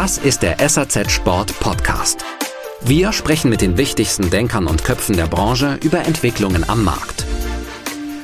Das 0.00 0.16
ist 0.16 0.44
der 0.44 0.58
SAZ 0.60 1.10
Sport 1.10 1.58
Podcast. 1.58 2.24
Wir 2.82 3.10
sprechen 3.10 3.50
mit 3.50 3.60
den 3.60 3.76
wichtigsten 3.76 4.30
Denkern 4.30 4.68
und 4.68 4.84
Köpfen 4.84 5.16
der 5.16 5.26
Branche 5.26 5.80
über 5.82 6.06
Entwicklungen 6.06 6.62
am 6.70 6.84
Markt. 6.84 7.26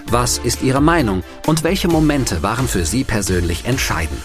Was 0.07 0.39
ist 0.39 0.63
Ihre 0.63 0.81
Meinung 0.81 1.25
und 1.49 1.65
welche 1.65 1.89
Momente 1.89 2.45
waren 2.45 2.69
für 2.69 2.85
Sie 2.85 3.03
persönlich 3.03 3.65
entscheidend? 3.65 4.23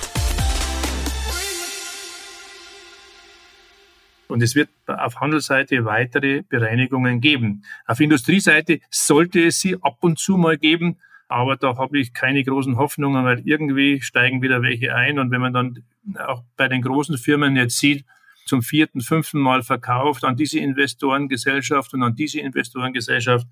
Und 4.27 4.43
es 4.43 4.53
wird 4.53 4.69
auf 4.85 5.19
Handelsseite 5.19 5.85
weitere 5.85 6.43
Bereinigungen 6.43 7.19
geben. 7.19 7.63
Auf 7.87 7.99
Industrieseite 7.99 8.79
sollte 8.91 9.43
es 9.47 9.59
sie 9.59 9.75
ab 9.81 9.97
und 10.01 10.19
zu 10.19 10.37
mal 10.37 10.59
geben, 10.59 10.99
aber 11.29 11.57
da 11.57 11.77
habe 11.77 11.99
ich 11.99 12.13
keine 12.13 12.43
großen 12.43 12.75
Hoffnungen, 12.77 13.23
weil 13.23 13.41
irgendwie 13.45 14.01
steigen 14.01 14.41
wieder 14.41 14.63
welche 14.63 14.95
ein. 14.95 15.19
Und 15.19 15.29
wenn 15.29 15.41
man 15.41 15.53
dann 15.53 15.83
auch 16.25 16.43
bei 16.57 16.67
den 16.67 16.81
großen 16.81 17.19
Firmen 17.19 17.55
jetzt 17.55 17.77
sieht, 17.77 18.03
zum 18.47 18.63
vierten, 18.63 19.01
fünften 19.01 19.39
Mal 19.39 19.61
verkauft 19.61 20.23
an 20.23 20.35
diese 20.35 20.57
Investorengesellschaft 20.57 21.93
und 21.93 22.01
an 22.01 22.15
diese 22.15 22.39
Investorengesellschaft, 22.39 23.45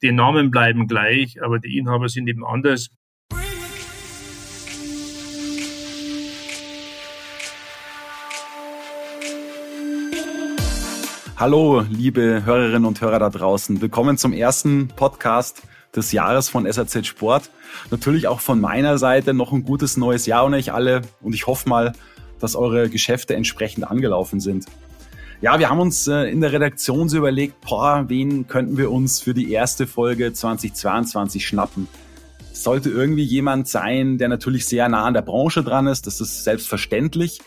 die 0.00 0.10
Namen 0.10 0.50
bleiben 0.50 0.88
gleich, 0.88 1.42
aber 1.42 1.58
die 1.58 1.76
Inhaber 1.76 2.08
sind 2.08 2.28
eben 2.28 2.46
anders. 2.46 2.88
Hallo, 11.36 11.84
liebe 11.90 12.42
Hörerinnen 12.46 12.86
und 12.86 13.00
Hörer 13.02 13.18
da 13.18 13.28
draußen. 13.28 13.82
Willkommen 13.82 14.16
zum 14.16 14.32
ersten 14.32 14.88
Podcast 14.88 15.62
des 15.94 16.12
Jahres 16.12 16.48
von 16.48 16.70
SAZ 16.70 17.06
Sport. 17.06 17.50
Natürlich 17.90 18.28
auch 18.28 18.40
von 18.40 18.60
meiner 18.60 18.98
Seite 18.98 19.34
noch 19.34 19.52
ein 19.52 19.64
gutes 19.64 19.96
neues 19.96 20.26
Jahr 20.26 20.46
an 20.46 20.54
euch 20.54 20.72
alle 20.72 21.02
und 21.20 21.34
ich 21.34 21.46
hoffe 21.46 21.68
mal, 21.68 21.92
dass 22.40 22.56
eure 22.56 22.88
Geschäfte 22.88 23.34
entsprechend 23.34 23.90
angelaufen 23.90 24.40
sind. 24.40 24.66
Ja, 25.40 25.58
wir 25.58 25.70
haben 25.70 25.78
uns 25.78 26.08
äh, 26.08 26.24
in 26.24 26.40
der 26.40 26.52
Redaktion 26.52 27.08
so 27.08 27.18
überlegt, 27.18 27.60
boah, 27.60 28.04
wen 28.08 28.48
könnten 28.48 28.76
wir 28.76 28.90
uns 28.90 29.20
für 29.20 29.34
die 29.34 29.52
erste 29.52 29.86
Folge 29.86 30.32
2022 30.32 31.46
schnappen? 31.46 31.86
Es 32.52 32.64
sollte 32.64 32.90
irgendwie 32.90 33.22
jemand 33.22 33.68
sein, 33.68 34.18
der 34.18 34.28
natürlich 34.28 34.66
sehr 34.66 34.88
nah 34.88 35.04
an 35.04 35.14
der 35.14 35.22
Branche 35.22 35.62
dran 35.62 35.86
ist, 35.86 36.08
das 36.08 36.20
ist 36.20 36.42
selbstverständlich, 36.42 37.40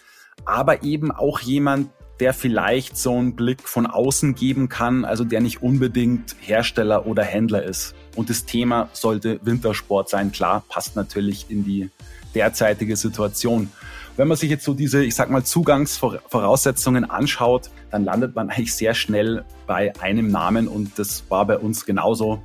aber 0.45 0.83
eben 0.83 1.11
auch 1.11 1.42
jemand, 1.42 1.89
der 2.22 2.36
vielleicht 2.36 2.97
so 2.97 3.17
einen 3.17 3.36
Blick 3.36 3.67
von 3.67 3.88
außen 3.88 4.36
geben 4.36 4.69
kann, 4.69 5.05
also 5.05 5.23
der 5.23 5.41
nicht 5.41 5.64
unbedingt 5.64 6.36
Hersteller 6.39 7.08
oder 7.08 7.23
Händler 7.23 7.64
ist. 7.64 7.95
Und 8.16 8.30
das 8.30 8.45
Thema 8.45 8.89
sollte 8.94 9.39
Wintersport 9.44 10.08
sein. 10.08 10.31
Klar, 10.31 10.64
passt 10.69 10.95
natürlich 10.95 11.47
in 11.49 11.66
die 11.66 11.89
derzeitige 12.36 12.95
Situation. 12.95 13.72
Wenn 14.17 14.27
man 14.27 14.38
sich 14.38 14.52
jetzt 14.52 14.66
so 14.66 14.75
diese, 14.75 15.03
ich 15.03 15.16
sag 15.16 15.31
mal, 15.31 15.44
Zugangsvoraussetzungen 15.44 17.09
anschaut, 17.09 17.72
dann 17.89 18.05
landet 18.05 18.36
man 18.36 18.52
eigentlich 18.52 18.75
sehr 18.75 18.94
schnell 18.94 19.44
bei 19.66 19.92
einem 19.99 20.27
Namen 20.27 20.67
und 20.67 20.99
das 20.99 21.23
war 21.30 21.47
bei 21.47 21.58
uns 21.58 21.88
genauso 21.88 22.39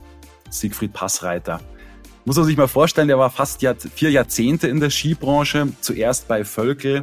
Siegfried 0.49 0.95
Passreiter. 0.95 1.61
Muss 2.25 2.37
man 2.37 2.47
sich 2.47 2.57
mal 2.57 2.67
vorstellen, 2.67 3.09
der 3.09 3.19
war 3.19 3.29
fast 3.29 3.61
vier 3.95 4.11
Jahrzehnte 4.11 4.69
in 4.69 4.81
der 4.81 4.89
Skibranche, 4.89 5.69
zuerst 5.83 6.29
bei 6.29 6.45
Völkel, 6.45 7.03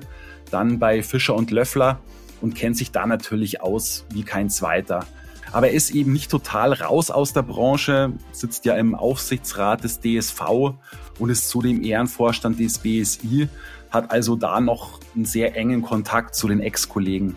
dann 0.50 0.80
bei 0.80 1.04
Fischer 1.04 1.36
und 1.36 1.52
Löffler 1.52 2.00
und 2.44 2.56
kennt 2.56 2.76
sich 2.76 2.92
da 2.92 3.08
natürlich 3.08 3.62
aus 3.62 4.06
wie 4.12 4.24
kein 4.24 4.50
zweiter. 4.50 5.06
Aber 5.54 5.70
er 5.70 5.74
ist 5.74 5.92
eben 5.92 6.12
nicht 6.12 6.30
total 6.30 6.74
raus 6.74 7.10
aus 7.10 7.32
der 7.32 7.42
Branche, 7.42 8.12
sitzt 8.34 8.66
ja 8.66 8.76
im 8.76 8.96
Aufsichtsrat 8.96 9.84
des 9.84 10.02
DSV 10.02 10.74
und 11.20 11.30
ist 11.30 11.48
zudem 11.48 11.82
Ehrenvorstand 11.82 12.60
des 12.60 12.80
BSI, 12.80 13.48
hat 13.92 14.12
also 14.12 14.36
da 14.36 14.60
noch 14.60 15.00
einen 15.16 15.24
sehr 15.24 15.56
engen 15.56 15.84
Kontakt 15.84 16.36
zu 16.36 16.50
den 16.50 16.60
Ex-Kollegen. 16.60 17.36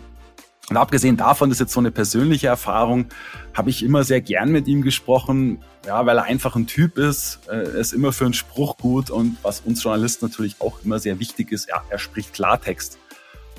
Und 0.69 0.75
abgesehen 0.75 1.15
davon, 1.15 1.49
das 1.49 1.57
ist 1.57 1.61
jetzt 1.61 1.73
so 1.73 1.79
eine 1.79 1.91
persönliche 1.91 2.47
Erfahrung, 2.47 3.05
habe 3.53 3.69
ich 3.69 3.83
immer 3.83 4.03
sehr 4.03 4.19
gern 4.19 4.51
mit 4.51 4.67
ihm 4.67 4.81
gesprochen, 4.81 5.59
ja, 5.85 6.05
weil 6.05 6.17
er 6.17 6.25
einfach 6.25 6.57
ein 6.57 6.67
Typ 6.67 6.97
ist. 6.97 7.39
Er 7.47 7.63
ist 7.63 7.93
immer 7.93 8.11
für 8.11 8.25
einen 8.25 8.33
Spruch 8.33 8.75
gut 8.75 9.09
und 9.09 9.37
was 9.41 9.61
uns 9.61 9.81
Journalisten 9.81 10.25
natürlich 10.25 10.57
auch 10.59 10.79
immer 10.83 10.99
sehr 10.99 11.19
wichtig 11.19 11.53
ist, 11.53 11.69
ja, 11.69 11.81
er 11.89 11.97
spricht 11.97 12.33
Klartext. 12.33 12.97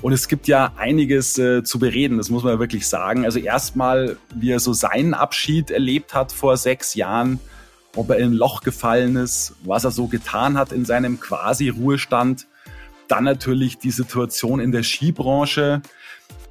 Und 0.01 0.13
es 0.13 0.27
gibt 0.29 0.47
ja 0.47 0.73
einiges 0.77 1.37
äh, 1.37 1.63
zu 1.63 1.77
bereden, 1.77 2.17
das 2.17 2.29
muss 2.29 2.43
man 2.43 2.57
wirklich 2.59 2.87
sagen. 2.87 3.25
Also 3.25 3.39
erstmal, 3.39 4.17
wie 4.33 4.51
er 4.51 4.59
so 4.59 4.71
seinen 4.71 5.13
Abschied 5.13 5.71
erlebt 5.71 6.13
hat 6.13 6.31
vor 6.31 6.55
sechs 6.55 6.95
Jahren, 6.95 7.39
ob 7.95 8.09
er 8.09 8.17
in 8.17 8.31
ein 8.31 8.33
Loch 8.33 8.61
gefallen 8.61 9.17
ist, 9.17 9.55
was 9.63 9.83
er 9.83 9.91
so 9.91 10.07
getan 10.07 10.57
hat 10.57 10.71
in 10.71 10.85
seinem 10.85 11.19
Quasi-Ruhestand. 11.19 12.47
Dann 13.09 13.23
natürlich 13.25 13.77
die 13.77 13.91
Situation 13.91 14.59
in 14.59 14.71
der 14.71 14.83
Skibranche. 14.83 15.81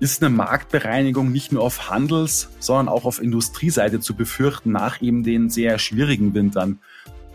Ist 0.01 0.23
eine 0.23 0.35
Marktbereinigung 0.35 1.33
nicht 1.33 1.51
nur 1.51 1.63
auf 1.63 1.89
Handels-, 1.89 2.51
sondern 2.59 2.89
auch 2.89 3.05
auf 3.05 3.23
Industrieseite 3.23 4.01
zu 4.01 4.15
befürchten 4.15 4.73
nach 4.73 5.01
eben 5.01 5.23
den 5.23 5.49
sehr 5.49 5.79
schwierigen 5.79 6.35
Wintern? 6.35 6.81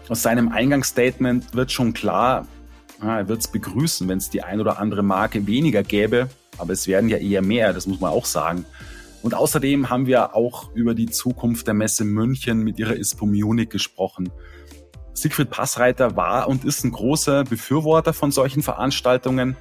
Aus 0.09 0.21
seinem 0.21 0.49
Eingangsstatement 0.49 1.55
wird 1.55 1.71
schon 1.71 1.93
klar, 1.93 2.45
er 3.03 3.27
wird 3.27 3.41
es 3.41 3.47
begrüßen, 3.47 4.07
wenn 4.07 4.17
es 4.17 4.29
die 4.29 4.43
ein 4.43 4.59
oder 4.59 4.79
andere 4.79 5.03
Marke 5.03 5.45
weniger 5.47 5.83
gäbe, 5.83 6.29
aber 6.57 6.73
es 6.73 6.87
werden 6.87 7.09
ja 7.09 7.17
eher 7.17 7.41
mehr, 7.41 7.73
das 7.73 7.87
muss 7.87 7.99
man 7.99 8.11
auch 8.11 8.25
sagen. 8.25 8.65
Und 9.21 9.33
außerdem 9.33 9.89
haben 9.89 10.05
wir 10.05 10.35
auch 10.35 10.73
über 10.73 10.93
die 10.93 11.05
Zukunft 11.05 11.67
der 11.67 11.73
Messe 11.73 12.03
München 12.03 12.63
mit 12.63 12.77
ihrer 12.77 12.95
ISPO 12.95 13.25
Munich 13.25 13.69
gesprochen. 13.69 14.31
Siegfried 15.13 15.49
Passreiter 15.49 16.15
war 16.15 16.49
und 16.49 16.65
ist 16.65 16.83
ein 16.83 16.91
großer 16.91 17.45
Befürworter 17.45 18.13
von 18.13 18.31
solchen 18.31 18.63
Veranstaltungen, 18.63 19.55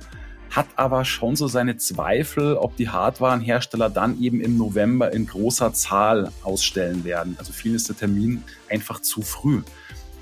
hat 0.50 0.66
aber 0.76 1.04
schon 1.04 1.36
so 1.36 1.47
seine 1.47 1.76
Zweifel, 1.76 2.56
ob 2.56 2.76
die 2.76 2.88
Hardwarenhersteller 2.88 3.88
dann 3.88 4.20
eben 4.20 4.41
im 4.41 4.59
November 4.59 5.12
in 5.12 5.26
großer 5.26 5.72
Zahl 5.72 6.30
ausstellen 6.42 7.04
werden. 7.04 7.36
Also 7.38 7.53
vielen 7.53 7.76
ist 7.76 7.88
der 7.88 7.97
Termin 7.97 8.42
einfach 8.69 9.00
zu 9.00 9.22
früh. 9.22 9.62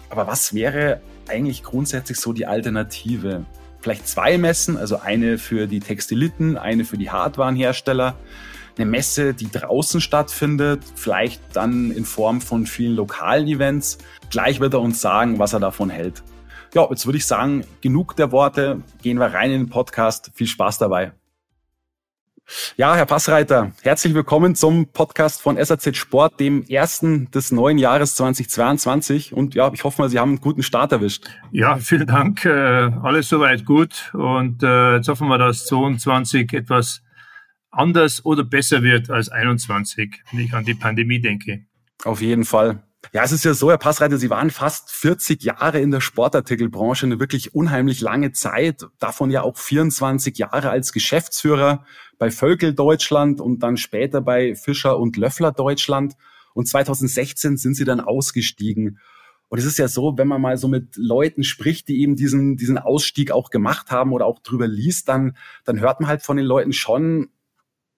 Aber 0.09 0.27
was 0.27 0.55
wäre 0.55 1.01
eigentlich 1.31 1.63
grundsätzlich 1.63 2.19
so 2.19 2.33
die 2.33 2.47
Alternative? 2.47 3.47
Vielleicht 3.81 4.07
zwei 4.07 4.37
Messen, 4.37 4.77
also 4.77 5.01
eine 5.01 5.39
für 5.39 5.67
die 5.67 5.81
Textiliten, 5.81 6.59
eine 6.59 6.85
für 6.85 6.99
die 6.99 7.11
Hardwarenhersteller. 7.11 8.17
Eine 8.77 8.87
Messe, 8.87 9.35
die 9.35 9.51
draußen 9.51 10.01
stattfindet, 10.01 10.83
vielleicht 10.95 11.41
dann 11.55 11.91
in 11.91 12.05
Form 12.05 12.41
von 12.41 12.67
vielen 12.67 12.95
lokalen 12.95 13.47
Events. 13.47 13.99
Gleich 14.31 14.61
wird 14.61 14.75
er 14.75 14.81
uns 14.81 15.01
sagen, 15.01 15.39
was 15.39 15.53
er 15.53 15.61
davon 15.61 15.91
hält. 15.91 16.23
Ja, 16.75 16.87
jetzt 16.89 17.05
würde 17.07 17.19
ich 17.19 17.27
sagen, 17.27 17.65
genug 17.81 18.17
der 18.17 18.33
Worte. 18.33 18.83
Gehen 19.03 19.19
wir 19.19 19.27
rein 19.27 19.51
in 19.51 19.63
den 19.63 19.71
Podcast. 19.71 20.31
Viel 20.35 20.47
Spaß 20.47 20.79
dabei. 20.79 21.13
Ja, 22.77 22.97
Herr 22.97 23.07
Passreiter, 23.07 23.73
herzlich 23.83 24.15
willkommen 24.15 24.55
zum 24.55 24.87
Podcast 24.87 25.41
von 25.41 25.57
SAZ 25.63 25.97
Sport, 25.97 26.41
dem 26.41 26.65
ersten 26.65 27.31
des 27.31 27.53
neuen 27.53 27.79
Jahres 27.79 28.15
2022. 28.17 29.33
Und 29.33 29.55
ja, 29.55 29.71
ich 29.73 29.85
hoffe 29.85 30.03
mal, 30.03 30.09
Sie 30.09 30.19
haben 30.19 30.31
einen 30.31 30.41
guten 30.41 30.63
Start 30.63 30.93
erwischt. 30.93 31.27
Ja, 31.53 31.77
vielen 31.77 32.07
Dank. 32.07 32.45
Äh, 32.45 32.51
alles 32.51 33.29
soweit 33.29 33.65
gut. 33.65 34.11
Und 34.15 34.63
äh, 34.63 34.97
jetzt 34.97 35.09
hoffen 35.09 35.29
wir, 35.29 35.39
dass 35.39 35.67
22 35.67 36.53
etwas 36.53 37.03
anders 37.71 38.25
oder 38.25 38.43
besser 38.43 38.83
wird 38.83 39.11
als 39.11 39.29
21, 39.29 40.23
wenn 40.33 40.41
ich 40.41 40.53
an 40.53 40.65
die 40.65 40.75
Pandemie 40.75 41.21
denke. 41.21 41.67
Auf 42.05 42.21
jeden 42.21 42.45
Fall. 42.45 42.83
Ja, 43.13 43.25
es 43.25 43.33
ist 43.33 43.45
ja 43.45 43.55
so, 43.55 43.71
Herr 43.71 43.79
Passreiter, 43.79 44.19
Sie 44.19 44.31
waren 44.31 44.51
fast 44.51 44.91
40 44.93 45.43
Jahre 45.43 45.81
in 45.81 45.91
der 45.91 46.01
Sportartikelbranche, 46.01 47.07
eine 47.07 47.19
wirklich 47.19 47.55
unheimlich 47.55 48.01
lange 48.01 48.31
Zeit, 48.33 48.87
davon 49.01 49.31
ja 49.31 49.43
auch 49.43 49.57
24 49.57 50.39
Jahre 50.39 50.71
als 50.71 50.93
Geschäftsführer 50.93 51.85
bei 52.19 52.31
Völkel 52.31 52.75
Deutschland 52.75 53.41
und 53.41 53.65
dann 53.65 53.79
später 53.79 54.21
bei 54.21 54.55
Fischer 54.55 54.99
und 54.99 55.17
Löffler 55.17 55.51
Deutschland. 55.51 56.15
Und 56.55 56.69
2016 56.69 57.57
sind 57.57 57.75
Sie 57.75 57.85
dann 57.85 58.01
ausgestiegen. 58.01 59.01
Und 59.49 59.59
es 59.59 59.65
ist 59.65 59.79
ja 59.79 59.89
so, 59.89 60.17
wenn 60.17 60.29
man 60.29 60.41
mal 60.41 60.57
so 60.57 60.69
mit 60.69 60.97
Leuten 60.97 61.43
spricht, 61.43 61.89
die 61.89 62.03
eben 62.03 62.15
diesen, 62.15 62.57
diesen 62.57 62.79
Ausstieg 62.79 63.33
auch 63.33 63.51
gemacht 63.51 63.91
haben 63.91 64.13
oder 64.13 64.27
auch 64.27 64.39
drüber 64.39 64.69
liest, 64.69 65.09
dann, 65.09 65.37
dann 65.65 65.81
hört 65.81 66.01
man 66.01 66.09
halt 66.09 66.23
von 66.23 66.37
den 66.37 66.47
Leuten 66.47 66.73
schon, 66.73 67.31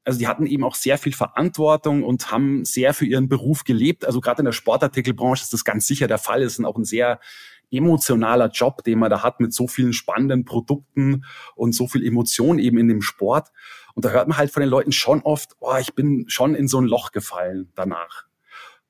also 0.05 0.19
die 0.19 0.27
hatten 0.27 0.47
eben 0.47 0.65
auch 0.65 0.75
sehr 0.75 0.99
viel 0.99 1.13
Verantwortung 1.13 2.03
und 2.03 2.31
haben 2.31 2.65
sehr 2.65 2.93
für 2.95 3.07
ihren 3.07 3.29
Beruf 3.29 3.65
gelebt. 3.65 4.05
Also 4.05 4.21
gerade 4.21 4.41
in 4.41 4.47
der 4.47 4.53
Sportartikelbranche 4.53 5.43
ist 5.45 5.53
das 5.53 5.65
ganz 5.65 5.87
sicher 5.87 6.09
der 6.09 6.19
Fall. 6.19 6.43
Es 6.43 6.59
ist 6.59 6.65
auch 6.65 6.77
ein 6.77 6.85
sehr 6.85 7.21
emotionaler 7.71 8.49
Job, 8.49 8.85
den 8.85 8.99
man 8.99 9.11
da 9.11 9.23
hat 9.23 9.41
mit 9.41 9.55
so 9.55 9.67
vielen 9.67 9.93
spannenden 9.93 10.45
Produkten 10.45 11.25
und 11.55 11.75
so 11.75 11.87
viel 11.87 12.07
Emotion 12.07 12.59
eben 12.59 12.79
in 12.79 12.89
dem 12.89 13.01
Sport. 13.03 13.49
Und 13.95 14.05
da 14.05 14.11
hört 14.11 14.29
man 14.29 14.37
halt 14.37 14.51
von 14.51 14.61
den 14.61 14.71
Leuten 14.71 14.93
schon 14.93 15.23
oft, 15.23 15.53
oh, 15.61 15.77
ich 15.81 15.95
bin 15.95 16.25
schon 16.29 16.55
in 16.55 16.69
so 16.69 16.81
ein 16.81 16.87
Loch 16.87 17.13
gefallen 17.13 17.71
danach. 17.75 18.25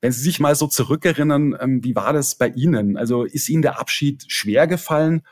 Wenn 0.00 0.12
Sie 0.12 0.20
sich 0.20 0.40
mal 0.40 0.56
so 0.56 0.66
zurückerinnern, 0.66 1.56
ähm, 1.60 1.84
wie 1.84 1.94
war 1.94 2.12
das 2.12 2.36
bei 2.36 2.48
Ihnen? 2.48 2.96
Also 2.96 3.22
ist 3.22 3.48
Ihnen 3.48 3.62
der 3.62 3.78
Abschied 3.78 4.24
schwer 4.26 4.66
gefallen 4.66 5.22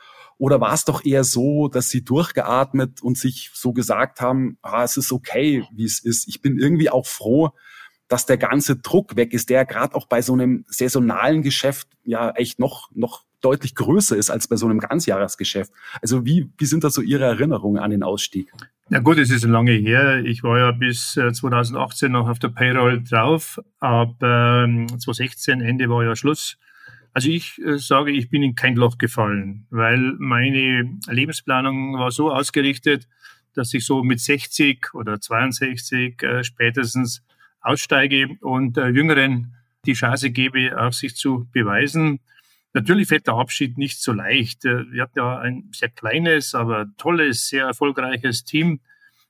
oder 0.41 0.59
war 0.59 0.73
es 0.73 0.85
doch 0.85 1.05
eher 1.05 1.23
so, 1.23 1.67
dass 1.67 1.91
sie 1.91 2.03
durchgeatmet 2.03 3.03
und 3.03 3.15
sich 3.15 3.51
so 3.53 3.73
gesagt 3.73 4.21
haben, 4.21 4.57
ah, 4.63 4.83
es 4.83 4.97
ist 4.97 5.11
okay, 5.11 5.63
wie 5.71 5.83
es 5.83 5.99
ist. 5.99 6.27
Ich 6.27 6.41
bin 6.41 6.57
irgendwie 6.57 6.89
auch 6.89 7.05
froh, 7.05 7.51
dass 8.07 8.25
der 8.25 8.39
ganze 8.39 8.77
Druck 8.77 9.15
weg 9.15 9.33
ist, 9.33 9.51
der 9.51 9.65
gerade 9.65 9.93
auch 9.93 10.07
bei 10.07 10.23
so 10.23 10.33
einem 10.33 10.65
saisonalen 10.67 11.43
Geschäft 11.43 11.89
ja 12.03 12.31
echt 12.31 12.57
noch, 12.57 12.89
noch 12.95 13.23
deutlich 13.41 13.75
größer 13.75 14.17
ist 14.17 14.31
als 14.31 14.47
bei 14.47 14.55
so 14.55 14.65
einem 14.65 14.79
Ganzjahresgeschäft. 14.79 15.71
Also 16.01 16.25
wie, 16.25 16.49
wie 16.57 16.65
sind 16.65 16.83
da 16.83 16.89
so 16.89 17.03
Ihre 17.03 17.25
Erinnerungen 17.25 17.79
an 17.79 17.91
den 17.91 18.01
Ausstieg? 18.01 18.51
Ja 18.89 18.97
gut, 18.97 19.19
es 19.19 19.29
ist 19.29 19.43
lange 19.43 19.73
her. 19.73 20.25
Ich 20.25 20.41
war 20.41 20.57
ja 20.57 20.71
bis 20.71 21.11
2018 21.11 22.07
äh, 22.07 22.11
noch 22.13 22.27
auf 22.27 22.39
der 22.39 22.49
Payroll 22.49 23.03
drauf. 23.03 23.59
Ab 23.79 24.15
2016 24.19 25.59
ähm, 25.59 25.67
Ende 25.67 25.87
war 25.87 26.03
ja 26.03 26.15
Schluss. 26.15 26.57
Also 27.13 27.29
ich 27.29 27.61
äh, 27.61 27.77
sage, 27.77 28.11
ich 28.11 28.29
bin 28.29 28.43
in 28.43 28.55
kein 28.55 28.75
Loch 28.75 28.97
gefallen, 28.97 29.67
weil 29.69 30.15
meine 30.17 30.97
Lebensplanung 31.09 31.97
war 31.97 32.11
so 32.11 32.31
ausgerichtet, 32.31 33.07
dass 33.53 33.73
ich 33.73 33.85
so 33.85 34.03
mit 34.03 34.19
60 34.19 34.93
oder 34.93 35.19
62 35.19 36.21
äh, 36.23 36.43
spätestens 36.43 37.23
aussteige 37.59 38.37
und 38.41 38.77
äh, 38.77 38.87
Jüngeren 38.87 39.55
die 39.85 39.93
Chance 39.93 40.31
gebe, 40.31 40.79
auch 40.79 40.93
sich 40.93 41.15
zu 41.15 41.47
beweisen. 41.51 42.19
Natürlich 42.73 43.09
fällt 43.09 43.27
der 43.27 43.35
Abschied 43.35 43.77
nicht 43.77 44.01
so 44.01 44.13
leicht. 44.13 44.63
Äh, 44.65 44.89
wir 44.91 45.03
hatten 45.03 45.19
ja 45.19 45.39
ein 45.39 45.69
sehr 45.73 45.89
kleines, 45.89 46.55
aber 46.55 46.87
tolles, 46.97 47.47
sehr 47.47 47.65
erfolgreiches 47.65 48.45
Team 48.45 48.79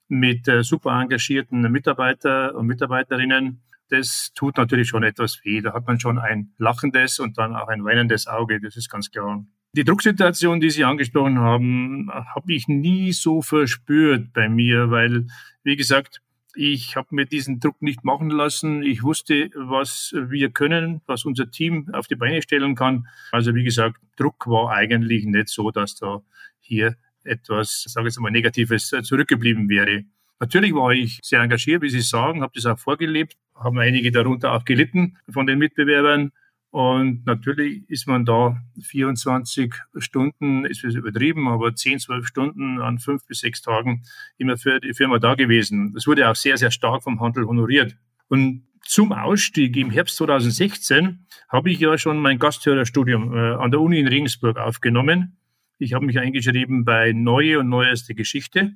mit 0.07 0.47
äh, 0.47 0.63
super 0.63 1.01
engagierten 1.01 1.61
Mitarbeiter 1.71 2.53
und 2.55 2.67
Mitarbeiterinnen. 2.67 3.61
Das 3.91 4.31
tut 4.35 4.55
natürlich 4.55 4.87
schon 4.87 5.03
etwas 5.03 5.43
weh. 5.43 5.59
Da 5.59 5.73
hat 5.73 5.85
man 5.85 5.99
schon 5.99 6.17
ein 6.17 6.53
lachendes 6.57 7.19
und 7.19 7.37
dann 7.37 7.55
auch 7.55 7.67
ein 7.67 7.83
weinendes 7.83 8.25
Auge. 8.25 8.61
Das 8.61 8.77
ist 8.77 8.89
ganz 8.89 9.11
klar. 9.11 9.45
Die 9.73 9.83
Drucksituation, 9.83 10.61
die 10.61 10.69
Sie 10.69 10.85
angesprochen 10.85 11.39
haben, 11.39 12.09
habe 12.09 12.53
ich 12.53 12.69
nie 12.69 13.11
so 13.11 13.41
verspürt 13.41 14.31
bei 14.31 14.47
mir, 14.47 14.91
weil, 14.91 15.27
wie 15.63 15.75
gesagt, 15.75 16.21
ich 16.55 16.95
habe 16.95 17.09
mir 17.11 17.25
diesen 17.25 17.59
Druck 17.59 17.81
nicht 17.81 18.05
machen 18.05 18.29
lassen. 18.29 18.81
Ich 18.81 19.03
wusste, 19.03 19.49
was 19.55 20.13
wir 20.13 20.51
können, 20.51 21.01
was 21.05 21.25
unser 21.25 21.51
Team 21.51 21.89
auf 21.91 22.07
die 22.07 22.15
Beine 22.15 22.41
stellen 22.41 22.75
kann. 22.75 23.07
Also 23.31 23.53
wie 23.55 23.63
gesagt, 23.63 23.97
Druck 24.15 24.47
war 24.47 24.71
eigentlich 24.71 25.25
nicht 25.25 25.49
so, 25.49 25.71
dass 25.71 25.95
da 25.95 26.21
hier 26.59 26.95
etwas, 27.23 27.83
sage 27.87 28.07
ich 28.07 28.13
jetzt 28.13 28.21
mal, 28.21 28.31
Negatives 28.31 28.93
zurückgeblieben 29.03 29.67
wäre. 29.67 30.03
Natürlich 30.41 30.73
war 30.73 30.91
ich 30.91 31.19
sehr 31.21 31.39
engagiert, 31.39 31.83
wie 31.83 31.89
Sie 31.91 32.01
sagen, 32.01 32.41
habe 32.41 32.53
das 32.55 32.65
auch 32.65 32.79
vorgelebt, 32.79 33.37
haben 33.53 33.77
einige 33.77 34.11
darunter 34.11 34.53
auch 34.53 34.65
gelitten 34.65 35.17
von 35.29 35.45
den 35.45 35.59
Mitbewerbern. 35.59 36.31
Und 36.71 37.27
natürlich 37.27 37.87
ist 37.87 38.07
man 38.07 38.25
da 38.25 38.59
24 38.81 39.71
Stunden, 39.97 40.65
ist 40.65 40.83
es 40.83 40.95
übertrieben, 40.95 41.47
aber 41.47 41.75
10, 41.75 41.99
12 41.99 42.25
Stunden 42.25 42.81
an 42.81 42.97
fünf 42.97 43.23
bis 43.27 43.41
sechs 43.41 43.61
Tagen 43.61 44.01
immer 44.39 44.57
für 44.57 44.79
die 44.79 44.95
Firma 44.95 45.19
da 45.19 45.35
gewesen. 45.35 45.93
Das 45.93 46.07
wurde 46.07 46.27
auch 46.27 46.35
sehr, 46.35 46.57
sehr 46.57 46.71
stark 46.71 47.03
vom 47.03 47.19
Handel 47.19 47.45
honoriert. 47.45 47.95
Und 48.27 48.63
zum 48.83 49.13
Ausstieg 49.13 49.77
im 49.77 49.91
Herbst 49.91 50.15
2016 50.17 51.27
habe 51.49 51.69
ich 51.69 51.79
ja 51.79 51.99
schon 51.99 52.17
mein 52.17 52.39
Gasthörerstudium 52.39 53.31
äh, 53.31 53.37
an 53.37 53.69
der 53.69 53.79
Uni 53.79 53.99
in 53.99 54.07
Regensburg 54.07 54.57
aufgenommen. 54.57 55.37
Ich 55.77 55.93
habe 55.93 56.07
mich 56.07 56.17
eingeschrieben 56.17 56.83
bei 56.83 57.11
Neue 57.11 57.59
und 57.59 57.69
Neueste 57.69 58.15
Geschichte. 58.15 58.73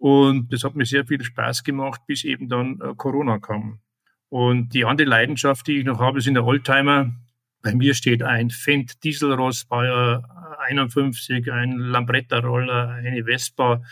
Und 0.00 0.50
das 0.50 0.64
hat 0.64 0.76
mir 0.76 0.86
sehr 0.86 1.04
viel 1.04 1.22
Spaß 1.22 1.62
gemacht, 1.62 2.00
bis 2.06 2.24
eben 2.24 2.48
dann 2.48 2.80
äh, 2.80 2.94
Corona 2.96 3.38
kam. 3.38 3.80
Und 4.30 4.72
die 4.72 4.86
andere 4.86 5.06
Leidenschaft, 5.06 5.66
die 5.66 5.76
ich 5.76 5.84
noch 5.84 6.00
habe, 6.00 6.22
sind 6.22 6.34
der 6.34 6.46
Oldtimer. 6.46 7.12
Bei 7.62 7.74
mir 7.74 7.92
steht 7.92 8.22
ein 8.22 8.48
Fendt 8.48 9.04
Dieselross 9.04 9.66
Bayer 9.66 10.56
51, 10.66 11.52
ein 11.52 11.72
Lambretta-Roller, 11.72 12.88
eine 12.88 13.24
Vespa, 13.24 13.82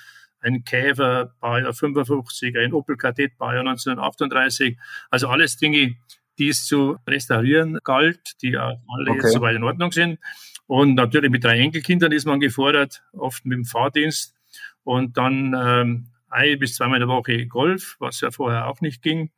ein 0.40 0.64
Käfer 0.64 1.34
Bayer 1.40 1.74
55, 1.74 2.56
ein 2.56 2.72
Opel 2.72 2.96
Kadett 2.96 3.36
Bayer 3.36 3.60
1938. 3.60 4.78
Also 5.10 5.28
alles 5.28 5.58
Dinge, 5.58 5.96
die 6.38 6.48
es 6.48 6.64
zu 6.64 6.96
restaurieren 7.06 7.80
galt, 7.84 8.40
die 8.40 8.56
auch 8.56 8.80
alle 8.96 9.10
okay. 9.10 9.20
jetzt 9.20 9.32
soweit 9.32 9.56
in 9.56 9.64
Ordnung 9.64 9.92
sind. 9.92 10.18
Und 10.66 10.94
natürlich 10.94 11.30
mit 11.30 11.44
drei 11.44 11.58
Enkelkindern 11.58 12.12
ist 12.12 12.24
man 12.24 12.40
gefordert, 12.40 13.02
oft 13.12 13.44
mit 13.44 13.56
dem 13.56 13.64
Fahrdienst. 13.66 14.37
Und 14.84 15.16
dann 15.16 15.54
ähm, 15.54 16.08
ein 16.28 16.58
bis 16.58 16.74
zweimal 16.74 17.00
in 17.00 17.08
der 17.08 17.16
Woche 17.16 17.46
Golf, 17.46 17.96
was 17.98 18.20
ja 18.20 18.30
vorher 18.30 18.66
auch 18.66 18.80
nicht 18.80 19.02
ging. 19.02 19.30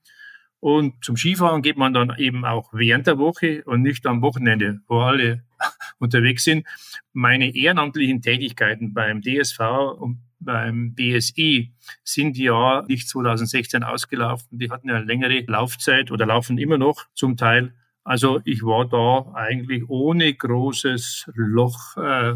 Und 0.60 1.02
zum 1.02 1.16
Skifahren 1.16 1.62
geht 1.62 1.78
man 1.78 1.94
dann 1.94 2.14
eben 2.18 2.44
auch 2.44 2.68
während 2.72 3.06
der 3.06 3.18
Woche 3.18 3.62
und 3.64 3.80
nicht 3.80 4.06
am 4.06 4.20
Wochenende, 4.20 4.80
wo 4.88 5.00
alle 5.00 5.42
unterwegs 5.98 6.44
sind. 6.44 6.66
Meine 7.12 7.54
ehrenamtlichen 7.54 8.20
Tätigkeiten 8.20 8.92
beim 8.92 9.22
DSV 9.22 9.60
und 9.98 10.20
beim 10.38 10.94
BSI 10.94 11.72
sind 12.04 12.36
ja 12.36 12.82
nicht 12.88 13.08
2016 13.08 13.82
ausgelaufen. 13.84 14.58
Die 14.58 14.70
hatten 14.70 14.88
ja 14.88 14.96
eine 14.96 15.04
längere 15.04 15.40
Laufzeit 15.46 16.10
oder 16.10 16.26
laufen 16.26 16.58
immer 16.58 16.78
noch 16.78 17.06
zum 17.14 17.36
Teil. 17.36 17.74
Also 18.04 18.40
ich 18.44 18.62
war 18.62 18.88
da 18.88 19.32
eigentlich 19.34 19.88
ohne 19.88 20.32
großes 20.32 21.30
Loch, 21.34 21.96
äh, 21.96 22.34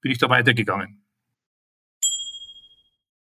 bin 0.00 0.12
ich 0.12 0.18
da 0.18 0.28
weitergegangen. 0.28 1.02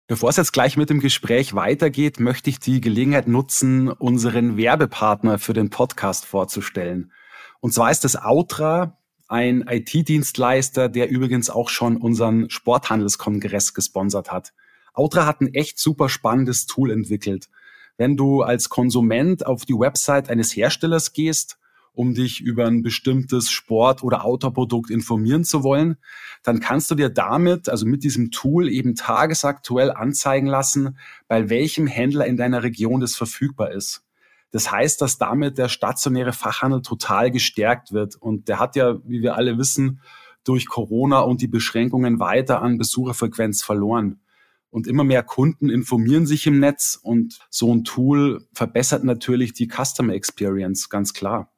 Bevor 0.08 0.30
es 0.30 0.38
jetzt 0.38 0.54
gleich 0.54 0.78
mit 0.78 0.92
dem 0.92 1.00
Gespräch 1.00 1.56
weitergeht, 1.56 2.20
möchte 2.20 2.52
ich 2.52 2.60
die 2.60 2.80
Gelegenheit 2.80 3.28
nutzen, 3.28 3.90
unseren 3.90 4.56
Werbepartner 4.56 5.40
für 5.40 5.54
den 5.54 5.72
Podcast 5.72 6.26
vorzustellen. 6.26 7.12
Und 7.60 7.74
zwar 7.74 7.90
ist 7.90 8.04
das 8.04 8.16
Outra, 8.16 9.00
ein 9.28 9.66
IT-Dienstleister, 9.68 10.90
der 10.90 11.10
übrigens 11.10 11.50
auch 11.50 11.70
schon 11.70 11.98
unseren 11.98 12.52
Sporthandelskongress 12.52 13.74
gesponsert 13.74 14.32
hat. 14.32 14.54
Outra 14.94 15.26
hat 15.26 15.42
ein 15.42 15.56
echt 15.56 15.80
super 15.80 16.08
spannendes 16.08 16.68
Tool 16.68 16.92
entwickelt. 16.92 17.50
Wenn 17.98 18.16
du 18.16 18.44
als 18.44 18.70
Konsument 18.70 19.44
auf 19.44 19.66
die 19.66 19.74
Website 19.74 20.30
eines 20.30 20.56
Herstellers 20.56 21.14
gehst 21.14 21.58
um 21.96 22.14
dich 22.14 22.42
über 22.42 22.66
ein 22.66 22.84
bestimmtes 22.84 23.50
Sport- 23.50 24.04
oder 24.04 24.26
Autoprodukt 24.26 24.90
informieren 24.90 25.44
zu 25.44 25.64
wollen, 25.64 25.98
dann 26.44 26.60
kannst 26.60 26.92
du 26.92 26.96
dir 26.96 27.10
damit, 27.10 27.70
also 27.70 27.86
mit 27.86 28.04
diesem 28.04 28.32
Tool 28.32 28.70
eben 28.70 28.96
tagesaktuell 28.96 29.92
anzeigen 29.92 30.48
lassen, 30.48 30.98
bei 31.28 31.50
welchem 31.50 31.88
Händler 31.88 32.26
in 32.26 32.38
deiner 32.38 32.64
Region 32.64 33.02
das 33.02 33.16
verfügbar 33.16 33.72
ist. 33.72 34.04
Das 34.52 34.72
heißt, 34.72 35.02
dass 35.02 35.18
damit 35.18 35.58
der 35.58 35.68
stationäre 35.68 36.32
Fachhandel 36.32 36.82
total 36.82 37.30
gestärkt 37.32 37.92
wird. 37.92 38.16
Und 38.16 38.48
der 38.48 38.60
hat 38.60 38.78
ja, 38.78 39.00
wie 39.04 39.22
wir 39.22 39.36
alle 39.36 39.58
wissen, 39.58 40.00
durch 40.46 40.68
Corona 40.68 41.20
und 41.20 41.42
die 41.42 41.48
Beschränkungen 41.48 42.20
weiter 42.20 42.62
an 42.62 42.78
Besucherfrequenz 42.78 43.64
verloren. 43.64 44.22
Und 44.70 44.88
immer 44.88 45.04
mehr 45.04 45.24
Kunden 45.24 45.70
informieren 45.70 46.26
sich 46.26 46.48
im 46.48 46.60
Netz 46.60 47.00
und 47.02 47.40
so 47.50 47.74
ein 47.74 47.84
Tool 47.84 48.46
verbessert 48.54 49.04
natürlich 49.04 49.54
die 49.54 49.70
Customer 49.70 50.14
Experience, 50.14 50.90
ganz 50.90 51.14
klar. 51.14 51.52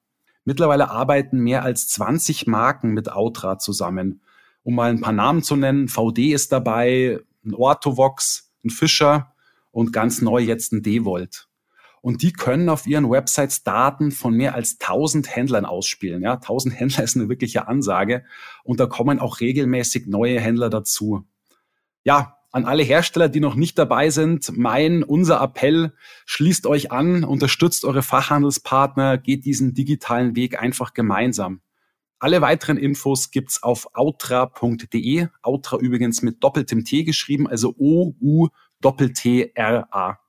Mittlerweile 0.48 0.90
arbeiten 0.90 1.40
mehr 1.40 1.64
als 1.64 1.90
20 1.90 2.48
Marken 2.48 2.92
mit 2.92 3.12
Outra 3.12 3.60
zusammen. 3.60 4.22
Um 4.64 4.76
mal 4.76 4.90
ein 4.90 5.02
paar 5.02 5.12
Namen 5.12 5.44
zu 5.44 5.58
nennen, 5.58 5.90
VD 5.90 6.32
ist 6.32 6.54
dabei, 6.54 7.20
ein 7.46 7.54
Orthovox, 7.54 8.50
ein 8.64 8.70
Fischer 8.70 9.34
und 9.72 9.92
ganz 9.92 10.22
neu 10.22 10.40
jetzt 10.40 10.72
ein 10.72 10.84
Devolt. 10.84 11.50
Und 12.00 12.22
die 12.22 12.32
können 12.32 12.70
auf 12.70 12.88
ihren 12.88 13.10
Websites 13.10 13.64
Daten 13.64 14.12
von 14.12 14.36
mehr 14.36 14.56
als 14.56 14.80
1000 14.80 15.36
Händlern 15.36 15.66
ausspielen. 15.66 16.22
Ja, 16.22 16.36
1000 16.36 16.80
Händler 16.80 17.04
ist 17.04 17.18
eine 17.18 17.28
wirkliche 17.28 17.68
Ansage. 17.68 18.24
Und 18.64 18.80
da 18.80 18.86
kommen 18.86 19.20
auch 19.20 19.42
regelmäßig 19.42 20.08
neue 20.08 20.40
Händler 20.40 20.70
dazu. 20.70 21.26
Ja, 22.06 22.37
an 22.52 22.66
alle 22.66 22.84
Hersteller, 22.84 23.30
die 23.30 23.40
noch 23.40 23.56
nicht 23.56 23.78
dabei 23.78 24.10
sind, 24.10 24.58
mein, 24.58 25.04
unser 25.04 25.42
Appell, 25.42 25.94
schließt 26.26 26.66
euch 26.66 26.92
an, 26.92 27.24
unterstützt 27.24 27.86
eure 27.86 28.02
Fachhandelspartner, 28.02 29.18
geht 29.18 29.46
diesen 29.46 29.74
digitalen 29.74 30.36
Weg 30.36 30.62
einfach 30.62 30.94
gemeinsam. 30.94 31.62
Alle 32.20 32.42
weiteren 32.42 32.78
Infos 32.78 33.32
gibt's 33.32 33.62
auf 33.62 33.88
outra.de. 33.94 35.28
Outra 35.44 35.78
übrigens 35.78 36.24
mit 36.24 36.44
doppeltem 36.44 36.84
T 36.84 37.04
geschrieben, 37.04 37.48
also 37.48 37.76
O-U-Doppel-T-R-A. 37.78 40.20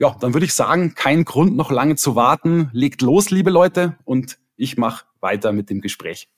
Ja, 0.00 0.16
dann 0.18 0.34
würde 0.34 0.46
ich 0.46 0.54
sagen, 0.54 0.96
kein 0.96 1.24
Grund 1.24 1.54
noch 1.54 1.70
lange 1.70 1.94
zu 1.94 2.16
warten. 2.16 2.70
Legt 2.72 3.02
los, 3.02 3.30
liebe 3.30 3.50
Leute, 3.50 3.96
und 4.04 4.40
ich 4.56 4.76
mache 4.76 5.04
weiter 5.20 5.52
mit 5.52 5.70
dem 5.70 5.80
Gespräch. 5.80 6.28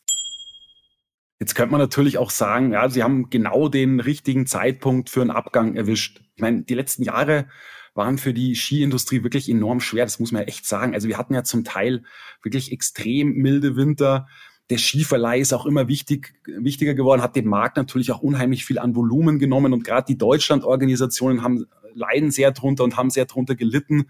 Jetzt 1.45 1.57
könnte 1.57 1.73
man 1.73 1.81
natürlich 1.83 2.17
auch 2.17 2.31
sagen, 2.31 2.73
ja, 2.73 2.89
sie 2.89 3.03
haben 3.03 3.29
genau 3.29 3.69
den 3.69 4.01
richtigen 4.01 4.47
Zeitpunkt 4.47 5.11
für 5.11 5.21
einen 5.21 5.31
Abgang 5.31 5.77
erwischt. 5.77 6.23
Ich 6.37 6.41
meine, 6.41 6.63
die 6.63 6.73
letzten 6.73 7.03
Jahre 7.03 7.49
waren 7.93 8.17
für 8.17 8.33
die 8.33 8.55
Skiindustrie 8.55 9.23
wirklich 9.23 9.51
enorm 9.51 9.81
schwer. 9.81 10.07
Das 10.07 10.19
muss 10.19 10.33
man 10.33 10.41
ja 10.41 10.49
echt 10.49 10.65
sagen. 10.65 10.95
Also 10.95 11.07
wir 11.07 11.19
hatten 11.19 11.35
ja 11.35 11.45
zum 11.45 11.63
Teil 11.63 12.05
wirklich 12.43 12.73
extrem 12.73 13.35
milde 13.35 13.77
Winter. 13.77 14.27
Der 14.71 14.79
Skiverleih 14.79 15.39
ist 15.39 15.53
auch 15.53 15.67
immer 15.67 15.87
wichtig, 15.87 16.33
wichtiger 16.47 16.95
geworden, 16.95 17.21
hat 17.21 17.37
dem 17.37 17.47
Markt 17.47 17.77
natürlich 17.77 18.11
auch 18.11 18.23
unheimlich 18.23 18.65
viel 18.65 18.79
an 18.79 18.97
Volumen 18.97 19.39
genommen 19.39 19.75
und 19.75 19.85
gerade 19.85 20.07
die 20.07 20.17
Deutschlandorganisationen 20.17 21.43
haben 21.43 21.67
leiden 21.95 22.31
sehr 22.31 22.51
drunter 22.53 22.85
und 22.85 22.97
haben 22.97 23.11
sehr 23.11 23.27
drunter 23.27 23.55
gelitten. 23.55 24.07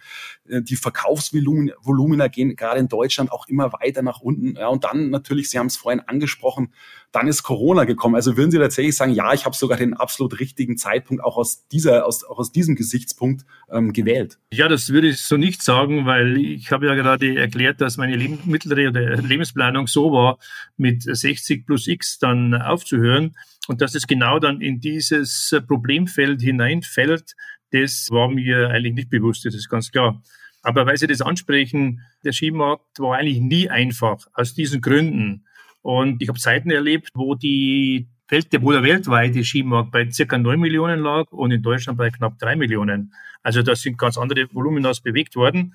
Äh, 0.49 0.63
die 0.63 0.77
Verkaufsvolumina 0.77 2.29
gehen 2.29 2.57
gerade 2.57 2.81
in 2.81 2.89
Deutschland 2.89 3.33
auch 3.33 3.49
immer 3.49 3.73
weiter 3.73 4.03
nach 4.03 4.21
unten. 4.21 4.57
Ja, 4.57 4.69
und 4.69 4.85
dann 4.85 5.11
natürlich, 5.11 5.51
Sie 5.51 5.59
haben 5.59 5.67
es 5.67 5.77
vorhin 5.77 6.01
angesprochen, 6.01 6.73
dann 7.13 7.29
ist 7.29 7.43
Corona 7.43 7.85
gekommen. 7.85 8.17
Also 8.17 8.37
würden 8.37 8.51
Sie 8.51 8.59
tatsächlich 8.59 8.97
sagen, 8.97 9.13
ja, 9.13 9.33
ich 9.33 9.45
habe 9.45 9.55
sogar 9.55 9.79
den 9.79 9.95
absolut 9.95 10.41
richtigen 10.41 10.77
Zeitpunkt 10.77 11.23
auch 11.23 11.37
aus 11.37 11.67
dieser, 11.69 12.07
aus, 12.07 12.25
auch 12.25 12.39
aus 12.39 12.51
diesem 12.51 12.75
Gesichtspunkt 12.75 13.45
ähm, 13.71 13.93
gewählt? 13.93 14.39
Ja, 14.53 14.69
das 14.69 14.89
würde 14.89 15.09
ich 15.09 15.21
so 15.21 15.37
nicht 15.37 15.63
sagen, 15.63 16.07
weil 16.07 16.37
ich 16.39 16.73
habe 16.73 16.87
ja 16.87 16.95
gerade 16.95 17.37
erklärt, 17.37 17.81
dass 17.81 17.97
meine 17.97 18.17
mittlere 18.45 18.91
Lebensplanung 19.21 19.87
so 19.87 20.13
war, 20.13 20.39
mit 20.77 21.03
60 21.03 21.67
plus 21.67 21.87
X 21.87 22.19
dann 22.19 22.55
aufzuhören 22.55 23.37
und 23.69 23.81
dass 23.81 23.95
es 23.95 24.07
genau 24.07 24.39
dann 24.39 24.61
in 24.61 24.81
dieses 24.81 25.55
Problemfeld 25.67 26.43
hineinfällt, 26.43 27.35
Das 27.75 28.09
war 28.13 28.29
mir 28.29 28.71
eigentlich 28.71 28.95
nicht 28.95 29.11
bewusst, 29.11 29.45
das 29.45 29.55
ist 29.57 29.69
ganz 29.69 29.91
klar. 29.91 30.23
Aber 30.63 30.87
weil 30.87 30.97
Sie 30.97 31.09
das 31.09 31.21
ansprechen, 31.21 32.03
der 32.25 32.33
Skimarkt 32.33 33.01
war 33.01 33.17
eigentlich 33.17 33.41
nie 33.41 33.69
einfach, 33.69 34.29
aus 34.33 34.55
diesen 34.55 34.81
Gründen. 34.81 35.45
Und 35.83 36.23
ich 36.23 36.29
habe 36.29 36.39
Zeiten 36.39 36.71
erlebt, 36.71 37.09
wo 37.15 37.35
die 37.35 38.07
Welt, 38.29 38.53
der 38.53 38.63
weltweite 38.63 39.43
Skimarkt 39.43 39.91
bei 39.91 40.09
circa 40.09 40.39
9 40.39 40.61
Millionen 40.61 41.01
lag 41.01 41.33
und 41.33 41.51
in 41.51 41.63
Deutschland 41.63 41.99
bei 41.99 42.11
knapp 42.11 42.39
3 42.39 42.55
Millionen. 42.55 43.13
Also 43.43 43.63
da 43.63 43.75
sind 43.75 43.99
ganz 43.99 44.17
andere 44.19 44.47
Voluminas 44.55 45.01
bewegt 45.01 45.35
worden. 45.35 45.75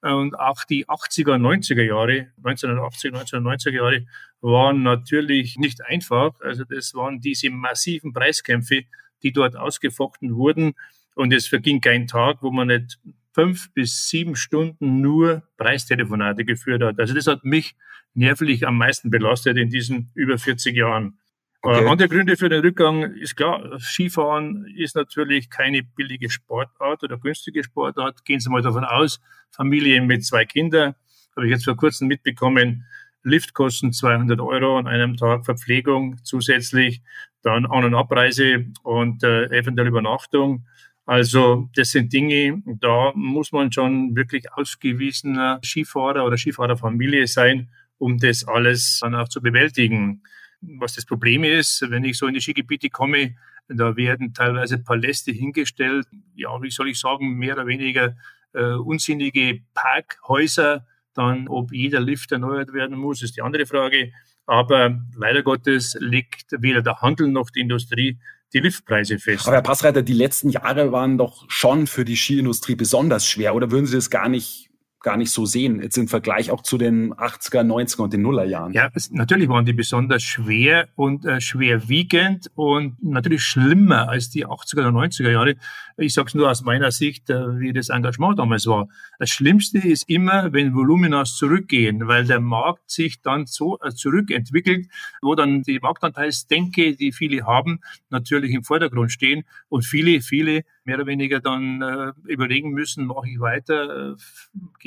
Und 0.00 0.38
auch 0.38 0.62
die 0.62 0.86
80er, 0.86 1.38
90er 1.38 1.82
Jahre, 1.82 2.28
1980, 2.36 3.12
1990er 3.14 3.70
Jahre, 3.72 4.06
waren 4.40 4.84
natürlich 4.84 5.56
nicht 5.56 5.84
einfach. 5.84 6.40
Also 6.40 6.62
das 6.62 6.94
waren 6.94 7.20
diese 7.20 7.50
massiven 7.50 8.12
Preiskämpfe, 8.12 8.84
die 9.24 9.32
dort 9.32 9.56
ausgefochten 9.56 10.36
wurden. 10.36 10.74
Und 11.14 11.32
es 11.32 11.46
verging 11.46 11.80
kein 11.80 12.06
Tag, 12.06 12.38
wo 12.42 12.50
man 12.50 12.68
nicht 12.68 12.98
fünf 13.32 13.72
bis 13.74 14.08
sieben 14.08 14.36
Stunden 14.36 15.00
nur 15.00 15.42
Preistelefonate 15.56 16.44
geführt 16.44 16.82
hat. 16.82 16.98
Also 16.98 17.14
das 17.14 17.26
hat 17.26 17.44
mich 17.44 17.74
nervlich 18.14 18.66
am 18.66 18.78
meisten 18.78 19.10
belastet 19.10 19.56
in 19.56 19.70
diesen 19.70 20.10
über 20.14 20.38
40 20.38 20.76
Jahren. 20.76 21.18
Okay. 21.64 21.86
Andere 21.86 22.08
Gründe 22.08 22.36
für 22.36 22.48
den 22.48 22.60
Rückgang 22.60 23.14
ist 23.14 23.36
klar, 23.36 23.78
Skifahren 23.78 24.66
ist 24.76 24.96
natürlich 24.96 25.48
keine 25.48 25.84
billige 25.84 26.28
Sportart 26.28 27.04
oder 27.04 27.18
günstige 27.18 27.62
Sportart. 27.62 28.24
Gehen 28.24 28.40
Sie 28.40 28.50
mal 28.50 28.62
davon 28.62 28.84
aus, 28.84 29.20
Familien 29.50 30.08
mit 30.08 30.24
zwei 30.24 30.44
Kindern, 30.44 30.96
habe 31.36 31.46
ich 31.46 31.52
jetzt 31.52 31.64
vor 31.64 31.76
kurzem 31.76 32.08
mitbekommen, 32.08 32.84
Liftkosten 33.22 33.92
200 33.92 34.40
Euro 34.40 34.76
an 34.76 34.88
einem 34.88 35.16
Tag, 35.16 35.44
Verpflegung 35.44 36.16
zusätzlich, 36.24 37.00
dann 37.42 37.64
An- 37.66 37.84
und 37.84 37.94
Abreise 37.94 38.66
und 38.82 39.22
äh, 39.22 39.44
eventuell 39.46 39.86
Übernachtung. 39.86 40.66
Also 41.04 41.68
das 41.74 41.90
sind 41.90 42.12
Dinge, 42.12 42.62
da 42.64 43.12
muss 43.14 43.52
man 43.52 43.72
schon 43.72 44.14
wirklich 44.14 44.52
ausgewiesener 44.52 45.60
Skifahrer 45.64 46.24
oder 46.24 46.36
Skifahrerfamilie 46.36 47.26
sein, 47.26 47.70
um 47.98 48.18
das 48.18 48.46
alles 48.46 49.00
dann 49.00 49.14
auch 49.14 49.28
zu 49.28 49.40
bewältigen 49.42 50.22
was 50.62 50.94
das 50.94 51.04
Problem 51.04 51.44
ist, 51.44 51.84
wenn 51.90 52.04
ich 52.04 52.16
so 52.16 52.26
in 52.26 52.34
die 52.34 52.40
Skigebiete 52.40 52.88
komme, 52.88 53.34
da 53.68 53.96
werden 53.96 54.34
teilweise 54.34 54.78
Paläste 54.78 55.32
hingestellt, 55.32 56.06
ja, 56.34 56.50
wie 56.62 56.70
soll 56.70 56.88
ich 56.88 56.98
sagen, 56.98 57.34
mehr 57.36 57.54
oder 57.54 57.66
weniger 57.66 58.16
äh, 58.52 58.74
unsinnige 58.74 59.60
Parkhäuser. 59.74 60.86
Dann, 61.14 61.48
ob 61.48 61.72
jeder 61.72 62.00
Lift 62.00 62.32
erneuert 62.32 62.72
werden 62.72 62.96
muss, 62.96 63.22
ist 63.22 63.36
die 63.36 63.42
andere 63.42 63.66
Frage. 63.66 64.12
Aber 64.46 65.00
leider 65.14 65.42
Gottes 65.42 65.96
legt 66.00 66.46
weder 66.58 66.82
der 66.82 67.00
Handel 67.00 67.28
noch 67.28 67.50
die 67.50 67.60
Industrie 67.60 68.18
die 68.52 68.60
Liftpreise 68.60 69.18
fest. 69.18 69.46
Aber 69.46 69.56
Herr 69.56 69.62
Passreiter, 69.62 70.02
die 70.02 70.12
letzten 70.12 70.50
Jahre 70.50 70.92
waren 70.92 71.18
doch 71.18 71.44
schon 71.48 71.86
für 71.86 72.04
die 72.04 72.16
Skiindustrie 72.16 72.74
besonders 72.74 73.26
schwer. 73.26 73.54
Oder 73.54 73.70
würden 73.70 73.86
Sie 73.86 73.96
das 73.96 74.10
gar 74.10 74.28
nicht 74.28 74.71
gar 75.02 75.16
nicht 75.16 75.30
so 75.30 75.46
sehen, 75.46 75.82
jetzt 75.82 75.98
im 75.98 76.08
Vergleich 76.08 76.50
auch 76.50 76.62
zu 76.62 76.78
den 76.78 77.12
80er, 77.14 77.62
90er 77.62 78.02
und 78.02 78.12
den 78.12 78.22
Nullerjahren. 78.22 78.72
Ja, 78.72 78.90
es, 78.94 79.10
natürlich 79.10 79.48
waren 79.48 79.64
die 79.64 79.72
besonders 79.72 80.22
schwer 80.22 80.88
und 80.96 81.24
äh, 81.24 81.40
schwerwiegend 81.40 82.50
und 82.54 83.02
natürlich 83.02 83.42
schlimmer 83.42 84.08
als 84.08 84.30
die 84.30 84.46
80er 84.46 84.80
oder 84.80 84.88
90er 84.88 85.30
Jahre. 85.30 85.56
Ich 85.96 86.14
sage 86.14 86.28
es 86.28 86.34
nur 86.34 86.50
aus 86.50 86.62
meiner 86.62 86.90
Sicht, 86.90 87.30
äh, 87.30 87.58
wie 87.58 87.72
das 87.72 87.88
Engagement 87.88 88.38
damals 88.38 88.66
war. 88.66 88.88
Das 89.18 89.30
Schlimmste 89.30 89.78
ist 89.78 90.08
immer, 90.08 90.52
wenn 90.52 90.74
Voluminas 90.74 91.36
zurückgehen, 91.36 92.06
weil 92.08 92.24
der 92.24 92.40
Markt 92.40 92.90
sich 92.90 93.20
dann 93.20 93.46
so 93.46 93.78
äh, 93.80 93.90
zurückentwickelt, 93.90 94.86
wo 95.20 95.34
dann 95.34 95.62
die 95.62 95.78
Marktanteilsdenke, 95.80 96.96
die 96.96 97.12
viele 97.12 97.46
haben, 97.46 97.80
natürlich 98.10 98.52
im 98.52 98.64
Vordergrund 98.64 99.12
stehen 99.12 99.44
und 99.68 99.84
viele, 99.84 100.20
viele 100.20 100.64
mehr 100.84 100.96
oder 100.96 101.06
weniger 101.06 101.40
dann 101.40 101.82
äh, 101.82 102.12
überlegen 102.26 102.70
müssen, 102.70 103.06
mache 103.06 103.28
ich 103.28 103.40
weiter, 103.40 104.12
äh, 104.12 104.16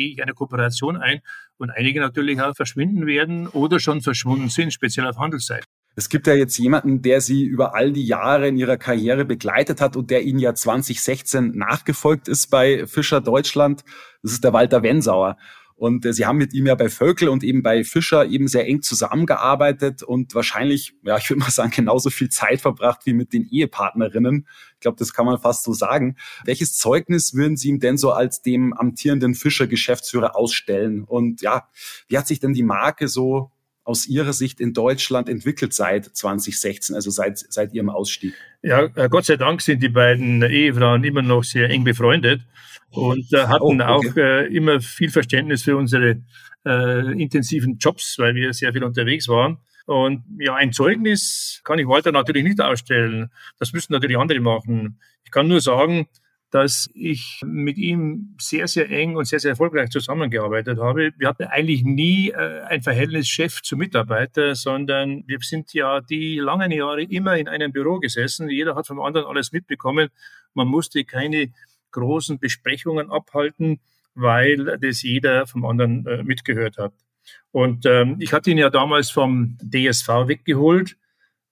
gehe 0.06 0.14
ich 0.14 0.22
eine 0.22 0.34
Kooperation 0.34 0.98
ein 0.98 1.22
und 1.58 1.72
einige 1.72 2.00
natürlich 2.00 2.40
auch 2.40 2.56
verschwinden 2.56 3.06
werden 3.08 3.48
oder 3.48 3.80
schon 3.80 4.02
verschwunden 4.02 4.50
sind, 4.50 4.72
speziell 4.72 5.08
auf 5.08 5.18
Handelsseite. 5.18 5.66
Es 5.98 6.10
gibt 6.10 6.28
ja 6.28 6.34
jetzt 6.34 6.58
jemanden, 6.58 7.02
der 7.02 7.22
Sie 7.22 7.46
über 7.46 7.74
all 7.74 7.94
die 7.94 8.06
Jahre 8.06 8.50
in 8.50 8.58
Ihrer 8.58 8.78
Karriere 8.78 9.24
begleitet 9.24 9.80
hat 9.80 9.96
und 9.96 10.12
der 10.12 10.24
Ihnen 10.24 10.40
ja 10.40 10.54
2016 10.54 11.52
nachgefolgt 11.58 12.28
ist 12.28 12.48
bei 12.48 12.86
Fischer 12.86 13.22
Deutschland. 13.22 13.84
Das 14.22 14.34
ist 14.34 14.44
der 14.44 14.52
Walter 14.52 14.84
Wensauer. 14.84 15.38
Und 15.76 16.06
äh, 16.06 16.14
sie 16.14 16.26
haben 16.26 16.38
mit 16.38 16.54
ihm 16.54 16.68
ja 16.68 16.76
bei 16.76 16.90
Völkel 16.90 17.28
und 17.28 17.44
eben 17.44 17.62
bei 17.62 17.84
Fischer 17.84 18.26
eben 18.26 18.48
sehr 18.48 18.66
eng 18.66 18.82
zusammengearbeitet 18.82 20.04
und 20.04 20.34
wahrscheinlich, 20.34 20.94
ja, 21.04 21.18
ich 21.18 21.30
würde 21.30 21.42
mal 21.42 21.52
sagen, 21.52 21.72
genauso 21.76 22.10
viel 22.10 22.30
Zeit 22.30 22.62
verbracht 22.62 23.02
wie 23.06 23.14
mit 23.14 23.34
den 23.34 23.46
Ehepartnerinnen. 23.46 24.48
Ich 24.76 24.80
glaube, 24.80 24.98
das 24.98 25.14
kann 25.14 25.26
man 25.26 25.40
fast 25.40 25.64
so 25.64 25.74
sagen. 25.74 26.16
Welches 26.46 26.78
Zeugnis 26.78 27.34
würden 27.34 27.58
Sie 27.58 27.70
ihm 27.70 27.80
denn 27.80 27.98
so 27.98 28.12
als 28.12 28.42
dem 28.42 28.74
amtierenden 28.74 29.36
Fischer-Geschäftsführer 29.36 30.36
ausstellen? 30.36 31.04
Und 31.04 31.42
ja, 31.42 31.68
wie 32.08 32.18
hat 32.18 32.28
sich 32.28 32.40
denn 32.40 32.54
die 32.54 32.64
Marke 32.64 33.08
so 33.10 33.52
aus 33.84 34.08
Ihrer 34.08 34.34
Sicht 34.34 34.60
in 34.60 34.74
Deutschland 34.74 35.30
entwickelt 35.30 35.74
seit 35.74 36.06
2016, 36.06 36.96
also 36.96 37.12
seit, 37.12 37.38
seit 37.38 37.74
Ihrem 37.74 37.90
Ausstieg? 37.90 38.34
Ja, 38.66 38.90
äh, 38.96 39.10
Gott 39.10 39.26
sei 39.26 39.36
Dank 39.36 39.62
sind 39.62 39.84
die 39.84 39.90
beiden 39.90 40.42
Ehefrauen 40.42 41.04
immer 41.04 41.22
noch 41.22 41.44
sehr 41.44 41.70
eng 41.70 41.84
befreundet 41.84 42.42
und 42.90 43.32
äh, 43.32 43.46
hatten 43.46 43.64
oh, 43.64 43.74
okay. 43.74 43.84
auch 43.84 44.18
äh, 44.18 44.48
immer 44.48 44.82
viel 44.82 45.12
Verständnis 45.12 45.62
für 45.62 45.78
unsere 45.78 46.24
äh, 46.66 47.22
intensiven 47.22 47.78
Jobs, 47.78 48.18
weil 48.18 48.34
wir 48.34 48.54
sehr 48.54 48.74
viel 48.74 48.84
unterwegs 48.84 49.28
waren. 49.28 49.60
Und 49.86 50.24
ja, 50.40 50.56
ein 50.56 50.74
Zeugnis 50.74 51.62
kann 51.64 51.78
ich 51.78 51.88
Walter 51.88 52.12
natürlich 52.12 52.44
nicht 52.44 52.60
ausstellen. 52.60 53.30
Das 53.60 53.72
müssen 53.72 53.94
natürlich 53.94 54.18
andere 54.18 54.40
machen. 54.40 55.00
Ich 55.24 55.30
kann 55.30 55.48
nur 55.48 55.62
sagen, 55.62 56.08
dass 56.56 56.90
ich 56.94 57.42
mit 57.44 57.78
ihm 57.78 58.34
sehr, 58.40 58.70
sehr 58.70 58.90
eng 58.90 59.18
und 59.18 59.28
sehr, 59.28 59.42
sehr 59.42 59.50
erfolgreich 59.50 59.90
zusammengearbeitet 59.90 60.80
habe. 60.80 61.12
Wir 61.18 61.28
hatten 61.28 61.44
eigentlich 61.44 61.84
nie 61.84 62.30
äh, 62.30 62.62
ein 62.62 62.82
Verhältnis 62.82 63.28
Chef 63.28 63.62
zu 63.62 63.76
Mitarbeiter, 63.76 64.56
sondern 64.56 65.26
wir 65.28 65.40
sind 65.42 65.74
ja 65.74 66.00
die 66.00 66.40
langen 66.40 66.72
Jahre 66.72 67.04
immer 67.04 67.36
in 67.36 67.50
einem 67.50 67.74
Büro 67.74 68.00
gesessen. 68.00 68.50
Jeder 68.50 68.76
hat 68.76 68.88
vom 68.88 69.02
anderen 69.02 69.28
alles 69.28 69.52
mitbekommen. 69.52 70.08
Man 70.54 70.70
musste 70.70 71.04
keine 71.04 71.52
großen 71.92 72.40
Besprechungen 72.40 73.12
abhalten, 73.12 73.82
weil 74.14 74.78
das 74.80 75.02
jeder 75.02 75.48
vom 75.48 75.66
anderen 75.66 76.08
äh, 76.08 76.24
mitgehört 76.24 76.78
hat. 76.78 76.94
Und 77.52 77.86
ähm, 77.86 78.16
ich 78.20 78.32
hatte 78.32 78.50
ihn 78.50 78.60
ja 78.60 78.70
damals 78.70 79.10
vom 79.10 79.58
DSV 79.62 80.08
weggeholt, 80.30 80.96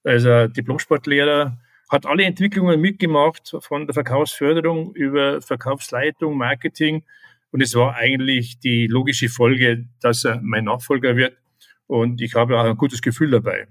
also 0.05 0.47
Diplomsportlehrer, 0.47 1.57
hat 1.93 2.07
alle 2.07 2.23
Entwicklungen 2.23 2.81
mitgemacht, 2.81 3.55
von 3.59 3.85
der 3.85 3.93
Verkaufsförderung 3.93 4.95
über 4.95 5.41
Verkaufsleitung, 5.41 6.35
Marketing. 6.35 7.03
Und 7.51 7.61
es 7.61 7.75
war 7.75 7.95
eigentlich 7.95 8.57
die 8.57 8.87
logische 8.87 9.29
Folge, 9.29 9.85
dass 10.01 10.25
er 10.25 10.41
mein 10.41 10.65
Nachfolger 10.65 11.15
wird. 11.15 11.37
Und 11.85 12.19
ich 12.19 12.33
habe 12.33 12.59
auch 12.59 12.65
ein 12.65 12.77
gutes 12.77 12.99
Gefühl 13.03 13.29
dabei. 13.29 13.67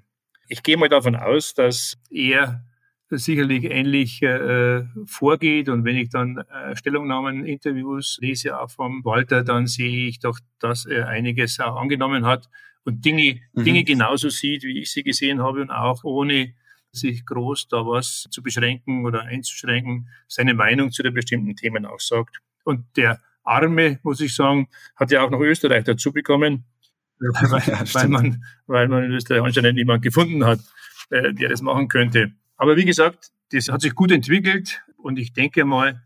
Ich 0.46 0.62
gehe 0.62 0.76
mal 0.76 0.88
davon 0.88 1.16
aus, 1.16 1.52
dass 1.54 1.98
er 2.10 2.64
sicherlich 3.10 3.64
ähnlich 3.64 4.22
äh, 4.22 4.84
vorgeht. 5.04 5.68
Und 5.68 5.84
wenn 5.84 5.96
ich 5.96 6.08
dann 6.08 6.38
äh, 6.38 6.76
Stellungnahmen, 6.76 7.44
Interviews 7.44 8.18
lese 8.20 8.56
auch 8.56 8.70
vom 8.70 9.04
Walter, 9.04 9.42
dann 9.42 9.66
sehe 9.66 10.06
ich 10.06 10.20
doch, 10.20 10.38
dass 10.60 10.86
er 10.86 11.08
einiges 11.08 11.58
auch 11.58 11.74
angenommen 11.74 12.24
hat 12.24 12.48
und 12.84 13.04
Dinge, 13.04 13.40
mhm. 13.52 13.64
Dinge 13.64 13.82
genauso 13.82 14.28
sieht, 14.28 14.62
wie 14.62 14.78
ich 14.80 14.92
sie 14.92 15.02
gesehen 15.02 15.42
habe 15.42 15.60
und 15.60 15.70
auch 15.70 16.04
ohne 16.04 16.54
sich 16.92 17.24
groß 17.24 17.68
da 17.68 17.78
was 17.78 18.28
zu 18.30 18.42
beschränken 18.42 19.04
oder 19.04 19.22
einzuschränken, 19.22 20.08
seine 20.28 20.54
Meinung 20.54 20.92
zu 20.92 21.02
den 21.02 21.14
bestimmten 21.14 21.56
Themen 21.56 21.86
auch 21.86 22.00
sagt. 22.00 22.38
Und 22.64 22.84
der 22.96 23.20
Arme, 23.42 23.98
muss 24.02 24.20
ich 24.20 24.34
sagen, 24.34 24.68
hat 24.96 25.10
ja 25.10 25.22
auch 25.22 25.30
noch 25.30 25.40
Österreich 25.40 25.84
dazu 25.84 26.12
bekommen, 26.12 26.64
weil, 27.18 27.62
ja, 27.66 27.82
weil, 27.94 28.08
man, 28.08 28.44
weil 28.66 28.88
man 28.88 29.04
in 29.04 29.12
Österreich 29.12 29.42
anscheinend 29.42 29.76
niemand 29.76 30.02
gefunden 30.02 30.44
hat, 30.44 30.60
äh, 31.10 31.32
der 31.32 31.48
das 31.48 31.62
machen 31.62 31.88
könnte. 31.88 32.32
Aber 32.56 32.76
wie 32.76 32.84
gesagt, 32.84 33.30
das 33.52 33.68
hat 33.68 33.80
sich 33.80 33.94
gut 33.94 34.10
entwickelt 34.12 34.82
und 34.96 35.18
ich 35.18 35.32
denke 35.32 35.64
mal, 35.64 36.02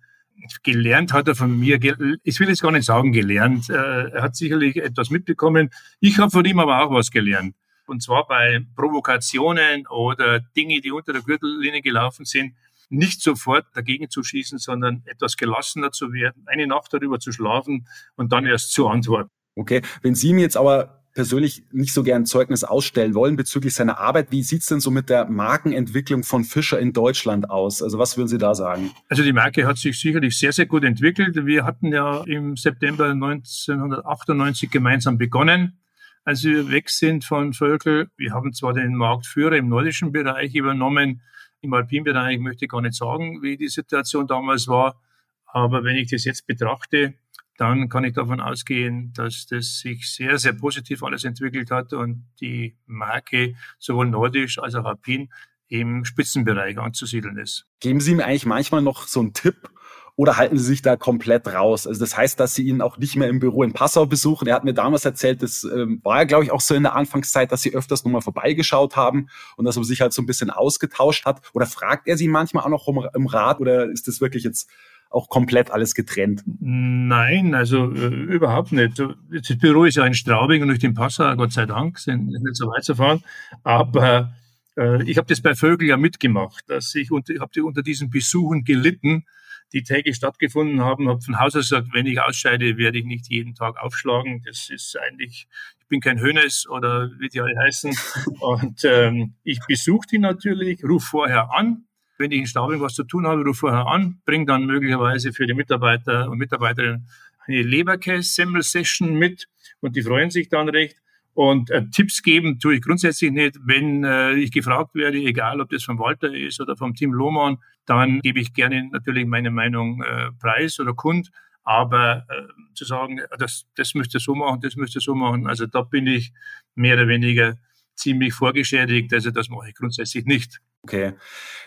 gelernt 0.63 1.13
hat 1.13 1.29
er 1.29 1.35
von 1.35 1.59
mir, 1.59 1.79
ich 2.23 2.41
will 2.41 2.49
jetzt 2.49 2.63
gar 2.63 2.71
nicht 2.71 2.85
sagen 2.85 3.13
gelernt, 3.13 3.71
äh, 3.71 4.11
er 4.11 4.23
hat 4.23 4.37
sicherlich 4.37 4.77
etwas 4.77 5.11
mitbekommen. 5.11 5.71
Ich 6.01 6.19
habe 6.19 6.31
von 6.31 6.45
ihm 6.45 6.59
aber 6.59 6.83
auch 6.83 6.93
was 6.93 7.11
gelernt. 7.11 7.57
Und 7.87 8.03
zwar 8.03 8.27
bei 8.27 8.61
Provokationen 8.77 9.87
oder 9.87 10.41
Dinge, 10.41 10.81
die 10.81 10.93
unter 10.93 11.13
der 11.13 11.23
Gürtellinie 11.23 11.83
gelaufen 11.83 12.25
sind, 12.25 12.55
nicht 12.89 13.21
sofort 13.21 13.67
dagegen 13.75 14.11
zu 14.11 14.23
schießen, 14.23 14.59
sondern 14.59 15.03
etwas 15.07 15.37
gelassener 15.37 15.91
zu 15.91 16.13
werden, 16.13 16.45
eine 16.47 16.67
Nacht 16.67 16.93
darüber 16.93 17.19
zu 17.19 17.33
schlafen 17.33 17.89
und 18.17 18.33
dann 18.33 18.47
erst 18.47 18.73
zu 18.73 18.89
antworten. 18.89 19.31
Okay, 19.57 19.83
wenn 20.03 20.15
Sie 20.15 20.33
mir 20.33 20.43
jetzt 20.43 20.57
aber 20.57 21.03
persönlich 21.17 21.65
nicht 21.73 21.95
so 21.95 22.03
gern 22.03 22.27
Zeugnis 22.27 22.63
ausstellen 22.63 23.15
wollen 23.15 23.37
bezüglich 23.37 23.73
seiner 23.73 23.99
Arbeit. 23.99 24.31
Wie 24.31 24.43
sieht's 24.43 24.67
denn 24.67 24.81
so 24.81 24.91
mit 24.91 25.09
der 25.09 25.25
Markenentwicklung 25.25 26.23
von 26.25 26.45
Fischer 26.45 26.79
in 26.79 26.93
Deutschland 26.93 27.49
aus? 27.49 27.83
Also 27.83 27.99
was 27.99 28.19
würden 28.19 28.29
Sie 28.29 28.37
da 28.37 28.55
sagen? 28.55 28.91
Also 29.09 29.23
die 29.23 29.33
Marke 29.33 29.67
hat 29.67 29.79
sich 29.79 29.99
sicherlich 29.99 30.39
sehr, 30.39 30.53
sehr 30.53 30.67
gut 30.67 30.85
entwickelt. 30.85 31.47
Wir 31.47 31.65
hatten 31.65 31.91
ja 31.91 32.23
im 32.25 32.59
September 32.59 33.09
1998 33.09 34.71
gemeinsam 34.71 35.17
begonnen 35.17 35.81
als 36.27 36.43
wir 36.43 36.71
weg 36.71 36.91
sind 36.91 37.25
von 37.25 37.53
Völkel. 37.53 38.11
Wir 38.17 38.33
haben 38.33 38.53
zwar 38.53 38.75
den 38.75 38.97
Marktführer 38.97 39.57
im 39.57 39.69
nordischen 39.69 40.11
Bereich 40.11 40.55
übernommen, 40.55 41.23
im 41.61 41.73
alpinen 41.73 42.05
Bereich 42.05 42.39
möchte 42.39 42.65
ich 42.65 42.71
gar 42.71 42.83
nicht 42.83 42.95
sagen, 42.95 43.43
wie 43.43 43.57
die 43.57 43.69
Situation 43.69 44.27
damals 44.27 44.69
war. 44.69 45.01
Aber 45.47 45.85
wenn 45.85 45.97
ich 45.97 46.11
das 46.11 46.25
jetzt 46.25 46.47
betrachte, 46.47 47.15
dann 47.57 47.89
kann 47.89 48.05
ich 48.05 48.13
davon 48.13 48.41
ausgehen, 48.41 49.13
dass 49.15 49.47
das 49.47 49.79
sich 49.79 50.13
sehr, 50.13 50.39
sehr 50.39 50.53
positiv 50.53 51.03
alles 51.03 51.25
entwickelt 51.25 51.71
hat 51.71 51.93
und 51.93 52.27
die 52.41 52.77
Marke 52.87 53.55
sowohl 53.79 54.09
nordisch 54.09 54.59
als 54.59 54.75
auch 54.75 54.85
alpin 54.85 55.31
im 55.69 56.05
Spitzenbereich 56.05 56.79
anzusiedeln 56.79 57.39
ist. 57.39 57.67
Geben 57.81 58.01
Sie 58.01 58.15
mir 58.15 58.27
eigentlich 58.27 58.47
manchmal 58.47 58.83
noch 58.83 59.07
so 59.07 59.21
einen 59.21 59.33
Tipp 59.33 59.71
oder 60.17 60.39
halten 60.39 60.57
Sie 60.57 60.65
sich 60.65 60.83
da 60.83 60.97
komplett 60.97 61.47
raus? 61.47 61.87
Also 61.87 62.01
das 62.01 62.17
heißt, 62.17 62.41
dass 62.41 62.55
Sie 62.55 62.67
ihn 62.67 62.81
auch 62.81 62.97
nicht 62.97 63.17
mehr 63.17 63.29
im 63.29 63.39
Büro 63.39 63.63
in 63.63 63.73
Passau 63.73 64.07
besuchen. 64.07 64.49
Er 64.49 64.55
hat 64.55 64.65
mir 64.65 64.73
damals 64.73 65.05
erzählt, 65.05 65.43
das 65.43 65.63
ähm, 65.65 66.01
war 66.03 66.19
ja, 66.19 66.25
glaube 66.25 66.45
ich, 66.45 66.51
auch 66.51 66.63
so 66.63 66.75
in 66.75 66.83
der 66.83 66.97
Anfangszeit, 66.97 67.53
dass 67.53 67.61
Sie 67.61 67.75
öfters 67.75 68.05
nochmal 68.05 68.23
vorbeigeschaut 68.23 68.97
haben 68.97 69.29
und 69.57 69.67
dass 69.67 69.77
man 69.77 69.85
sich 69.85 70.01
halt 70.01 70.15
so 70.15 70.23
ein 70.23 70.27
bisschen 70.27 70.51
ausgetauscht 70.51 71.27
hat. 71.27 71.43
Oder 71.53 71.67
fragt 71.67 72.09
er 72.09 72.17
Sie 72.17 72.29
manchmal 72.29 72.65
auch 72.65 72.71
noch 72.71 72.87
um, 72.87 73.07
im 73.15 73.27
Rat 73.27 73.61
oder 73.61 73.91
ist 73.91 74.09
das 74.09 74.23
wirklich 74.23 74.43
jetzt 74.43 74.71
auch 75.11 75.29
komplett 75.29 75.71
alles 75.71 75.95
getrennt? 75.95 76.43
Nein, 76.61 77.55
also 77.55 77.93
äh, 77.93 78.07
überhaupt 78.07 78.73
nicht. 78.73 78.99
Das 78.99 79.59
Büro 79.59 79.85
ist 79.85 79.97
ja 79.97 80.07
in 80.07 80.15
Straubing 80.15 80.63
und 80.63 80.69
durch 80.69 80.81
den 80.81 80.95
Passau, 80.95 81.37
Gott 81.37 81.53
sei 81.53 81.67
Dank, 81.67 81.99
sind 81.99 82.27
nicht 82.27 82.57
so 82.57 82.69
weit 82.69 82.85
zu 82.85 82.95
fahren. 82.95 83.23
Aber 83.65 84.33
äh, 84.79 85.03
ich 85.05 85.19
habe 85.19 85.29
das 85.29 85.43
bei 85.43 85.55
Vögel 85.55 85.89
ja 85.89 85.99
mitgemacht, 85.99 86.65
dass 86.69 86.95
ich, 86.95 87.11
unter, 87.11 87.35
ich 87.35 87.41
habe 87.41 87.65
unter 87.65 87.83
diesen 87.83 88.09
Besuchen 88.09 88.65
gelitten, 88.65 89.27
die 89.73 89.83
täglich 89.83 90.17
stattgefunden 90.17 90.81
haben, 90.81 91.09
habe 91.09 91.21
von 91.21 91.39
Haus 91.39 91.57
aus 91.57 91.69
gesagt, 91.69 91.89
wenn 91.93 92.07
ich 92.07 92.21
ausscheide, 92.21 92.77
werde 92.79 92.99
ich 92.99 93.05
nicht 93.05 93.29
jeden 93.29 93.55
Tag 93.55 93.77
aufschlagen. 93.83 94.43
Das 94.45 94.71
ist 94.71 94.97
eigentlich, 94.99 95.49
ich 95.81 95.87
bin 95.89 96.01
kein 96.01 96.21
Hönes 96.21 96.67
oder 96.69 97.11
wie 97.19 97.29
die 97.29 97.41
alle 97.41 97.59
heißen. 97.59 97.95
Und 98.41 98.85
ähm, 98.85 99.35
ich 99.43 99.61
besuche 99.67 100.07
die 100.11 100.19
natürlich, 100.19 100.85
rufe 100.85 101.07
vorher 101.07 101.53
an, 101.53 101.85
wenn 102.19 102.31
ich 102.31 102.39
in 102.39 102.47
Staubing 102.47 102.81
was 102.81 102.95
zu 102.95 103.05
tun 103.05 103.27
habe, 103.27 103.43
rufe 103.43 103.61
vorher 103.61 103.87
an, 103.87 104.21
bringe 104.25 104.47
dann 104.47 104.67
möglicherweise 104.67 105.33
für 105.33 105.47
die 105.47 105.55
Mitarbeiter 105.55 106.31
und 106.31 106.39
Mitarbeiterinnen 106.39 107.09
eine 107.47 107.63
Leberkäse-Semmel-Session 107.63 109.15
mit 109.15 109.49
und 109.81 109.97
die 109.97 110.03
freuen 110.03 110.31
sich 110.31 110.49
dann 110.49 110.69
recht. 110.69 110.97
Und 111.37 111.69
äh, 111.71 111.85
Tipps 111.91 112.23
geben 112.23 112.59
tue 112.59 112.77
ich 112.77 112.81
grundsätzlich 112.81 113.31
nicht. 113.31 113.59
Wenn 113.63 114.05
äh, 114.05 114.33
ich 114.37 114.51
gefragt 114.51 114.95
werde, 114.95 115.19
egal 115.19 115.61
ob 115.61 115.69
das 115.69 115.85
von 115.85 115.99
Walter 115.99 116.35
ist 116.35 116.63
oder 116.63 116.79
vom 116.79 116.95
Team 116.95 117.13
Lohmann, 117.13 117.59
dann 117.85 118.21
gebe 118.21 118.41
ich 118.41 118.55
gerne 118.55 118.89
natürlich 118.91 119.27
meine 119.27 119.51
Meinung 119.51 120.03
äh, 120.03 120.31
preis 120.41 120.81
oder 120.81 120.95
kund. 120.95 121.31
Aber 121.63 122.25
äh, 122.31 122.73
zu 122.73 122.87
sagen, 122.87 123.21
das, 123.39 123.67
das 123.75 123.93
müsst 123.95 124.15
ihr 124.15 124.21
so 124.21 124.35
machen, 124.35 124.63
das 124.63 124.77
müsst 124.77 124.95
ihr 124.95 125.03
so 125.03 125.15
machen, 125.15 125.47
also 125.47 125.67
da 125.67 125.83
bin 125.83 126.07
ich 126.07 126.33
mehr 126.75 126.95
oder 126.95 127.07
weniger 127.07 127.57
ziemlich 127.97 128.33
vorgeschädigt. 128.33 129.13
Also 129.13 129.31
das 129.31 129.51
mache 129.51 129.69
ich 129.69 129.75
grundsätzlich 129.75 130.25
nicht. 130.25 130.63
Okay. 130.87 131.15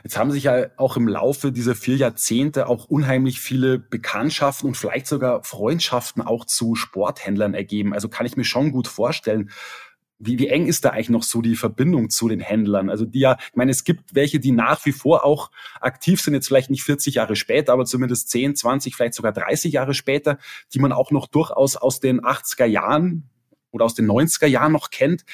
Jetzt 0.02 0.18
haben 0.18 0.32
sich 0.32 0.46
ja 0.46 0.68
auch 0.78 0.96
im 0.96 1.06
Laufe 1.06 1.52
dieser 1.52 1.76
vier 1.76 1.98
Jahrzehnte 1.98 2.68
auch 2.68 2.86
unheimlich 2.86 3.42
viele 3.42 3.78
Bekanntschaften 3.78 4.70
und 4.70 4.78
vielleicht 4.78 5.08
sogar 5.08 5.44
Freundschaften 5.44 6.22
auch 6.22 6.46
zu 6.46 6.76
Sporthändlern 6.76 7.54
ergeben. 7.54 7.94
Also 7.94 8.08
kann 8.08 8.26
ich 8.26 8.38
mir 8.38 8.46
schon 8.46 8.72
gut 8.72 8.88
vorstellen. 8.88 9.50
Wie, 10.20 10.40
wie 10.40 10.48
eng 10.48 10.68
ist 10.68 10.86
da 10.86 10.92
eigentlich 10.92 11.10
noch 11.10 11.24
so 11.24 11.42
die 11.42 11.58
Verbindung 11.58 12.10
zu 12.10 12.30
den 12.30 12.40
Händlern? 12.40 12.90
Also 12.90 13.04
die 13.04 13.20
ja, 13.20 13.36
ich 13.50 13.56
meine, 13.58 13.72
es 13.72 13.84
gibt 13.84 14.16
welche, 14.16 14.40
die 14.40 14.54
nach 14.54 14.86
wie 14.86 14.94
vor 14.94 15.26
auch 15.26 15.52
aktiv 15.82 16.22
sind, 16.22 16.34
jetzt 16.34 16.48
vielleicht 16.48 16.70
nicht 16.70 16.84
40 16.84 17.16
Jahre 17.16 17.36
später, 17.36 17.74
aber 17.74 17.84
zumindest 17.84 18.30
10, 18.30 18.56
20, 18.56 18.96
vielleicht 18.96 19.16
sogar 19.16 19.34
30 19.34 19.74
Jahre 19.74 19.94
später, 19.94 20.38
die 20.74 20.80
man 20.80 20.94
auch 20.94 21.12
noch 21.12 21.28
durchaus 21.28 21.76
aus 21.76 22.00
den 22.00 22.22
80er 22.22 22.66
Jahren 22.66 23.30
oder 23.72 23.84
aus 23.84 23.96
den 23.96 24.10
90er 24.10 24.48
Jahren 24.48 24.72
noch 24.72 24.92
kennt. 24.92 25.26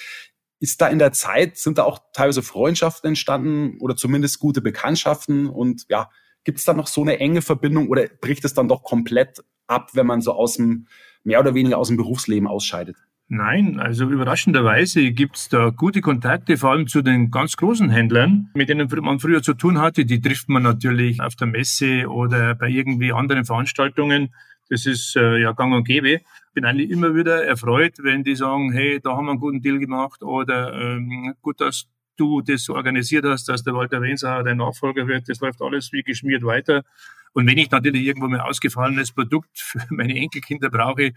Ist 0.59 0.81
da 0.81 0.87
in 0.87 0.99
der 0.99 1.11
Zeit, 1.11 1.57
sind 1.57 1.77
da 1.77 1.83
auch 1.83 1.99
teilweise 2.13 2.41
Freundschaften 2.41 3.09
entstanden 3.09 3.77
oder 3.79 3.95
zumindest 3.95 4.39
gute 4.39 4.61
Bekanntschaften? 4.61 5.47
Und 5.47 5.85
ja, 5.89 6.09
gibt 6.43 6.59
es 6.59 6.65
da 6.65 6.73
noch 6.73 6.87
so 6.87 7.01
eine 7.01 7.19
enge 7.19 7.41
Verbindung 7.41 7.89
oder 7.89 8.07
bricht 8.21 8.45
es 8.45 8.53
dann 8.53 8.67
doch 8.67 8.83
komplett 8.83 9.43
ab, 9.67 9.91
wenn 9.93 10.05
man 10.05 10.21
so 10.21 10.33
aus 10.33 10.55
dem, 10.55 10.87
mehr 11.23 11.39
oder 11.39 11.53
weniger 11.55 11.77
aus 11.77 11.89
dem 11.89 11.97
Berufsleben 11.97 12.47
ausscheidet? 12.47 12.95
Nein, 13.27 13.79
also 13.79 14.07
überraschenderweise 14.07 15.11
gibt 15.11 15.37
es 15.37 15.49
da 15.49 15.71
gute 15.71 16.01
Kontakte, 16.01 16.57
vor 16.57 16.71
allem 16.71 16.85
zu 16.85 17.01
den 17.01 17.31
ganz 17.31 17.57
großen 17.57 17.89
Händlern, 17.89 18.51
mit 18.53 18.69
denen 18.69 18.87
man 19.01 19.19
früher 19.19 19.41
zu 19.41 19.55
tun 19.55 19.79
hatte. 19.79 20.05
Die 20.05 20.21
trifft 20.21 20.47
man 20.47 20.61
natürlich 20.61 21.21
auf 21.21 21.35
der 21.35 21.47
Messe 21.47 22.07
oder 22.07 22.53
bei 22.53 22.69
irgendwie 22.69 23.13
anderen 23.13 23.43
Veranstaltungen. 23.43 24.35
Das 24.69 24.85
ist 24.85 25.15
äh, 25.15 25.37
ja 25.37 25.51
gang 25.51 25.73
und 25.73 25.83
gäbe. 25.85 26.21
Bin 26.53 26.65
eigentlich 26.65 26.89
immer 26.89 27.15
wieder 27.15 27.45
erfreut, 27.45 27.97
wenn 27.99 28.23
die 28.23 28.35
sagen, 28.35 28.71
hey, 28.71 28.99
da 28.99 29.15
haben 29.15 29.25
wir 29.25 29.31
einen 29.31 29.39
guten 29.39 29.61
Deal 29.61 29.79
gemacht 29.79 30.23
oder 30.23 30.73
ähm, 30.73 31.35
gut, 31.41 31.61
dass 31.61 31.87
du 32.17 32.41
das 32.41 32.63
so 32.63 32.75
organisiert 32.75 33.25
hast, 33.25 33.47
dass 33.49 33.63
der 33.63 33.73
Walter 33.73 34.01
Wensauer 34.01 34.43
dein 34.43 34.57
Nachfolger 34.57 35.07
wird. 35.07 35.29
Das 35.29 35.39
läuft 35.39 35.61
alles 35.61 35.91
wie 35.91 36.03
geschmiert 36.03 36.43
weiter. 36.43 36.83
Und 37.33 37.47
wenn 37.47 37.57
ich 37.57 37.69
natürlich 37.69 38.03
irgendwo 38.03 38.27
ein 38.27 38.39
ausgefallenes 38.39 39.11
Produkt 39.11 39.59
für 39.59 39.79
meine 39.89 40.15
Enkelkinder 40.15 40.69
brauche, 40.69 41.13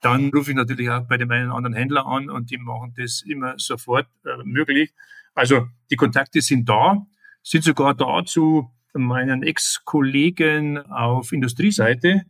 dann 0.00 0.30
rufe 0.30 0.50
ich 0.50 0.56
natürlich 0.56 0.90
auch 0.90 1.06
bei 1.06 1.16
dem 1.16 1.30
einen 1.30 1.50
anderen 1.50 1.74
Händler 1.74 2.06
an 2.06 2.30
und 2.30 2.50
die 2.50 2.58
machen 2.58 2.94
das 2.96 3.22
immer 3.22 3.54
sofort 3.58 4.06
äh, 4.24 4.42
möglich. 4.44 4.92
Also 5.34 5.68
die 5.90 5.96
Kontakte 5.96 6.40
sind 6.40 6.68
da, 6.68 7.06
sind 7.42 7.64
sogar 7.64 7.94
da 7.94 8.24
zu 8.24 8.70
meinen 8.94 9.42
Ex-Kollegen 9.42 10.78
auf 10.78 11.32
Industrieseite, 11.32 12.22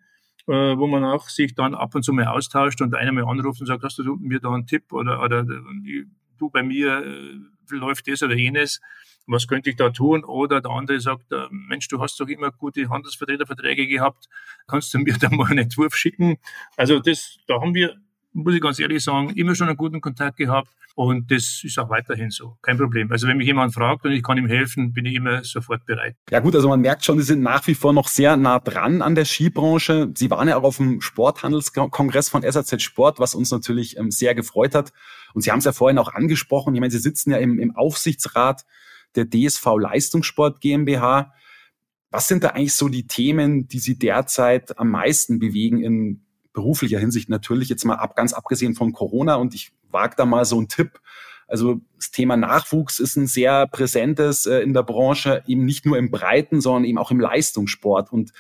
wo 0.51 0.87
man 0.87 1.05
auch 1.05 1.29
sich 1.29 1.55
dann 1.55 1.75
ab 1.75 1.95
und 1.95 2.03
zu 2.03 2.13
mal 2.13 2.27
austauscht 2.27 2.81
und 2.81 2.95
einer 2.95 3.13
mal 3.13 3.25
anruft 3.25 3.61
und 3.61 3.67
sagt, 3.67 3.85
hast 3.85 3.99
du 3.99 4.17
mir 4.17 4.41
da 4.41 4.51
einen 4.51 4.67
Tipp 4.67 4.93
oder, 4.93 5.23
oder 5.23 5.45
du 5.45 6.51
bei 6.51 6.63
mir 6.63 7.05
äh, 7.05 7.75
läuft 7.75 8.09
das 8.09 8.23
oder 8.23 8.35
jenes, 8.35 8.81
was 9.27 9.47
könnte 9.47 9.71
ich 9.71 9.77
da 9.77 9.91
tun? 9.91 10.25
Oder 10.25 10.61
der 10.61 10.73
andere 10.73 11.01
sagt, 11.01 11.31
äh, 11.33 11.47
Mensch, 11.51 11.89
du 11.89 12.01
hast 12.01 12.19
doch 12.19 12.27
immer 12.27 12.51
gute 12.51 12.89
Handelsvertreterverträge 12.89 13.87
gehabt, 13.87 14.29
kannst 14.67 14.93
du 14.93 14.99
mir 14.99 15.17
da 15.19 15.31
mal 15.31 15.49
einen 15.49 15.59
Entwurf 15.59 15.95
schicken? 15.95 16.39
Also 16.77 16.99
das, 16.99 17.39
da 17.47 17.61
haben 17.61 17.75
wir 17.75 17.97
muss 18.33 18.55
ich 18.55 18.61
ganz 18.61 18.79
ehrlich 18.79 19.03
sagen, 19.03 19.31
immer 19.31 19.55
schon 19.55 19.69
einen 19.69 19.77
guten 19.77 20.01
Kontakt 20.01 20.37
gehabt 20.37 20.71
und 20.95 21.31
das 21.31 21.63
ist 21.65 21.79
auch 21.79 21.89
weiterhin 21.89 22.31
so. 22.31 22.57
Kein 22.63 22.77
Problem. 22.77 23.11
Also 23.11 23.27
wenn 23.27 23.37
mich 23.37 23.47
jemand 23.47 23.75
fragt 23.75 24.05
und 24.05 24.13
ich 24.13 24.23
kann 24.23 24.39
ihm 24.39 24.47
helfen, 24.47 24.93
bin 24.93 25.07
ich 25.07 25.15
immer 25.15 25.43
sofort 25.45 25.85
bereit. 25.87 26.17
Ja 26.31 26.41
gut, 26.41 26.55
also 26.55 26.69
man 26.69 26.81
merkt 26.81 27.05
schon, 27.05 27.19
Sie 27.19 27.25
sind 27.25 27.43
nach 27.43 27.67
wie 27.67 27.75
vor 27.75 27.93
noch 27.93 28.09
sehr 28.09 28.37
nah 28.37 28.59
dran 28.59 29.03
an 29.03 29.15
der 29.15 29.25
Skibranche. 29.25 30.13
Sie 30.15 30.31
waren 30.31 30.49
ja 30.49 30.57
auch 30.57 30.65
auf 30.65 30.77
dem 30.77 31.01
Sporthandelskongress 31.01 32.29
von 32.29 32.43
SAZ 32.43 32.83
Sport, 32.83 33.19
was 33.19 33.35
uns 33.35 33.51
natürlich 33.51 33.97
ähm, 33.97 34.11
sehr 34.11 34.35
gefreut 34.35 34.75
hat. 34.75 34.93
Und 35.35 35.43
Sie 35.43 35.51
haben 35.51 35.61
es 35.61 35.65
ja 35.65 35.73
vorhin 35.73 35.99
auch 35.99 36.13
angesprochen. 36.13 36.75
Ich 36.75 36.81
meine, 36.81 36.91
Sie 36.91 36.99
sitzen 36.99 37.31
ja 37.31 37.39
im, 37.39 37.59
im 37.59 37.75
Aufsichtsrat 37.75 38.65
der 39.17 39.29
DSV 39.29 39.65
Leistungssport 39.79 40.61
GmbH. 40.61 41.33
Was 42.11 42.29
sind 42.29 42.43
da 42.45 42.49
eigentlich 42.49 42.75
so 42.75 42.89
die 42.89 43.07
Themen, 43.07 43.69
die 43.69 43.79
Sie 43.79 43.99
derzeit 43.99 44.79
am 44.79 44.91
meisten 44.91 45.39
bewegen 45.39 45.83
in 45.83 46.27
beruflicher 46.53 46.99
Hinsicht 46.99 47.29
natürlich 47.29 47.69
jetzt 47.69 47.85
mal 47.85 47.95
ab, 47.95 48.17
ganz 48.17 48.33
abgesehen 48.33 48.75
von 48.75 48.93
Corona 48.93 49.37
und 49.37 49.55
ich 49.55 49.73
wage 49.91 50.15
da 50.17 50.25
mal 50.25 50.45
so 50.45 50.57
einen 50.57 50.69
Tipp. 50.69 51.01
Also 51.47 51.81
das 51.97 52.13
Thema 52.13 52.37
Nachwuchs 52.37 53.01
ist 53.01 53.17
ein 53.17 53.27
sehr 53.27 53.67
präsentes 53.67 54.47
äh, 54.47 54.61
in 54.61 54.73
der 54.73 54.85
Branche, 54.85 55.43
eben 55.49 55.65
nicht 55.65 55.85
nur 55.85 55.99
im 55.99 56.13
Breiten, 56.13 56.61
sondern 56.61 56.85
eben 56.85 56.99
auch 56.99 57.11
im 57.11 57.19
Leistungssport. 57.19 58.13
Und 58.13 58.33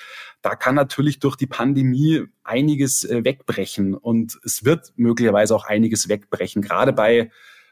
da 0.42 0.54
kann 0.54 0.76
natürlich 0.76 1.18
durch 1.18 1.34
die 1.34 1.48
Pandemie 1.48 2.24
einiges 2.44 3.04
äh, 3.04 3.24
wegbrechen 3.24 3.94
und 3.94 4.38
es 4.44 4.64
wird 4.64 4.92
möglicherweise 4.94 5.56
auch 5.56 5.64
einiges 5.64 6.08
wegbrechen, 6.08 6.62
gerade 6.62 6.92
bei 6.92 7.30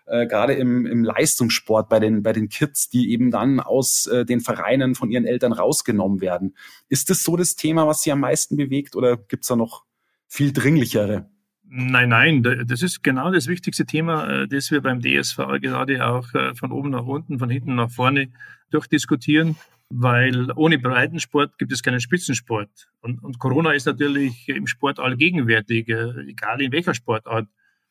äh, 0.09 0.27
gerade 0.27 0.55
im, 0.55 0.87
im 0.87 1.05
Leistungssport 1.05 1.88
bei 1.88 2.01
den, 2.01 2.22
bei 2.22 2.33
den 2.33 2.48
Kids, 2.48 2.88
die 2.88 3.12
eben 3.12 3.31
dann 3.31 3.61
aus 3.61 4.07
äh, 4.07 4.24
den 4.24 4.40
Vereinen 4.40 4.94
von 4.94 5.11
ihren 5.11 5.27
Eltern 5.27 5.53
rausgenommen 5.53 6.20
werden. 6.20 6.57
Ist 6.88 7.11
das 7.11 7.22
so 7.22 7.37
das 7.37 7.57
Thema, 7.57 7.87
was 7.87 8.01
Sie 8.01 8.11
am 8.11 8.20
meisten 8.20 8.57
bewegt 8.57 8.96
oder 8.96 9.16
gibt's 9.16 9.48
da 9.48 9.57
noch 9.57 9.85
viel 10.29 10.53
dringlichere. 10.53 11.29
Nein, 11.71 12.09
nein, 12.09 12.43
das 12.67 12.83
ist 12.83 13.03
genau 13.03 13.31
das 13.31 13.47
wichtigste 13.47 13.85
Thema, 13.85 14.27
äh, 14.43 14.49
das 14.49 14.71
wir 14.71 14.81
beim 14.81 15.03
DSV 15.03 15.37
gerade 15.61 16.07
auch 16.07 16.33
äh, 16.35 16.55
von 16.55 16.73
oben 16.73 16.91
nach 16.91 17.05
unten, 17.05 17.38
von 17.38 17.51
hinten 17.51 17.75
nach 17.75 17.91
vorne 17.91 18.33
durchdiskutieren, 18.71 19.57
weil 19.91 20.51
ohne 20.53 20.79
Breitensport 20.79 21.59
gibt 21.59 21.73
es 21.73 21.83
keinen 21.83 22.01
Spitzensport. 22.01 22.71
Und, 23.03 23.23
und 23.23 23.38
Corona 23.38 23.73
ist 23.73 23.85
natürlich 23.85 24.49
im 24.49 24.67
Sport 24.67 24.99
allgegenwärtig, 24.99 25.91
äh, 25.91 26.31
egal 26.31 26.62
in 26.62 26.73
welcher 26.73 26.95
Sportart. 26.95 27.49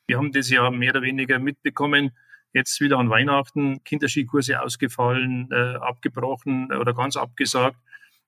Wir 0.08 0.18
haben 0.18 0.32
das 0.32 0.50
ja 0.50 0.72
mehr 0.72 0.92
oder 0.92 1.04
weniger 1.04 1.38
mitbekommen, 1.38 2.12
jetzt 2.54 2.82
wieder 2.82 2.98
an 2.98 3.12
Weihnachten, 3.12 3.84
Kinderskikurse 3.84 4.60
ausgefallen, 4.60 5.52
abgebrochen 5.52 6.72
oder 6.72 6.94
ganz 6.94 7.18
abgesagt. 7.18 7.78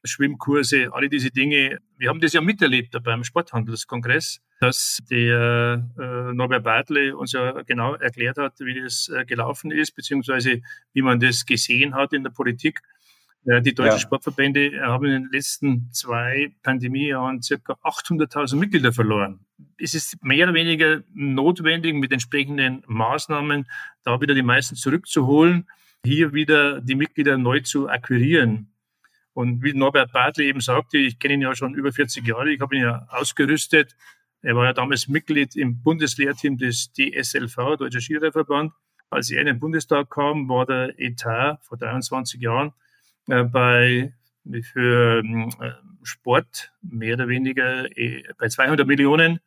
Schwimmkurse, 0.03 0.89
alle 0.93 1.09
diese 1.09 1.31
Dinge. 1.31 1.79
Wir 1.97 2.09
haben 2.09 2.19
das 2.19 2.33
ja 2.33 2.41
miterlebt 2.41 2.95
beim 3.03 3.23
Sporthandelskongress, 3.23 4.39
dass 4.59 4.99
der 5.09 5.89
äh, 5.97 6.33
Norbert 6.33 6.63
Bartle 6.63 7.15
uns 7.17 7.33
ja 7.33 7.61
genau 7.63 7.95
erklärt 7.95 8.37
hat, 8.37 8.59
wie 8.59 8.81
das 8.81 9.09
äh, 9.09 9.25
gelaufen 9.25 9.71
ist, 9.71 9.91
beziehungsweise 9.95 10.61
wie 10.93 11.01
man 11.01 11.19
das 11.19 11.45
gesehen 11.45 11.95
hat 11.95 12.13
in 12.13 12.23
der 12.23 12.31
Politik. 12.31 12.81
Äh, 13.45 13.61
die 13.61 13.73
deutschen 13.73 13.93
ja. 13.93 13.99
Sportverbände 13.99 14.81
haben 14.81 15.05
in 15.05 15.11
den 15.23 15.29
letzten 15.31 15.89
zwei 15.91 16.53
Pandemiejahren 16.63 17.41
circa 17.41 17.73
800.000 17.83 18.55
Mitglieder 18.55 18.91
verloren. 18.91 19.45
Es 19.77 19.93
ist 19.93 20.23
mehr 20.23 20.45
oder 20.45 20.53
weniger 20.53 21.03
notwendig, 21.13 21.95
mit 21.95 22.11
entsprechenden 22.11 22.83
Maßnahmen 22.87 23.67
da 24.03 24.19
wieder 24.21 24.33
die 24.33 24.43
meisten 24.43 24.75
zurückzuholen, 24.75 25.67
hier 26.05 26.33
wieder 26.33 26.81
die 26.81 26.95
Mitglieder 26.95 27.37
neu 27.37 27.59
zu 27.61 27.89
akquirieren. 27.89 28.68
Und 29.39 29.63
wie 29.63 29.71
Norbert 29.71 30.11
Bartley 30.11 30.49
eben 30.49 30.59
sagte, 30.59 30.97
ich 30.97 31.17
kenne 31.17 31.35
ihn 31.35 31.41
ja 31.41 31.55
schon 31.55 31.73
über 31.73 31.93
40 31.93 32.27
Jahre, 32.27 32.51
ich 32.51 32.59
habe 32.59 32.75
ihn 32.75 32.81
ja 32.81 33.07
ausgerüstet. 33.07 33.95
Er 34.41 34.53
war 34.57 34.65
ja 34.65 34.73
damals 34.73 35.07
Mitglied 35.07 35.55
im 35.55 35.81
Bundeslehrteam 35.81 36.57
des 36.57 36.91
DSLV, 36.91 37.77
Deutscher 37.77 38.01
Skirehrverband. 38.01 38.73
Als 39.09 39.31
er 39.31 39.39
in 39.39 39.45
den 39.45 39.57
Bundestag 39.57 40.09
kam, 40.09 40.49
war 40.49 40.65
der 40.65 40.99
Etat 40.99 41.59
vor 41.61 41.77
23 41.77 42.41
Jahren 42.41 42.73
äh, 43.29 43.45
bei 43.45 44.13
für 44.73 45.23
äh, 45.23 45.71
Sport 46.03 46.73
mehr 46.81 47.13
oder 47.13 47.29
weniger 47.29 47.85
äh, 47.97 48.23
bei 48.37 48.49
200 48.49 48.85
Millionen 48.85 49.39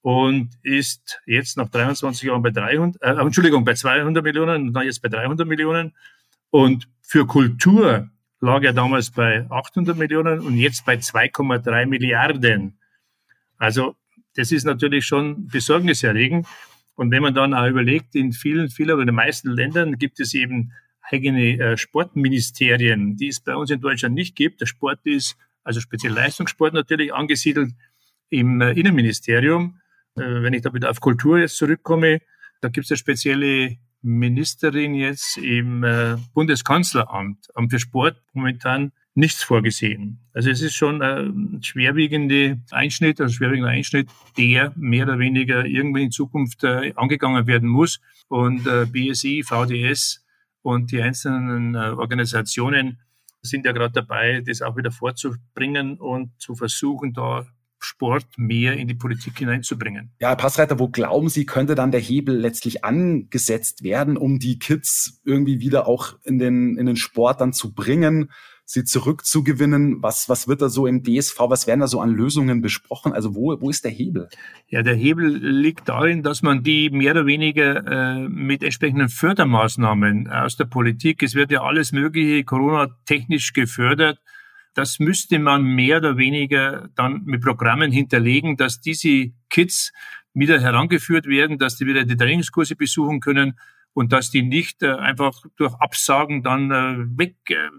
und 0.00 0.54
ist 0.62 1.20
jetzt 1.26 1.58
nach 1.58 1.68
23 1.68 2.28
Jahren 2.28 2.42
bei 2.42 2.50
300, 2.50 3.02
äh, 3.02 3.20
Entschuldigung, 3.20 3.66
bei 3.66 3.74
200 3.74 4.24
Millionen 4.24 4.68
und 4.68 4.72
dann 4.72 4.86
jetzt 4.86 5.02
bei 5.02 5.10
300 5.10 5.46
Millionen. 5.46 5.92
Und 6.48 6.88
für 7.02 7.26
Kultur 7.26 8.08
lag 8.44 8.62
er 8.62 8.72
damals 8.72 9.10
bei 9.10 9.46
800 9.50 9.96
Millionen 9.96 10.40
und 10.40 10.56
jetzt 10.56 10.84
bei 10.84 10.94
2,3 10.94 11.86
Milliarden. 11.86 12.78
Also 13.56 13.96
das 14.34 14.52
ist 14.52 14.64
natürlich 14.64 15.06
schon 15.06 15.46
besorgniserregend. 15.48 16.46
Und 16.94 17.10
wenn 17.10 17.22
man 17.22 17.34
dann 17.34 17.54
auch 17.54 17.66
überlegt, 17.66 18.14
in 18.14 18.32
vielen, 18.32 18.68
vielen 18.68 18.90
oder 18.90 19.02
in 19.02 19.06
den 19.06 19.16
meisten 19.16 19.50
Ländern 19.50 19.98
gibt 19.98 20.20
es 20.20 20.34
eben 20.34 20.72
eigene 21.02 21.58
äh, 21.58 21.76
Sportministerien, 21.76 23.16
die 23.16 23.28
es 23.28 23.40
bei 23.40 23.56
uns 23.56 23.70
in 23.70 23.80
Deutschland 23.80 24.14
nicht 24.14 24.36
gibt. 24.36 24.60
Der 24.60 24.66
Sport 24.66 25.00
ist, 25.04 25.36
also 25.62 25.80
speziell 25.80 26.12
Leistungssport 26.12 26.74
natürlich, 26.74 27.12
angesiedelt 27.12 27.72
im 28.30 28.60
äh, 28.60 28.72
Innenministerium. 28.72 29.80
Äh, 30.16 30.42
wenn 30.42 30.52
ich 30.52 30.62
da 30.62 30.72
wieder 30.72 30.90
auf 30.90 31.00
Kultur 31.00 31.38
jetzt 31.38 31.56
zurückkomme, 31.56 32.20
da 32.60 32.68
gibt 32.68 32.84
es 32.84 32.90
eine 32.90 32.98
spezielle 32.98 33.76
Ministerin 34.04 34.94
jetzt 34.94 35.38
im 35.38 35.82
äh, 35.82 36.16
Bundeskanzleramt. 36.34 37.48
Haben 37.56 37.70
für 37.70 37.78
Sport 37.78 38.22
momentan 38.34 38.92
nichts 39.14 39.42
vorgesehen. 39.42 40.18
Also 40.32 40.50
es 40.50 40.60
ist 40.60 40.74
schon 40.74 41.00
ein 41.00 41.62
schwerwiegender 41.62 42.60
Einschnitt, 42.70 43.20
ein 43.20 43.30
schwerwiegender 43.30 43.70
Einschnitt, 43.70 44.08
der 44.36 44.72
mehr 44.76 45.06
oder 45.06 45.18
weniger 45.18 45.64
irgendwie 45.64 46.02
in 46.02 46.10
Zukunft 46.10 46.64
äh, 46.64 46.92
angegangen 46.96 47.46
werden 47.46 47.68
muss. 47.68 48.00
Und 48.28 48.66
äh, 48.66 48.86
BSI, 48.86 49.42
VDS 49.42 50.24
und 50.62 50.92
die 50.92 51.00
einzelnen 51.00 51.74
äh, 51.74 51.90
Organisationen 51.90 52.98
sind 53.40 53.64
ja 53.64 53.72
gerade 53.72 53.92
dabei, 53.92 54.42
das 54.44 54.62
auch 54.62 54.76
wieder 54.76 54.90
vorzubringen 54.90 55.98
und 55.98 56.38
zu 56.40 56.54
versuchen, 56.54 57.12
da 57.12 57.46
Sport 57.84 58.26
mehr 58.36 58.74
in 58.74 58.88
die 58.88 58.94
Politik 58.94 59.38
hineinzubringen. 59.38 60.10
Ja, 60.20 60.28
Herr 60.28 60.36
Passreiter, 60.36 60.78
wo 60.78 60.88
glauben 60.88 61.28
Sie, 61.28 61.46
könnte 61.46 61.74
dann 61.74 61.92
der 61.92 62.00
Hebel 62.00 62.36
letztlich 62.36 62.84
angesetzt 62.84 63.82
werden, 63.82 64.16
um 64.16 64.38
die 64.38 64.58
Kids 64.58 65.20
irgendwie 65.24 65.60
wieder 65.60 65.86
auch 65.86 66.16
in 66.24 66.38
den, 66.38 66.76
in 66.76 66.86
den 66.86 66.96
Sport 66.96 67.40
dann 67.40 67.52
zu 67.52 67.72
bringen? 67.72 68.30
sie 68.64 68.84
zurückzugewinnen? 68.84 70.02
Was, 70.02 70.28
was 70.28 70.48
wird 70.48 70.62
da 70.62 70.68
so 70.68 70.86
im 70.86 71.02
DSV, 71.02 71.38
was 71.48 71.66
werden 71.66 71.80
da 71.80 71.86
so 71.86 72.00
an 72.00 72.10
Lösungen 72.10 72.62
besprochen? 72.62 73.12
Also 73.12 73.34
wo, 73.34 73.60
wo 73.60 73.70
ist 73.70 73.84
der 73.84 73.90
Hebel? 73.90 74.28
Ja, 74.68 74.82
der 74.82 74.94
Hebel 74.94 75.36
liegt 75.36 75.88
darin, 75.88 76.22
dass 76.22 76.42
man 76.42 76.62
die 76.62 76.90
mehr 76.90 77.12
oder 77.12 77.26
weniger 77.26 77.86
äh, 77.86 78.28
mit 78.28 78.62
entsprechenden 78.62 79.08
Fördermaßnahmen 79.08 80.28
aus 80.28 80.56
der 80.56 80.64
Politik, 80.64 81.22
es 81.22 81.34
wird 81.34 81.50
ja 81.50 81.62
alles 81.62 81.92
Mögliche 81.92 82.44
Corona-technisch 82.44 83.52
gefördert, 83.52 84.18
das 84.74 84.98
müsste 84.98 85.38
man 85.38 85.62
mehr 85.62 85.98
oder 85.98 86.16
weniger 86.16 86.88
dann 86.94 87.22
mit 87.24 87.42
Programmen 87.42 87.90
hinterlegen, 87.90 88.56
dass 88.56 88.80
diese 88.80 89.32
Kids 89.48 89.92
wieder 90.34 90.60
herangeführt 90.60 91.26
werden, 91.26 91.58
dass 91.58 91.76
die 91.76 91.86
wieder 91.86 92.04
die 92.04 92.16
Trainingskurse 92.16 92.76
besuchen 92.76 93.20
können 93.20 93.58
und 93.92 94.12
dass 94.12 94.30
die 94.30 94.42
nicht 94.42 94.82
äh, 94.82 94.90
einfach 94.90 95.40
durch 95.56 95.74
Absagen 95.74 96.42
dann 96.42 96.70
äh, 96.70 97.18
weg 97.18 97.36
äh, 97.48 97.70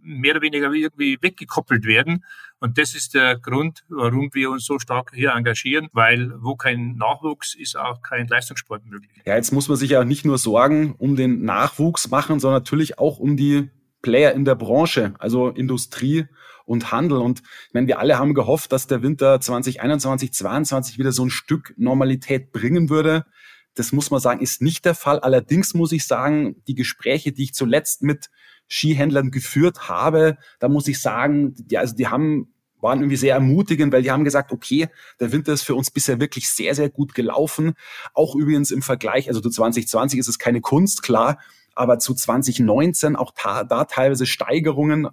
mehr 0.00 0.34
oder 0.34 0.42
weniger 0.42 0.72
irgendwie 0.72 1.18
weggekoppelt 1.20 1.84
werden. 1.84 2.24
Und 2.60 2.78
das 2.78 2.94
ist 2.94 3.14
der 3.14 3.38
Grund, 3.38 3.84
warum 3.88 4.30
wir 4.32 4.50
uns 4.50 4.64
so 4.64 4.78
stark 4.78 5.10
hier 5.12 5.32
engagieren, 5.32 5.88
weil 5.92 6.32
wo 6.38 6.54
kein 6.54 6.94
Nachwuchs 6.94 7.54
ist 7.54 7.76
auch 7.76 8.00
kein 8.02 8.28
Leistungssport 8.28 8.86
möglich. 8.86 9.10
Ja, 9.26 9.34
jetzt 9.34 9.52
muss 9.52 9.68
man 9.68 9.76
sich 9.76 9.90
ja 9.90 10.04
nicht 10.04 10.24
nur 10.24 10.38
Sorgen 10.38 10.94
um 10.96 11.16
den 11.16 11.44
Nachwuchs 11.44 12.08
machen, 12.08 12.38
sondern 12.38 12.60
natürlich 12.60 12.98
auch 12.98 13.18
um 13.18 13.36
die 13.36 13.68
Player 14.06 14.32
in 14.34 14.44
der 14.44 14.54
Branche, 14.54 15.14
also 15.18 15.48
Industrie 15.48 16.26
und 16.64 16.92
Handel. 16.92 17.18
Und 17.18 17.42
ich 17.66 17.74
meine, 17.74 17.88
wir 17.88 17.98
alle 17.98 18.20
haben 18.20 18.34
gehofft, 18.34 18.70
dass 18.70 18.86
der 18.86 19.02
Winter 19.02 19.40
2021, 19.40 20.32
2022 20.32 20.98
wieder 21.00 21.10
so 21.10 21.24
ein 21.24 21.30
Stück 21.30 21.74
Normalität 21.76 22.52
bringen 22.52 22.88
würde. 22.88 23.26
Das 23.74 23.90
muss 23.90 24.12
man 24.12 24.20
sagen, 24.20 24.40
ist 24.40 24.62
nicht 24.62 24.84
der 24.84 24.94
Fall. 24.94 25.18
Allerdings 25.18 25.74
muss 25.74 25.90
ich 25.90 26.06
sagen, 26.06 26.62
die 26.68 26.76
Gespräche, 26.76 27.32
die 27.32 27.42
ich 27.42 27.54
zuletzt 27.54 28.02
mit 28.02 28.30
Skihändlern 28.68 29.32
geführt 29.32 29.88
habe, 29.88 30.38
da 30.60 30.68
muss 30.68 30.86
ich 30.86 31.00
sagen, 31.00 31.54
die, 31.56 31.76
also 31.76 31.96
die 31.96 32.06
haben 32.06 32.54
waren 32.80 33.00
irgendwie 33.00 33.16
sehr 33.16 33.34
ermutigend, 33.34 33.92
weil 33.92 34.02
die 34.02 34.12
haben 34.12 34.22
gesagt, 34.22 34.52
okay, 34.52 34.88
der 35.18 35.32
Winter 35.32 35.52
ist 35.52 35.62
für 35.62 35.74
uns 35.74 35.90
bisher 35.90 36.20
wirklich 36.20 36.48
sehr, 36.48 36.76
sehr 36.76 36.90
gut 36.90 37.14
gelaufen. 37.14 37.72
Auch 38.14 38.36
übrigens 38.36 38.70
im 38.70 38.82
Vergleich, 38.82 39.28
also 39.28 39.40
zu 39.40 39.50
2020 39.50 40.20
ist 40.20 40.28
es 40.28 40.38
keine 40.38 40.60
Kunst, 40.60 41.02
klar, 41.02 41.40
aber 41.76 41.98
zu 41.98 42.14
2019 42.14 43.14
auch 43.14 43.32
da, 43.40 43.64
da 43.64 43.84
teilweise 43.84 44.26
Steigerungen 44.26 45.08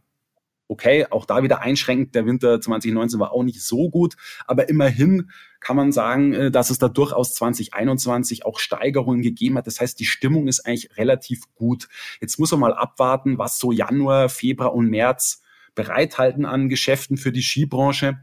okay, 0.74 1.06
auch 1.10 1.26
da 1.26 1.44
wieder 1.44 1.62
einschränkend. 1.62 2.16
Der 2.16 2.26
Winter 2.26 2.60
2019 2.60 3.20
war 3.20 3.32
auch 3.32 3.44
nicht 3.44 3.62
so 3.62 3.90
gut, 3.90 4.16
aber 4.48 4.70
immerhin 4.70 5.30
kann 5.60 5.76
man 5.76 5.92
sagen, 5.92 6.34
äh, 6.34 6.52
dass 6.52 6.70
es 6.70 6.80
da 6.80 6.90
durchaus 6.90 7.36
2021 7.36 8.46
auch 8.46 8.60
Steigerungen 8.60 9.22
gegeben 9.22 9.58
hat. 9.58 9.68
Das 9.68 9.80
heißt, 9.80 10.00
die 10.00 10.06
Stimmung 10.06 10.48
ist 10.48 10.66
eigentlich 10.66 10.98
relativ 10.98 11.44
gut. 11.54 11.88
Jetzt 12.20 12.40
muss 12.40 12.52
man 12.52 12.60
mal 12.60 12.74
abwarten, 12.74 13.38
was 13.38 13.60
so 13.60 13.72
Januar, 13.72 14.30
Februar 14.30 14.74
und 14.74 14.90
März 14.90 15.43
bereithalten 15.76 16.46
an 16.46 16.70
Geschäften 16.70 17.18
für 17.18 17.32
die 17.32 17.42
Skibranche. 17.42 18.20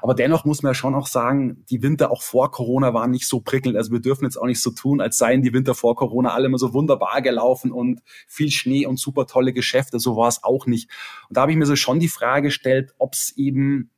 Aber 0.00 0.14
dennoch 0.14 0.44
muss 0.44 0.62
man 0.62 0.70
ja 0.70 0.74
schon 0.74 0.94
auch 0.94 1.06
sagen, 1.06 1.64
die 1.68 1.82
Winter 1.82 2.10
auch 2.10 2.22
vor 2.22 2.50
Corona 2.50 2.94
waren 2.94 3.10
nicht 3.10 3.26
so 3.26 3.40
prickelnd. 3.40 3.76
Also 3.76 3.92
wir 3.92 4.00
dürfen 4.00 4.24
jetzt 4.24 4.36
auch 4.36 4.46
nicht 4.46 4.60
so 4.60 4.70
tun, 4.70 5.00
als 5.00 5.18
seien 5.18 5.42
die 5.42 5.52
Winter 5.52 5.74
vor 5.74 5.96
Corona 5.96 6.32
alle 6.32 6.46
immer 6.46 6.58
so 6.58 6.72
wunderbar 6.72 7.22
gelaufen 7.22 7.72
und 7.72 8.00
viel 8.28 8.50
Schnee 8.50 8.86
und 8.86 8.98
super 8.98 9.26
tolle 9.26 9.52
Geschäfte. 9.52 9.98
So 9.98 10.16
war 10.16 10.28
es 10.28 10.44
auch 10.44 10.66
nicht. 10.66 10.90
Und 11.28 11.36
da 11.36 11.42
habe 11.42 11.52
ich 11.52 11.58
mir 11.58 11.66
so 11.66 11.76
schon 11.76 12.00
die 12.00 12.08
Frage 12.08 12.48
gestellt, 12.48 12.94
ob 12.98 13.14
es 13.14 13.34
eben 13.36 13.90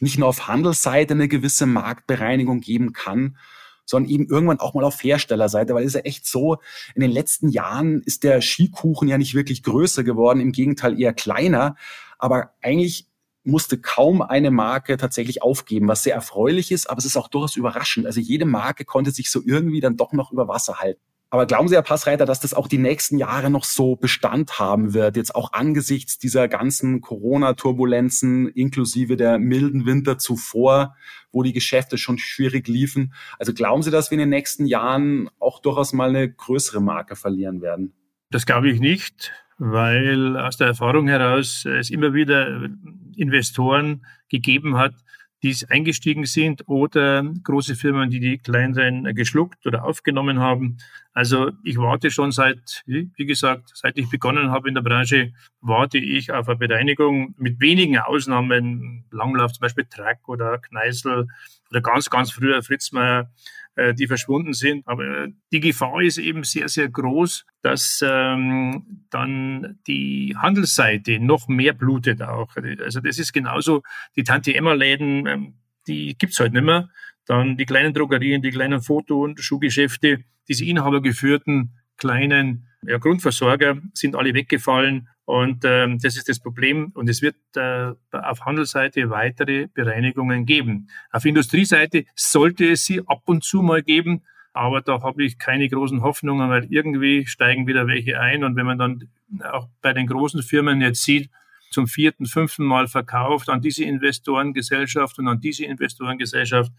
nicht 0.00 0.18
nur 0.18 0.28
auf 0.28 0.48
Handelsseite 0.48 1.14
eine 1.14 1.28
gewisse 1.28 1.66
Marktbereinigung 1.66 2.60
geben 2.60 2.92
kann, 2.92 3.36
sondern 3.84 4.10
eben 4.10 4.28
irgendwann 4.28 4.60
auch 4.60 4.72
mal 4.74 4.84
auf 4.84 5.02
Herstellerseite, 5.02 5.74
weil 5.74 5.82
es 5.82 5.94
ist 5.94 5.94
ja 5.94 6.00
echt 6.02 6.26
so, 6.26 6.58
in 6.94 7.02
den 7.02 7.10
letzten 7.10 7.48
Jahren 7.48 8.02
ist 8.02 8.22
der 8.22 8.40
Skikuchen 8.40 9.08
ja 9.08 9.18
nicht 9.18 9.34
wirklich 9.34 9.62
größer 9.62 10.04
geworden, 10.04 10.40
im 10.40 10.52
Gegenteil 10.52 10.98
eher 10.98 11.12
kleiner, 11.12 11.76
aber 12.20 12.54
eigentlich 12.62 13.06
musste 13.42 13.78
kaum 13.78 14.22
eine 14.22 14.50
Marke 14.50 14.96
tatsächlich 14.96 15.42
aufgeben, 15.42 15.88
was 15.88 16.02
sehr 16.02 16.14
erfreulich 16.14 16.72
ist, 16.72 16.88
aber 16.88 16.98
es 16.98 17.04
ist 17.06 17.16
auch 17.16 17.28
durchaus 17.28 17.56
überraschend. 17.56 18.06
Also 18.06 18.20
jede 18.20 18.44
Marke 18.44 18.84
konnte 18.84 19.10
sich 19.10 19.30
so 19.30 19.40
irgendwie 19.44 19.80
dann 19.80 19.96
doch 19.96 20.12
noch 20.12 20.30
über 20.30 20.46
Wasser 20.46 20.78
halten. 20.78 21.00
Aber 21.32 21.46
glauben 21.46 21.68
Sie, 21.68 21.76
Herr 21.76 21.82
Passreiter, 21.82 22.26
dass 22.26 22.40
das 22.40 22.54
auch 22.54 22.66
die 22.66 22.78
nächsten 22.78 23.16
Jahre 23.16 23.50
noch 23.50 23.62
so 23.62 23.94
Bestand 23.94 24.58
haben 24.58 24.94
wird, 24.94 25.16
jetzt 25.16 25.36
auch 25.36 25.52
angesichts 25.52 26.18
dieser 26.18 26.48
ganzen 26.48 27.00
Corona-Turbulenzen 27.00 28.48
inklusive 28.48 29.16
der 29.16 29.38
milden 29.38 29.86
Winter 29.86 30.18
zuvor, 30.18 30.96
wo 31.30 31.44
die 31.44 31.52
Geschäfte 31.52 31.98
schon 31.98 32.18
schwierig 32.18 32.66
liefen? 32.66 33.14
Also 33.38 33.54
glauben 33.54 33.84
Sie, 33.84 33.92
dass 33.92 34.10
wir 34.10 34.16
in 34.16 34.20
den 34.20 34.30
nächsten 34.30 34.66
Jahren 34.66 35.30
auch 35.38 35.60
durchaus 35.60 35.92
mal 35.92 36.08
eine 36.08 36.28
größere 36.28 36.80
Marke 36.80 37.14
verlieren 37.14 37.62
werden? 37.62 37.94
Das 38.30 38.46
glaube 38.46 38.70
ich 38.70 38.78
nicht, 38.78 39.32
weil 39.58 40.36
aus 40.36 40.56
der 40.56 40.68
Erfahrung 40.68 41.08
heraus 41.08 41.64
es 41.64 41.90
immer 41.90 42.14
wieder 42.14 42.68
Investoren 43.16 44.06
gegeben 44.28 44.76
hat, 44.78 44.94
die 45.42 45.56
eingestiegen 45.68 46.26
sind 46.26 46.68
oder 46.68 47.24
große 47.42 47.74
Firmen, 47.74 48.10
die 48.10 48.20
die 48.20 48.38
kleineren 48.38 49.14
geschluckt 49.14 49.66
oder 49.66 49.84
aufgenommen 49.84 50.38
haben. 50.38 50.76
Also 51.12 51.50
ich 51.64 51.76
warte 51.78 52.10
schon 52.10 52.30
seit, 52.30 52.82
wie 52.86 53.26
gesagt, 53.26 53.70
seit 53.74 53.98
ich 53.98 54.08
begonnen 54.08 54.50
habe 54.50 54.68
in 54.68 54.74
der 54.74 54.82
Branche, 54.82 55.32
warte 55.60 55.98
ich 55.98 56.30
auf 56.30 56.48
eine 56.48 56.58
Bereinigung 56.58 57.34
mit 57.36 57.58
wenigen 57.60 57.98
Ausnahmen, 57.98 59.06
Langlauf 59.10 59.52
zum 59.54 59.62
Beispiel 59.62 59.86
Track 59.86 60.28
oder 60.28 60.58
Kneißl 60.58 61.26
oder 61.70 61.80
ganz, 61.80 62.10
ganz 62.10 62.30
früher 62.30 62.62
Fritzmeier, 62.62 63.30
äh, 63.76 63.94
die 63.94 64.06
verschwunden 64.06 64.52
sind. 64.52 64.86
Aber 64.86 65.28
die 65.52 65.60
Gefahr 65.60 66.00
ist 66.02 66.18
eben 66.18 66.44
sehr, 66.44 66.68
sehr 66.68 66.88
groß, 66.88 67.44
dass 67.62 68.04
ähm, 68.06 69.06
dann 69.10 69.78
die 69.86 70.34
Handelsseite 70.36 71.20
noch 71.20 71.48
mehr 71.48 71.72
blutet 71.72 72.22
auch. 72.22 72.56
Also 72.56 73.00
das 73.00 73.18
ist 73.18 73.32
genauso, 73.32 73.82
die 74.16 74.24
Tante-Emma-Läden, 74.24 75.26
ähm, 75.26 75.54
die 75.86 76.16
gibt's 76.18 76.38
heute 76.40 76.54
nicht 76.54 76.64
mehr. 76.64 76.88
Dann 77.26 77.56
die 77.56 77.66
kleinen 77.66 77.94
Drogerien, 77.94 78.42
die 78.42 78.50
kleinen 78.50 78.80
Foto- 78.80 79.22
und 79.22 79.40
Schuhgeschäfte, 79.40 80.24
diese 80.48 80.64
inhabergeführten 80.64 81.76
kleinen 81.96 82.66
ja, 82.86 82.98
Grundversorger 82.98 83.78
sind 83.92 84.16
alle 84.16 84.34
weggefallen. 84.34 85.08
Und 85.24 85.64
ähm, 85.64 85.98
das 86.00 86.16
ist 86.16 86.28
das 86.28 86.40
Problem. 86.40 86.90
Und 86.94 87.08
es 87.08 87.22
wird 87.22 87.36
äh, 87.54 87.92
auf 88.10 88.40
Handelsseite 88.44 89.10
weitere 89.10 89.68
Bereinigungen 89.68 90.46
geben. 90.46 90.88
Auf 91.12 91.24
Industrieseite 91.24 92.04
sollte 92.14 92.70
es 92.72 92.84
sie 92.84 93.02
ab 93.06 93.22
und 93.26 93.44
zu 93.44 93.62
mal 93.62 93.82
geben. 93.82 94.22
Aber 94.52 94.80
da 94.80 95.02
habe 95.02 95.22
ich 95.22 95.38
keine 95.38 95.68
großen 95.68 96.02
Hoffnungen, 96.02 96.50
weil 96.50 96.66
irgendwie 96.70 97.26
steigen 97.26 97.68
wieder 97.68 97.86
welche 97.86 98.18
ein. 98.20 98.42
Und 98.42 98.56
wenn 98.56 98.66
man 98.66 98.78
dann 98.78 99.08
auch 99.52 99.68
bei 99.80 99.92
den 99.92 100.08
großen 100.08 100.42
Firmen 100.42 100.80
jetzt 100.80 101.04
sieht, 101.04 101.30
zum 101.70 101.86
vierten, 101.86 102.26
fünften 102.26 102.64
Mal 102.64 102.88
verkauft 102.88 103.48
an 103.48 103.60
diese 103.60 103.84
Investorengesellschaft 103.84 105.18
und 105.18 105.28
an 105.28 105.40
diese 105.40 105.64
Investorengesellschaft. 105.64 106.72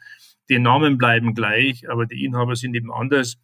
Die 0.49 0.59
Namen 0.59 0.97
bleiben 0.97 1.33
gleich, 1.33 1.89
aber 1.89 2.05
die 2.05 2.25
Inhaber 2.25 2.57
sind 2.57 2.75
eben 2.75 2.91
anders. 2.91 3.37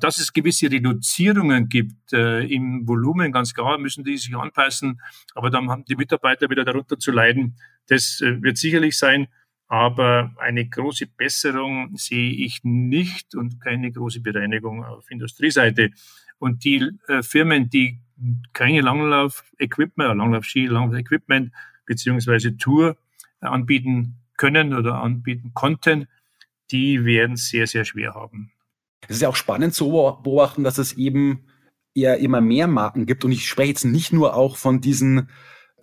Dass 0.00 0.18
es 0.18 0.32
gewisse 0.32 0.70
Reduzierungen 0.70 1.68
gibt 1.68 2.12
äh, 2.12 2.40
im 2.44 2.86
Volumen, 2.88 3.32
ganz 3.32 3.54
klar, 3.54 3.78
müssen 3.78 4.04
die 4.04 4.16
sich 4.16 4.34
anpassen. 4.34 5.00
Aber 5.34 5.50
dann 5.50 5.70
haben 5.70 5.84
die 5.84 5.96
Mitarbeiter 5.96 6.48
wieder 6.50 6.64
darunter 6.64 6.98
zu 6.98 7.12
leiden. 7.12 7.56
Das 7.88 8.20
äh, 8.20 8.42
wird 8.42 8.56
sicherlich 8.56 8.96
sein. 8.96 9.28
Aber 9.66 10.34
eine 10.38 10.68
große 10.68 11.06
Besserung 11.06 11.96
sehe 11.96 12.32
ich 12.32 12.60
nicht 12.64 13.34
und 13.34 13.60
keine 13.60 13.90
große 13.92 14.20
Bereinigung 14.20 14.84
auf 14.84 15.10
Industrieseite. 15.10 15.90
Und 16.38 16.64
die 16.64 16.90
äh, 17.08 17.22
Firmen, 17.22 17.70
die 17.70 18.00
keine 18.52 18.80
Langlauf-Equipment, 18.80 20.10
äh, 20.10 20.14
Langlauf-Ski, 20.14 20.66
Langlauf-Equipment 20.66 21.52
beziehungsweise 21.86 22.56
Tour 22.56 22.96
anbieten 23.40 24.16
können 24.36 24.74
oder 24.74 25.02
anbieten 25.02 25.52
konnten, 25.54 26.08
die 26.70 27.04
werden 27.04 27.36
sehr, 27.36 27.66
sehr 27.66 27.84
schwer 27.84 28.14
haben. 28.14 28.53
Es 29.08 29.16
ist 29.16 29.22
ja 29.22 29.28
auch 29.28 29.36
spannend 29.36 29.74
zu 29.74 29.90
beobachten, 29.90 30.64
dass 30.64 30.78
es 30.78 30.94
eben 30.94 31.44
eher 31.94 32.18
immer 32.18 32.40
mehr 32.40 32.66
Marken 32.66 33.06
gibt. 33.06 33.24
Und 33.24 33.32
ich 33.32 33.48
spreche 33.48 33.70
jetzt 33.70 33.84
nicht 33.84 34.12
nur 34.12 34.34
auch 34.34 34.56
von 34.56 34.80
diesen 34.80 35.28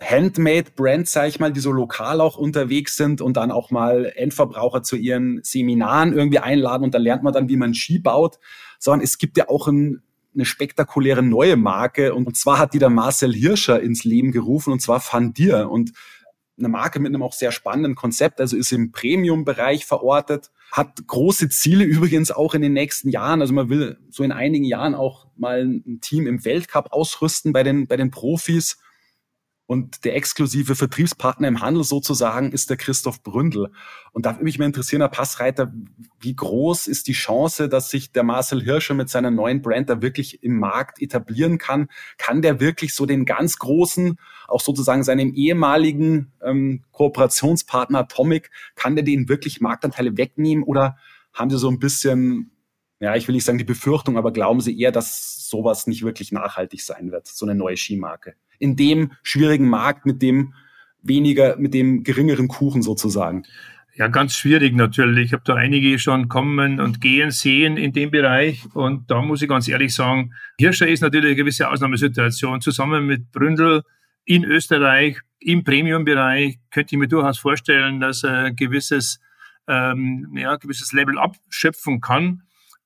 Handmade-Brands, 0.01 1.11
sage 1.11 1.29
ich 1.29 1.39
mal, 1.39 1.53
die 1.53 1.59
so 1.59 1.71
lokal 1.71 2.21
auch 2.21 2.37
unterwegs 2.37 2.95
sind 2.95 3.21
und 3.21 3.37
dann 3.37 3.51
auch 3.51 3.69
mal 3.69 4.11
Endverbraucher 4.15 4.83
zu 4.83 4.95
ihren 4.95 5.41
Seminaren 5.43 6.13
irgendwie 6.13 6.39
einladen 6.39 6.83
und 6.83 6.93
dann 6.93 7.03
lernt 7.03 7.23
man 7.23 7.33
dann, 7.33 7.49
wie 7.49 7.57
man 7.57 7.73
Ski 7.73 7.99
baut, 7.99 8.39
sondern 8.79 9.03
es 9.03 9.19
gibt 9.19 9.37
ja 9.37 9.47
auch 9.47 9.67
ein, 9.67 10.01
eine 10.33 10.45
spektakuläre 10.45 11.21
neue 11.21 11.55
Marke. 11.55 12.15
Und, 12.15 12.25
und 12.25 12.35
zwar 12.35 12.57
hat 12.57 12.73
die 12.73 12.79
der 12.79 12.89
Marcel 12.89 13.33
Hirscher 13.33 13.79
ins 13.81 14.03
Leben 14.03 14.31
gerufen 14.31 14.73
und 14.73 14.81
zwar 14.81 15.01
Van 15.01 15.33
Dir 15.33 15.69
und 15.69 15.93
eine 16.57 16.69
Marke 16.69 16.99
mit 16.99 17.09
einem 17.09 17.23
auch 17.23 17.33
sehr 17.33 17.51
spannenden 17.51 17.95
Konzept, 17.95 18.39
also 18.39 18.57
ist 18.57 18.71
im 18.71 18.91
Premium-Bereich 18.91 19.85
verortet, 19.85 20.51
hat 20.71 21.05
große 21.05 21.49
Ziele 21.49 21.83
übrigens 21.83 22.31
auch 22.31 22.53
in 22.53 22.61
den 22.61 22.73
nächsten 22.73 23.09
Jahren. 23.09 23.41
Also 23.41 23.53
man 23.53 23.69
will 23.69 23.97
so 24.09 24.23
in 24.23 24.31
einigen 24.31 24.63
Jahren 24.63 24.95
auch 24.95 25.27
mal 25.35 25.63
ein 25.63 25.99
Team 26.01 26.27
im 26.27 26.45
Weltcup 26.45 26.91
ausrüsten 26.91 27.51
bei 27.51 27.63
den, 27.63 27.87
bei 27.87 27.97
den 27.97 28.09
Profis. 28.09 28.77
Und 29.71 30.03
der 30.03 30.17
exklusive 30.17 30.75
Vertriebspartner 30.75 31.47
im 31.47 31.61
Handel 31.61 31.85
sozusagen 31.85 32.51
ist 32.51 32.69
der 32.69 32.75
Christoph 32.75 33.23
Bründel. 33.23 33.71
Und 34.11 34.25
da 34.25 34.33
würde 34.33 34.43
mich 34.43 34.59
mal 34.59 34.65
interessieren, 34.65 35.01
Herr 35.01 35.07
Passreiter, 35.07 35.71
wie 36.19 36.35
groß 36.35 36.87
ist 36.87 37.07
die 37.07 37.13
Chance, 37.13 37.69
dass 37.69 37.89
sich 37.89 38.11
der 38.11 38.23
Marcel 38.23 38.61
Hirscher 38.61 38.95
mit 38.95 39.07
seiner 39.07 39.31
neuen 39.31 39.61
Brand 39.61 39.89
da 39.89 40.01
wirklich 40.01 40.43
im 40.43 40.59
Markt 40.59 41.01
etablieren 41.01 41.57
kann? 41.57 41.87
Kann 42.17 42.41
der 42.41 42.59
wirklich 42.59 42.93
so 42.93 43.05
den 43.05 43.23
ganz 43.23 43.59
großen, 43.59 44.17
auch 44.49 44.59
sozusagen 44.59 45.05
seinem 45.05 45.33
ehemaligen 45.33 46.33
ähm, 46.43 46.83
Kooperationspartner 46.91 47.99
Atomic, 47.99 48.51
kann 48.75 48.97
der 48.97 49.05
den 49.05 49.29
wirklich 49.29 49.61
Marktanteile 49.61 50.17
wegnehmen 50.17 50.65
oder 50.65 50.97
haben 51.31 51.49
Sie 51.49 51.57
so 51.57 51.69
ein 51.69 51.79
bisschen, 51.79 52.51
ja, 52.99 53.15
ich 53.15 53.25
will 53.29 53.35
nicht 53.35 53.45
sagen 53.45 53.57
die 53.57 53.63
Befürchtung, 53.63 54.17
aber 54.17 54.33
glauben 54.33 54.59
Sie 54.59 54.77
eher, 54.77 54.91
dass 54.91 55.47
sowas 55.47 55.87
nicht 55.87 56.03
wirklich 56.03 56.33
nachhaltig 56.33 56.81
sein 56.81 57.13
wird, 57.13 57.25
so 57.27 57.45
eine 57.45 57.55
neue 57.55 57.77
Skimarke? 57.77 58.35
In 58.61 58.75
dem 58.75 59.11
schwierigen 59.23 59.67
Markt 59.67 60.05
mit 60.05 60.21
dem 60.21 60.53
weniger, 61.01 61.57
mit 61.57 61.73
dem 61.73 62.03
geringeren 62.03 62.47
Kuchen 62.47 62.81
sozusagen? 62.81 63.43
Ja, 63.95 64.07
ganz 64.07 64.35
schwierig 64.35 64.73
natürlich. 64.73 65.27
Ich 65.27 65.33
habe 65.33 65.43
da 65.45 65.55
einige 65.55 65.99
schon 65.99 66.29
kommen 66.29 66.79
und 66.79 67.01
gehen 67.01 67.31
sehen 67.31 67.75
in 67.75 67.91
dem 67.91 68.09
Bereich. 68.09 68.63
Und 68.73 69.11
da 69.11 69.21
muss 69.21 69.41
ich 69.41 69.49
ganz 69.49 69.67
ehrlich 69.67 69.93
sagen, 69.93 70.33
Hirscher 70.57 70.87
ist 70.87 71.01
natürlich 71.01 71.31
eine 71.31 71.35
gewisse 71.35 71.69
Ausnahmesituation. 71.69 72.61
Zusammen 72.61 73.05
mit 73.05 73.31
Bründel 73.31 73.83
in 74.23 74.45
Österreich 74.45 75.17
im 75.39 75.63
Premium-Bereich 75.63 76.59
könnte 76.69 76.95
ich 76.95 76.99
mir 76.99 77.07
durchaus 77.07 77.39
vorstellen, 77.39 77.99
dass 77.99 78.23
er 78.23 78.45
ein 78.45 78.55
gewisses, 78.55 79.19
ähm, 79.67 80.31
ja, 80.35 80.55
gewisses 80.55 80.93
Level 80.93 81.17
abschöpfen 81.17 81.99
kann. 81.99 82.43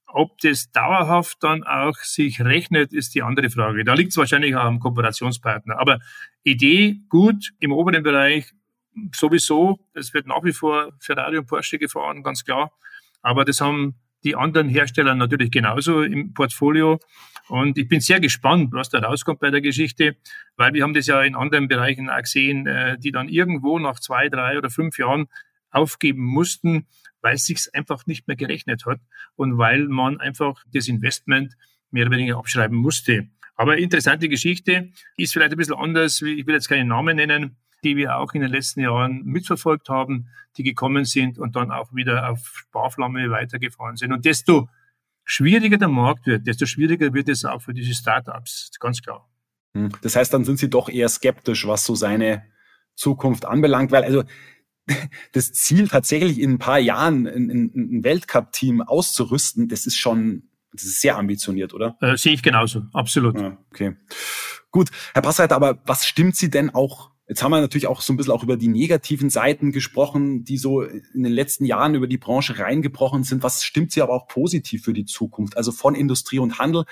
Ob 0.07 0.37
das 0.39 0.71
dauerhaft 0.71 1.37
dann 1.41 1.63
auch 1.63 1.97
sich 1.97 2.39
rechnet, 2.39 2.93
ist 2.93 3.15
die 3.15 3.23
andere 3.23 3.49
Frage. 3.49 3.83
Da 3.83 3.93
liegt 3.93 4.11
es 4.11 4.17
wahrscheinlich 4.17 4.55
auch 4.55 4.63
am 4.63 4.79
Kooperationspartner. 4.79 5.79
Aber 5.79 5.99
Idee 6.43 6.99
gut 7.09 7.51
im 7.59 7.71
oberen 7.71 8.03
Bereich 8.03 8.53
sowieso. 9.13 9.79
Es 9.93 10.13
wird 10.13 10.27
nach 10.27 10.43
wie 10.43 10.53
vor 10.53 10.93
Ferrari 10.99 11.37
und 11.37 11.47
Porsche 11.47 11.77
gefahren, 11.79 12.23
ganz 12.23 12.45
klar. 12.45 12.71
Aber 13.21 13.43
das 13.43 13.59
haben 13.61 13.95
die 14.23 14.35
anderen 14.35 14.69
Hersteller 14.69 15.15
natürlich 15.15 15.51
genauso 15.51 16.01
im 16.01 16.33
Portfolio. 16.33 16.99
Und 17.47 17.77
ich 17.77 17.87
bin 17.87 18.01
sehr 18.01 18.19
gespannt, 18.19 18.73
was 18.73 18.89
da 18.89 18.99
rauskommt 18.99 19.39
bei 19.39 19.51
der 19.51 19.61
Geschichte, 19.61 20.17
weil 20.57 20.73
wir 20.73 20.83
haben 20.83 20.95
das 20.95 21.05
ja 21.05 21.21
in 21.21 21.35
anderen 21.35 21.67
Bereichen 21.67 22.09
auch 22.09 22.21
gesehen, 22.21 22.65
äh, 22.65 22.97
die 22.97 23.11
dann 23.11 23.29
irgendwo 23.29 23.77
nach 23.77 23.99
zwei, 23.99 24.29
drei 24.29 24.57
oder 24.57 24.71
fünf 24.71 24.97
Jahren 24.97 25.27
aufgeben 25.75 26.23
mussten, 26.23 26.87
weil 27.21 27.35
es 27.35 27.45
sich 27.45 27.67
einfach 27.73 28.05
nicht 28.05 28.27
mehr 28.27 28.37
gerechnet 28.37 28.85
hat 28.85 28.99
und 29.35 29.57
weil 29.57 29.87
man 29.87 30.19
einfach 30.19 30.63
das 30.71 30.87
Investment 30.87 31.55
mehr 31.91 32.05
oder 32.05 32.15
weniger 32.15 32.37
abschreiben 32.37 32.77
musste. 32.77 33.27
Aber 33.55 33.77
interessante 33.77 34.29
Geschichte 34.29 34.91
ist 35.17 35.33
vielleicht 35.33 35.51
ein 35.51 35.57
bisschen 35.57 35.75
anders. 35.75 36.21
Ich 36.21 36.45
will 36.45 36.55
jetzt 36.55 36.67
keine 36.67 36.85
Namen 36.85 37.15
nennen, 37.15 37.57
die 37.83 37.95
wir 37.95 38.17
auch 38.17 38.33
in 38.33 38.41
den 38.41 38.51
letzten 38.51 38.81
Jahren 38.81 39.23
mitverfolgt 39.23 39.89
haben, 39.89 40.27
die 40.57 40.63
gekommen 40.63 41.05
sind 41.05 41.37
und 41.37 41.55
dann 41.55 41.71
auch 41.71 41.93
wieder 41.93 42.29
auf 42.29 42.39
Sparflamme 42.55 43.29
weitergefahren 43.29 43.95
sind. 43.95 44.11
Und 44.11 44.25
desto 44.25 44.67
schwieriger 45.23 45.77
der 45.77 45.87
Markt 45.87 46.27
wird, 46.27 46.47
desto 46.47 46.65
schwieriger 46.65 47.13
wird 47.13 47.29
es 47.29 47.45
auch 47.45 47.61
für 47.61 47.73
diese 47.73 47.93
Startups, 47.93 48.71
ganz 48.79 49.01
klar. 49.01 49.27
Hm. 49.73 49.89
Das 50.01 50.15
heißt, 50.15 50.33
dann 50.33 50.45
sind 50.45 50.59
Sie 50.59 50.69
doch 50.69 50.89
eher 50.89 51.09
skeptisch, 51.09 51.67
was 51.67 51.85
so 51.85 51.95
seine 51.95 52.43
Zukunft 52.95 53.45
anbelangt, 53.45 53.91
weil 53.91 54.03
also 54.03 54.23
das 55.31 55.51
Ziel 55.53 55.87
tatsächlich 55.87 56.39
in 56.39 56.53
ein 56.53 56.59
paar 56.59 56.79
Jahren 56.79 57.27
ein, 57.27 58.03
Weltcup-Team 58.03 58.81
auszurüsten, 58.81 59.67
das 59.67 59.85
ist 59.85 59.97
schon, 59.97 60.43
das 60.73 60.83
ist 60.83 61.01
sehr 61.01 61.17
ambitioniert, 61.17 61.73
oder? 61.73 61.97
Äh, 62.01 62.17
sehe 62.17 62.33
ich 62.33 62.43
genauso, 62.43 62.83
absolut. 62.93 63.39
Ja, 63.39 63.57
okay. 63.71 63.95
Gut, 64.71 64.89
Herr 65.13 65.21
Passreiter, 65.21 65.55
aber 65.55 65.81
was 65.85 66.05
stimmt 66.05 66.35
Sie 66.35 66.49
denn 66.49 66.69
auch 66.69 67.15
Jetzt 67.27 67.41
haben 67.41 67.51
wir 67.51 67.59
natürlich 67.59 67.87
auch 67.87 68.01
so 68.01 68.13
ein 68.13 68.17
bisschen 68.17 68.33
auch 68.33 68.43
über 68.43 68.55
die 68.55 68.67
negativen 68.67 69.31
Seiten 69.31 69.71
gesprochen, 69.71 70.43
die 70.43 70.57
so 70.57 70.83
in 70.83 71.23
den 71.23 71.31
letzten 71.31 71.65
Jahren 71.65 71.95
über 71.95 72.05
die 72.05 72.19
Branche 72.19 72.59
reingebrochen 72.59 73.23
sind. 73.23 73.41
Was 73.41 73.63
stimmt 73.63 73.91
sie 73.91 74.03
aber 74.03 74.13
auch 74.13 74.27
positiv 74.27 74.83
für 74.83 74.93
die 74.93 75.05
Zukunft? 75.05 75.57
Also 75.57 75.71
von 75.71 75.95
Industrie 75.95 76.37
und 76.37 76.59
Handel 76.59 76.85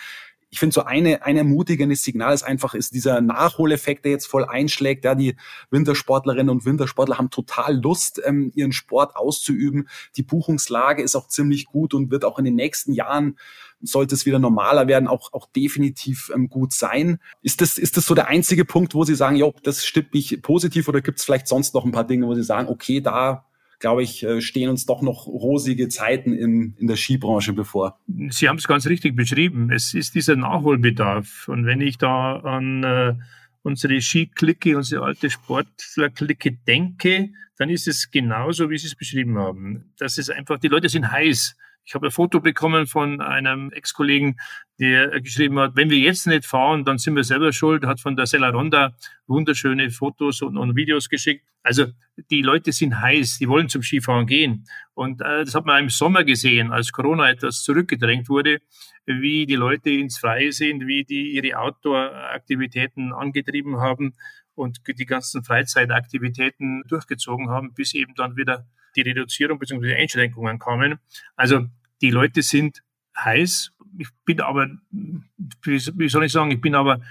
ich 0.54 0.60
finde 0.60 0.76
so 0.76 0.84
eine, 0.84 1.26
ein 1.26 1.36
ermutigendes 1.36 2.04
Signal 2.04 2.32
ist 2.32 2.44
einfach, 2.44 2.76
ist 2.76 2.94
dieser 2.94 3.22
Nachholeffekt, 3.22 4.06
der 4.06 4.12
jetzt 4.12 4.28
voll 4.28 4.46
einschlägt. 4.46 5.04
Ja, 5.04 5.16
die 5.16 5.36
Wintersportlerinnen 5.72 6.52
und 6.52 6.64
Wintersportler 6.64 7.18
haben 7.18 7.32
total 7.32 7.76
Lust, 7.82 8.22
ähm, 8.24 8.52
ihren 8.54 8.72
Sport 8.72 9.16
auszuüben. 9.16 9.90
Die 10.16 10.22
Buchungslage 10.22 11.02
ist 11.02 11.16
auch 11.16 11.28
ziemlich 11.28 11.66
gut 11.66 11.96
und 11.96 12.12
wird 12.12 12.24
auch 12.24 12.38
in 12.38 12.46
den 12.46 12.54
nächsten 12.54 12.94
Jahren 12.94 13.40
sollte 13.82 14.14
es 14.14 14.28
wieder 14.28 14.38
normaler 14.38 14.88
werden, 14.88 15.08
auch, 15.08 15.34
auch 15.34 15.48
definitiv 15.48 16.32
ähm, 16.36 16.50
gut 16.50 16.72
sein. 16.72 17.18
Ist 17.42 17.60
das, 17.60 17.80
ist 17.80 17.98
das 17.98 18.06
so 18.06 18.14
der 18.14 18.28
einzige 18.28 18.64
Punkt, 18.64 18.94
wo 18.94 19.04
Sie 19.06 19.16
sagen, 19.16 19.36
jo, 19.36 19.56
das 19.64 19.84
stimmt 19.84 20.14
mich 20.14 20.40
positiv 20.44 20.88
oder 20.88 21.02
gibt 21.02 21.18
es 21.18 21.26
vielleicht 21.26 21.48
sonst 21.48 21.74
noch 21.74 21.84
ein 21.84 21.92
paar 21.92 22.06
Dinge, 22.06 22.28
wo 22.28 22.36
Sie 22.36 22.44
sagen, 22.44 22.70
okay, 22.70 23.02
da 23.02 23.48
glaube 23.84 24.02
ich, 24.02 24.24
äh, 24.24 24.40
stehen 24.40 24.70
uns 24.70 24.86
doch 24.86 25.02
noch 25.02 25.28
rosige 25.28 25.90
Zeiten 25.90 26.32
in, 26.32 26.74
in 26.80 26.88
der 26.88 26.96
Skibranche 26.96 27.52
bevor. 27.52 28.00
Sie 28.30 28.48
haben 28.48 28.56
es 28.56 28.66
ganz 28.66 28.88
richtig 28.88 29.14
beschrieben. 29.14 29.72
Es 29.72 29.94
ist 29.94 30.16
dieser 30.16 30.38
Nachholbedarf. 30.38 31.50
Und 31.50 31.66
wenn 31.66 31.82
ich 31.82 31.98
da 31.98 32.38
an 32.38 32.84
äh, 32.86 33.16
unsere 33.62 34.00
Skiklicke, 34.00 34.78
unsere 34.78 35.04
alte 35.04 35.30
Sportlerklicke 35.30 36.54
denke, 36.66 37.32
dann 37.58 37.70
ist 37.70 37.90
es 37.90 38.10
genauso, 38.10 38.70
wie 38.70 38.78
Sie 38.78 38.88
es 38.88 38.96
beschrieben 38.96 39.38
haben. 39.38 39.92
Das 39.98 40.18
ist 40.18 40.30
einfach, 40.30 40.60
die 40.60 40.70
Leute 40.70 40.88
sind 40.88 41.12
heiß. 41.12 41.58
Ich 41.86 41.96
habe 41.96 42.08
ein 42.08 42.12
Foto 42.12 42.40
bekommen 42.40 42.88
von 42.88 43.20
einem 43.20 43.72
Ex-Kollegen, 43.72 44.38
der 44.80 45.20
geschrieben 45.22 45.60
hat, 45.60 45.76
wenn 45.76 45.90
wir 45.90 45.98
jetzt 45.98 46.28
nicht 46.28 46.46
fahren, 46.46 46.86
dann 46.86 46.98
sind 46.98 47.16
wir 47.16 47.24
selber 47.24 47.52
schuld, 47.52 47.86
hat 47.86 48.00
von 48.00 48.16
der 48.16 48.26
Sella 48.26 48.50
Ronda 48.50 48.96
wunderschöne 49.28 49.90
Fotos 49.92 50.42
und, 50.42 50.58
und, 50.58 50.76
Videos 50.76 51.10
geschickt. 51.10 51.46
Also 51.62 51.88
die 52.30 52.42
Leute 52.42 52.72
sind 52.72 53.00
heiß, 53.00 53.38
die 53.38 53.48
wollen 53.48 53.70
zum 53.70 53.84
Skifahren 53.84 54.26
gehen. 54.26 54.66
Und 54.94 55.22
äh, 55.22 55.44
das 55.46 55.56
hat 55.56 55.66
man 55.66 55.84
im 55.84 55.90
Sommer 55.90 56.24
gesehen, 56.24 56.72
als 56.72 56.92
Corona 56.92 57.30
etwas 57.30 57.64
zurückgedrängt 57.64 58.30
wurde, 58.30 58.60
wie 59.06 59.46
die 59.46 59.56
Leute 59.56 59.90
ins 59.90 60.18
Freie 60.18 60.52
sind, 60.52 60.88
wie 60.88 61.04
die 61.04 61.32
ihre 61.32 61.58
Outdoor-Aktivitäten 61.58 63.14
angetrieben 63.14 63.78
haben 63.78 64.16
und 64.56 64.80
die 64.88 65.06
ganzen 65.06 65.44
Freizeitaktivitäten 65.44 66.84
durchgezogen 66.88 67.50
haben, 67.50 67.74
bis 67.74 67.94
eben 67.94 68.16
dann 68.16 68.38
wieder 68.38 68.66
die 68.96 69.02
Reduzierung 69.02 69.60
bzw. 69.60 69.96
Einschränkungen 69.96 70.60
kamen. 70.60 71.00
Also 71.36 71.68
die 72.02 72.12
Leute 72.12 72.42
sind 72.42 72.84
heiß. 73.18 73.72
Ich 73.98 74.10
bin 74.26 74.42
aber, 74.42 74.70
wie 74.92 76.10
soll 76.10 76.26
ich 76.26 76.32
sagen, 76.32 76.52
ich 76.52 76.62
bin 76.62 76.76
aber 76.76 77.02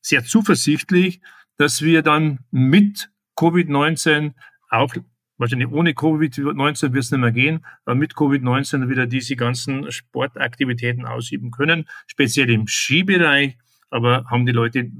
sehr 0.00 0.24
zuversichtlich, 0.24 1.20
dass 1.56 1.82
wir 1.82 2.02
dann 2.02 2.40
mit 2.50 3.10
Covid-19 3.36 4.32
auch 4.70 4.94
wahrscheinlich 5.40 5.70
ohne 5.70 5.92
Covid-19 5.92 6.92
wird 6.92 7.04
es 7.04 7.10
nicht 7.10 7.20
mehr 7.20 7.32
gehen, 7.32 7.64
aber 7.84 7.94
mit 7.94 8.14
Covid-19 8.14 8.88
wieder 8.88 9.06
diese 9.06 9.36
ganzen 9.36 9.90
Sportaktivitäten 9.90 11.06
ausüben 11.06 11.50
können, 11.50 11.88
speziell 12.06 12.50
im 12.50 12.66
Skibereich, 12.66 13.56
aber 13.88 14.26
haben 14.26 14.46
die 14.46 14.52
Leute 14.52 14.90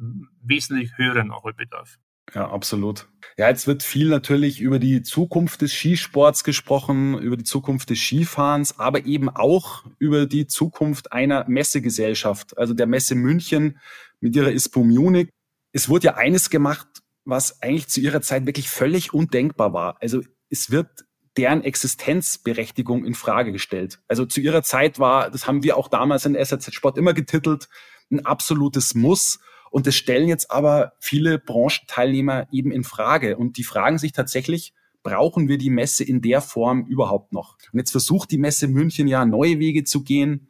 wesentlich 0.43 0.97
höheren 0.97 1.29
Nachholbedarf. 1.29 1.99
Ja, 2.35 2.51
absolut. 2.51 3.09
Ja, 3.37 3.49
jetzt 3.49 3.67
wird 3.67 3.83
viel 3.83 4.09
natürlich 4.09 4.61
über 4.61 4.79
die 4.79 5.03
Zukunft 5.03 5.63
des 5.63 5.73
Skisports 5.73 6.45
gesprochen, 6.45 7.19
über 7.19 7.37
die 7.37 7.45
Zukunft 7.45 7.91
des 7.91 7.99
Skifahrens, 7.99 8.79
aber 8.79 9.07
eben 9.07 9.29
auch 9.29 9.85
über 9.99 10.27
die 10.27 10.47
Zukunft 10.47 11.13
einer 11.13 11.49
Messegesellschaft, 11.49 12.57
also 12.59 12.75
der 12.75 12.87
Messe 12.87 13.15
München 13.15 13.79
mit 14.21 14.37
ihrer 14.37 14.53
ISPO 14.53 14.85
Munich. 14.85 15.31
Es 15.73 15.89
wurde 15.89 16.07
ja 16.07 16.15
eines 16.15 16.51
gemacht, 16.51 16.87
was 17.25 17.63
eigentlich 17.63 17.89
zu 17.89 18.01
ihrer 18.01 18.21
Zeit 18.21 18.47
wirklich 18.47 18.69
völlig 18.69 19.15
undenkbar 19.15 19.73
war. 19.73 19.97
Also 20.01 20.23
es 20.51 20.71
wird 20.71 20.89
deren 21.37 21.63
Existenzberechtigung 21.63 23.05
in 23.05 23.15
Frage 23.15 23.53
gestellt. 23.53 24.01
Also 24.09 24.27
zu 24.27 24.41
ihrer 24.41 24.63
Zeit 24.63 24.99
war, 24.99 25.31
das 25.31 25.47
haben 25.47 25.63
wir 25.63 25.77
auch 25.77 25.89
damals 25.89 26.27
in 26.27 26.35
SRZ 26.35 26.75
Sport 26.75 26.99
immer 26.99 27.15
getitelt, 27.15 27.69
ein 28.11 28.27
absolutes 28.27 28.95
Muss. 28.95 29.39
Und 29.71 29.87
das 29.87 29.95
stellen 29.95 30.29
jetzt 30.29 30.51
aber 30.51 30.93
viele 30.99 31.39
Branchenteilnehmer 31.39 32.49
eben 32.53 32.73
in 32.73 32.85
Frage. 32.85 33.37
Und 33.37 33.57
die 33.57 33.65
fragen 33.65 33.99
sich 33.99 34.13
tatsächlich, 34.13 34.75
brauchen 35.03 35.49
wir 35.49 35.59
die 35.59 35.71
Messe 35.71 36.05
in 36.05 36.21
der 36.21 36.41
Form 36.41 36.85
überhaupt 36.87 37.33
noch? 37.33 37.57
Und 37.73 37.79
jetzt 37.79 37.93
versucht 37.93 38.31
die 38.33 38.39
Messe 38.39 38.69
München 38.69 39.07
ja 39.07 39.25
neue 39.25 39.59
Wege 39.61 39.85
zu 39.85 40.03
gehen. 40.03 40.49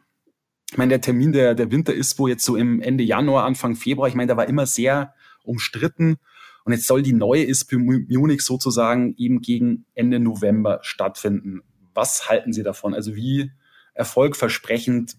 Ich 0.71 0.79
meine, 0.79 0.91
der 0.91 1.01
Termin 1.01 1.33
der, 1.33 1.55
der 1.55 1.71
Winter 1.71 1.93
ist 1.93 2.19
wo 2.19 2.29
jetzt 2.29 2.45
so 2.45 2.57
im 2.57 2.81
Ende 2.81 3.05
Januar, 3.05 3.45
Anfang 3.45 3.77
Februar. 3.77 4.09
Ich 4.09 4.15
meine, 4.15 4.29
da 4.29 4.37
war 4.37 4.49
immer 4.49 4.67
sehr 4.67 5.15
umstritten. 5.45 6.17
Und 6.65 6.73
jetzt 6.73 6.87
soll 6.87 7.03
die 7.03 7.13
neue 7.13 7.45
ISPO 7.45 7.79
Munich 7.79 8.43
sozusagen 8.43 9.15
eben 9.17 9.41
gegen 9.41 9.87
Ende 9.95 10.19
November 10.19 10.79
stattfinden. 10.83 11.61
Was 11.95 12.29
halten 12.29 12.53
Sie 12.53 12.63
davon? 12.63 12.95
Also 12.95 13.15
wie 13.17 13.51
erfolgversprechend 13.95 15.17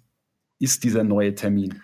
ist 0.60 0.84
dieser 0.84 1.04
neue 1.04 1.36
Termin? 1.36 1.82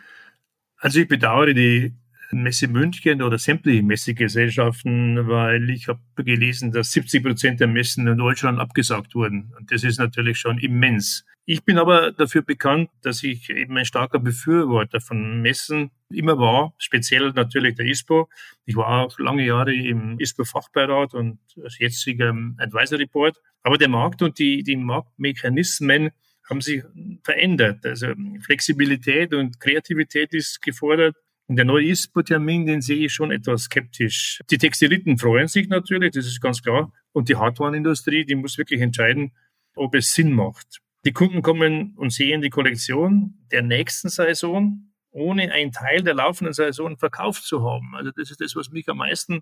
Also 0.77 0.99
ich 0.99 1.07
bedauere 1.07 1.53
die 1.53 1.93
Messe 2.31 2.67
München 2.67 3.21
oder 3.21 3.37
sämtliche 3.37 3.83
Messegesellschaften, 3.83 5.27
weil 5.27 5.69
ich 5.69 5.87
habe 5.87 6.01
gelesen, 6.17 6.71
dass 6.71 6.91
70 6.91 7.23
Prozent 7.23 7.59
der 7.59 7.67
Messen 7.67 8.07
in 8.07 8.17
Deutschland 8.17 8.59
abgesagt 8.59 9.15
wurden. 9.15 9.53
Und 9.57 9.71
das 9.71 9.83
ist 9.83 9.97
natürlich 9.97 10.37
schon 10.39 10.57
immens. 10.57 11.25
Ich 11.45 11.63
bin 11.63 11.77
aber 11.77 12.11
dafür 12.11 12.41
bekannt, 12.41 12.89
dass 13.03 13.23
ich 13.23 13.49
eben 13.49 13.77
ein 13.77 13.85
starker 13.85 14.19
Befürworter 14.19 14.99
von 14.99 15.41
Messen 15.41 15.91
immer 16.09 16.37
war, 16.37 16.73
speziell 16.77 17.31
natürlich 17.31 17.75
der 17.75 17.85
ISPO. 17.85 18.27
Ich 18.65 18.75
war 18.75 19.05
auch 19.05 19.17
lange 19.17 19.45
Jahre 19.45 19.73
im 19.73 20.19
ISPO-Fachbeirat 20.19 21.13
und 21.13 21.39
als 21.63 21.79
jetziger 21.79 22.35
Advisory 22.57 23.05
Board. 23.05 23.37
Aber 23.63 23.77
der 23.77 23.87
Markt 23.87 24.21
und 24.21 24.37
die, 24.39 24.61
die 24.63 24.75
Marktmechanismen 24.75 26.11
haben 26.49 26.59
sich 26.59 26.83
verändert. 27.23 27.85
Also 27.85 28.07
Flexibilität 28.41 29.33
und 29.33 29.59
Kreativität 29.61 30.33
ist 30.33 30.61
gefordert. 30.61 31.15
Und 31.47 31.55
der 31.55 31.65
neue 31.65 31.85
ISPO-Termin, 31.85 32.65
den 32.65 32.81
sehe 32.81 33.05
ich 33.05 33.13
schon 33.13 33.31
etwas 33.31 33.63
skeptisch. 33.63 34.41
Die 34.51 34.57
Textiliten 34.57 35.17
freuen 35.17 35.47
sich 35.47 35.69
natürlich, 35.69 36.11
das 36.11 36.25
ist 36.25 36.41
ganz 36.41 36.61
klar. 36.61 36.91
Und 37.13 37.29
die 37.29 37.37
Hardwarenindustrie, 37.37 38.25
die 38.25 38.35
muss 38.35 38.57
wirklich 38.57 38.81
entscheiden, 38.81 39.31
ob 39.75 39.95
es 39.95 40.13
Sinn 40.13 40.33
macht. 40.33 40.81
Die 41.05 41.13
Kunden 41.13 41.41
kommen 41.41 41.93
und 41.95 42.11
sehen 42.11 42.41
die 42.41 42.49
Kollektion 42.49 43.35
der 43.51 43.61
nächsten 43.61 44.09
Saison, 44.09 44.91
ohne 45.11 45.51
einen 45.53 45.71
Teil 45.71 46.03
der 46.03 46.15
laufenden 46.15 46.53
Saison 46.53 46.97
verkauft 46.97 47.43
zu 47.43 47.63
haben. 47.63 47.95
Also 47.95 48.11
das 48.11 48.29
ist 48.29 48.41
das, 48.41 48.55
was 48.55 48.71
mich 48.71 48.89
am 48.89 48.97
meisten 48.97 49.41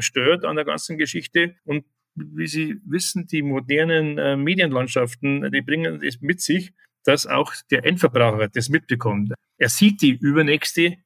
stört 0.00 0.44
an 0.44 0.56
der 0.56 0.64
ganzen 0.64 0.98
Geschichte. 0.98 1.54
Und 1.64 1.84
wie 2.16 2.48
Sie 2.48 2.80
wissen, 2.84 3.26
die 3.26 3.42
modernen 3.42 4.18
äh, 4.18 4.36
Medienlandschaften, 4.36 5.50
die 5.52 5.62
bringen 5.62 6.02
es 6.02 6.20
mit 6.20 6.40
sich, 6.40 6.72
dass 7.04 7.26
auch 7.26 7.52
der 7.70 7.84
Endverbraucher 7.84 8.48
das 8.48 8.68
mitbekommt. 8.68 9.32
Er 9.58 9.68
sieht 9.68 10.02
die 10.02 10.16
übernächste 10.16 10.96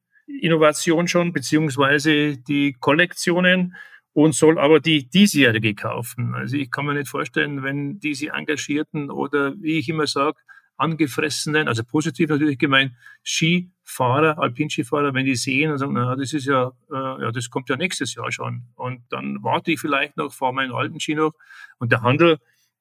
Innovation 0.41 1.09
schon, 1.09 1.33
beziehungsweise 1.33 2.37
die 2.37 2.75
Kollektionen 2.79 3.75
und 4.13 4.35
soll 4.35 4.59
aber 4.59 4.81
die 4.81 5.09
diesjährige 5.09 5.75
kaufen. 5.75 6.35
Also 6.35 6.57
ich 6.57 6.71
kann 6.71 6.87
mir 6.87 6.95
nicht 6.95 7.09
vorstellen, 7.09 7.63
wenn 7.63 7.99
diese 8.01 8.31
Engagierten 8.31 9.11
oder 9.11 9.55
wie 9.61 9.79
ich 9.79 9.89
immer 9.89 10.07
sage, 10.07 10.39
angefressenen, 10.77 11.69
also 11.69 11.83
positiv 11.85 12.31
natürlich 12.31 12.59
gemeint, 12.59 12.93
Skifahrer, 13.25 14.39
Alpinskifahrer, 14.39 15.13
wenn 15.13 15.27
die 15.27 15.35
sehen 15.35 15.73
und 15.73 15.79
sagen, 15.79 15.93
na, 15.95 16.15
das 16.17 16.33
ist 16.33 16.47
ja, 16.47 16.73
äh, 16.91 17.23
ja, 17.23 17.33
das 17.33 17.51
kommt 17.51 17.69
ja 17.69 17.77
nächstes 17.77 18.15
Jahr 18.15 18.31
schon. 18.31 18.63
Und 18.77 19.03
dann 19.11 19.43
warte 19.43 19.73
ich 19.73 19.81
vielleicht 19.81 20.17
noch, 20.17 20.33
fahre 20.33 20.55
meinen 20.55 20.73
alten 20.73 21.01
Ski 21.01 21.17
noch. 21.17 21.33
Und 21.79 21.91
der 21.91 22.03
Handel, 22.03 22.39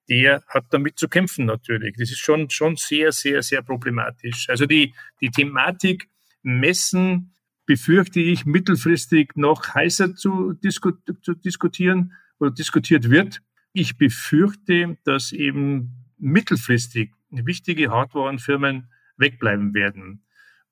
der 0.10 0.44
hat 0.48 0.66
damit 0.70 1.00
zu 1.00 1.10
kämpfen 1.10 1.46
natürlich. 1.46 1.96
Das 1.98 2.12
ist 2.12 2.20
schon, 2.20 2.50
schon 2.50 2.76
sehr, 2.76 3.12
sehr, 3.12 3.42
sehr 3.42 3.64
problematisch. 3.64 4.48
Also 4.48 4.66
die, 4.66 4.94
die 5.20 5.32
Thematik 5.32 6.08
Messen, 6.44 7.34
befürchte 7.67 8.19
ich, 8.19 8.47
mittelfristig 8.47 9.36
noch 9.36 9.75
heißer 9.75 10.15
zu, 10.15 10.53
disku 10.53 10.93
zu 11.21 11.36
diskutieren 11.36 12.13
oder 12.39 12.49
diskutiert 12.49 13.12
wird. 13.12 13.41
Ich 13.73 13.97
befürchte, 13.97 14.97
dass 15.03 15.32
eben 15.32 16.06
mittelfristig 16.17 17.12
wichtige 17.30 17.91
Hardwarenfirmen 17.91 18.89
wegbleiben 19.17 19.73
werden 19.75 20.23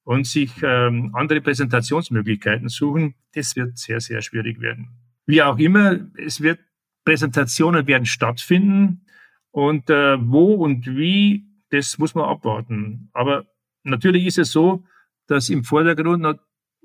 und 0.04 0.26
sich 0.26 0.52
ähm, 0.64 1.12
andere 1.14 1.42
Präsentationsmöglichkeiten 1.42 2.70
suchen. 2.70 3.16
Das 3.34 3.56
wird 3.56 3.78
sehr, 3.78 4.00
sehr 4.00 4.22
schwierig 4.22 4.62
werden. 4.62 4.88
Wie 5.26 5.42
auch 5.44 5.60
immer, 5.60 6.00
es 6.18 6.42
wird 6.42 6.60
Präsentationen 7.04 7.86
werden 7.88 8.06
stattfinden 8.06 9.06
und 9.52 9.90
äh, 9.90 10.18
wo 10.20 10.56
und 10.56 10.88
wie, 10.88 11.46
das 11.70 11.98
muss 11.98 12.16
man 12.16 12.26
abwarten. 12.26 13.10
Aber 13.14 13.46
natürlich 13.84 14.26
ist 14.28 14.38
es 14.38 14.52
so, 14.52 14.86
dass 15.28 15.50
im 15.50 15.64
Vordergrund 15.64 16.22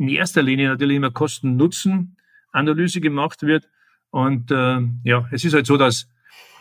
in 0.00 0.08
erster 0.08 0.42
Linie 0.42 0.68
natürlich 0.68 0.96
immer 0.96 1.10
Kosten-Nutzen-Analyse 1.10 3.02
gemacht 3.02 3.42
wird. 3.42 3.68
Und 4.08 4.50
äh, 4.50 4.80
ja, 5.04 5.28
es 5.30 5.44
ist 5.44 5.52
halt 5.52 5.66
so, 5.66 5.76
dass 5.76 6.08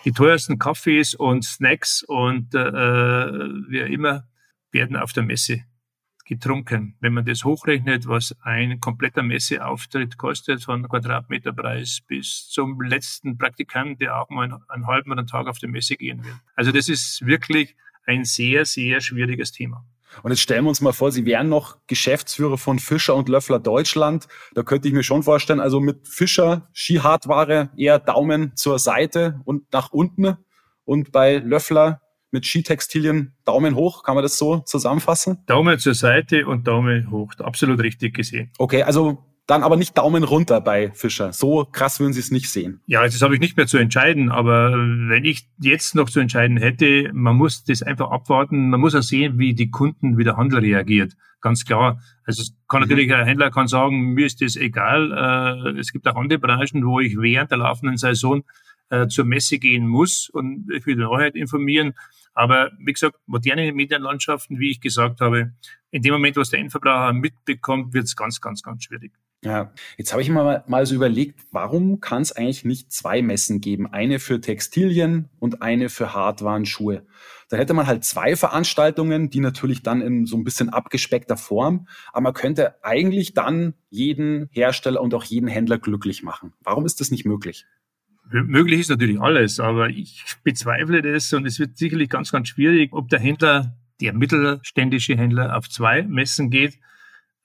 die 0.03 0.11
teuersten 0.11 0.59
Kaffees 0.59 1.15
und 1.15 1.45
Snacks 1.45 2.03
und 2.03 2.53
äh, 2.53 2.59
wie 2.59 3.79
immer 3.79 4.27
werden 4.71 4.97
auf 4.97 5.13
der 5.13 5.23
Messe 5.23 5.63
getrunken. 6.25 6.95
Wenn 6.99 7.13
man 7.13 7.25
das 7.25 7.45
hochrechnet, 7.45 8.07
was 8.07 8.35
ein 8.41 8.81
kompletter 8.81 9.23
Messeauftritt 9.23 10.17
kostet, 10.17 10.63
von 10.63 10.87
Quadratmeterpreis 10.87 12.01
bis 12.07 12.49
zum 12.49 12.81
letzten 12.81 13.37
Praktikant, 13.37 14.01
der 14.01 14.19
auch 14.19 14.29
mal 14.29 14.59
einen 14.67 14.85
halben 14.85 15.11
oder 15.11 15.19
einen 15.19 15.27
Tag 15.27 15.47
auf 15.47 15.59
der 15.59 15.69
Messe 15.69 15.95
gehen 15.95 16.25
will. 16.25 16.35
Also 16.55 16.73
das 16.73 16.89
ist 16.89 17.25
wirklich 17.25 17.77
ein 18.05 18.25
sehr, 18.25 18.65
sehr 18.65 18.99
schwieriges 18.99 19.53
Thema. 19.53 19.85
Und 20.23 20.31
jetzt 20.31 20.41
stellen 20.41 20.65
wir 20.65 20.69
uns 20.69 20.81
mal 20.81 20.93
vor, 20.93 21.11
Sie 21.11 21.25
wären 21.25 21.49
noch 21.49 21.77
Geschäftsführer 21.87 22.57
von 22.57 22.79
Fischer 22.79 23.15
und 23.15 23.29
Löffler 23.29 23.59
Deutschland. 23.59 24.27
Da 24.53 24.63
könnte 24.63 24.87
ich 24.87 24.93
mir 24.93 25.03
schon 25.03 25.23
vorstellen, 25.23 25.59
also 25.59 25.79
mit 25.79 26.07
Fischer 26.07 26.67
Skihardware 26.73 27.69
eher 27.77 27.99
Daumen 27.99 28.55
zur 28.55 28.79
Seite 28.79 29.41
und 29.45 29.71
nach 29.71 29.91
unten 29.91 30.37
und 30.85 31.11
bei 31.11 31.37
Löffler 31.37 32.01
mit 32.31 32.45
Skitextilien 32.45 33.35
Daumen 33.45 33.75
hoch. 33.75 34.03
Kann 34.03 34.15
man 34.15 34.23
das 34.23 34.37
so 34.37 34.59
zusammenfassen? 34.59 35.43
Daumen 35.45 35.79
zur 35.79 35.95
Seite 35.95 36.45
und 36.45 36.67
Daumen 36.67 37.11
hoch. 37.11 37.33
Absolut 37.39 37.79
richtig 37.79 38.15
gesehen. 38.15 38.51
Okay, 38.57 38.83
also 38.83 39.28
dann 39.49 39.63
aber 39.63 39.77
nicht 39.77 39.97
Daumen 39.97 40.23
runter 40.23 40.61
bei 40.61 40.91
Fischer. 40.91 41.33
So 41.33 41.65
krass 41.65 41.99
würden 41.99 42.13
Sie 42.13 42.19
es 42.19 42.29
nicht 42.29 42.51
sehen. 42.51 42.81
Ja, 42.85 43.03
das 43.03 43.19
habe 43.23 43.33
ich 43.33 43.39
nicht 43.39 43.57
mehr 43.57 43.65
zu 43.65 43.79
entscheiden. 43.79 44.29
Aber 44.29 44.73
wenn 44.73 45.25
ich 45.25 45.47
jetzt 45.59 45.95
noch 45.95 46.07
zu 46.07 46.19
entscheiden 46.19 46.57
hätte, 46.57 47.09
man 47.13 47.35
muss 47.35 47.63
das 47.63 47.81
einfach 47.81 48.11
abwarten. 48.11 48.69
Man 48.69 48.79
muss 48.79 48.93
auch 48.93 49.01
sehen, 49.01 49.39
wie 49.39 49.55
die 49.55 49.71
Kunden, 49.71 50.19
wie 50.19 50.23
der 50.23 50.37
Handel 50.37 50.59
reagiert. 50.59 51.13
Ganz 51.41 51.65
klar. 51.65 51.99
Also 52.25 52.43
es 52.43 52.53
kann 52.67 52.81
mhm. 52.81 52.89
natürlich 52.89 53.11
ein 53.11 53.25
Händler 53.25 53.49
kann 53.49 53.67
sagen, 53.67 54.13
mir 54.13 54.27
ist 54.27 54.39
das 54.39 54.55
egal. 54.55 55.65
Äh, 55.65 55.79
es 55.79 55.91
gibt 55.91 56.07
auch 56.07 56.15
andere 56.15 56.37
Branchen, 56.37 56.85
wo 56.85 56.99
ich 56.99 57.17
während 57.17 57.49
der 57.49 57.57
laufenden 57.57 57.97
Saison 57.97 58.43
äh, 58.91 59.07
zur 59.07 59.25
Messe 59.25 59.57
gehen 59.57 59.87
muss 59.87 60.29
und 60.29 60.69
ich 60.71 60.85
will 60.85 60.95
die 60.95 61.01
Neuheit 61.01 61.33
informieren. 61.35 61.95
Aber 62.35 62.69
wie 62.77 62.93
gesagt, 62.93 63.15
moderne 63.25 63.73
Medienlandschaften, 63.73 64.59
wie 64.59 64.69
ich 64.69 64.79
gesagt 64.79 65.21
habe, 65.21 65.53
in 65.89 66.03
dem 66.03 66.13
Moment, 66.13 66.37
was 66.37 66.51
der 66.51 66.59
Endverbraucher 66.59 67.13
mitbekommt, 67.13 67.95
wird 67.95 68.05
es 68.05 68.15
ganz, 68.15 68.39
ganz, 68.41 68.61
ganz 68.61 68.83
schwierig. 68.83 69.11
Ja, 69.41 69.71
jetzt 69.97 70.11
habe 70.11 70.21
ich 70.21 70.29
mal, 70.29 70.65
mal 70.67 70.85
so 70.85 70.95
überlegt, 70.95 71.39
warum 71.51 72.01
kann 72.01 72.21
es 72.21 72.33
eigentlich 72.33 72.65
nicht 72.65 72.91
zwei 72.91 73.21
Messen 73.21 73.61
geben? 73.61 73.87
Eine 73.87 74.19
für 74.19 74.41
Textilien 74.41 75.29
und 75.39 75.61
eine 75.61 75.87
für 75.87 76.13
Hardwaren-Schuhe. 76.13 77.05
Da 77.47 77.55
hätte 77.55 77.73
man 77.73 77.87
halt 77.87 78.03
zwei 78.03 78.35
Veranstaltungen, 78.35 79.29
die 79.29 79.39
natürlich 79.39 79.81
dann 79.81 80.01
in 80.01 80.25
so 80.25 80.35
ein 80.35 80.43
bisschen 80.43 80.69
abgespeckter 80.69 81.37
Form, 81.37 81.87
aber 82.11 82.23
man 82.23 82.33
könnte 82.33 82.83
eigentlich 82.83 83.33
dann 83.33 83.75
jeden 83.89 84.49
Hersteller 84.51 85.01
und 85.01 85.13
auch 85.13 85.23
jeden 85.23 85.47
Händler 85.47 85.77
glücklich 85.77 86.21
machen. 86.21 86.51
Warum 86.61 86.85
ist 86.85 86.99
das 86.99 87.09
nicht 87.09 87.25
möglich? 87.25 87.65
Möglich 88.29 88.81
ist 88.81 88.89
natürlich 88.89 89.21
alles, 89.21 89.61
aber 89.61 89.89
ich 89.89 90.25
bezweifle 90.43 91.01
das 91.01 91.31
und 91.31 91.45
es 91.45 91.59
wird 91.59 91.77
sicherlich 91.77 92.09
ganz, 92.09 92.31
ganz 92.31 92.49
schwierig, 92.49 92.91
ob 92.91 93.07
der 93.07 93.19
Händler, 93.19 93.77
der 94.01 94.13
mittelständische 94.13 95.15
Händler 95.15 95.57
auf 95.57 95.69
zwei 95.69 96.03
Messen 96.03 96.49
geht 96.49 96.77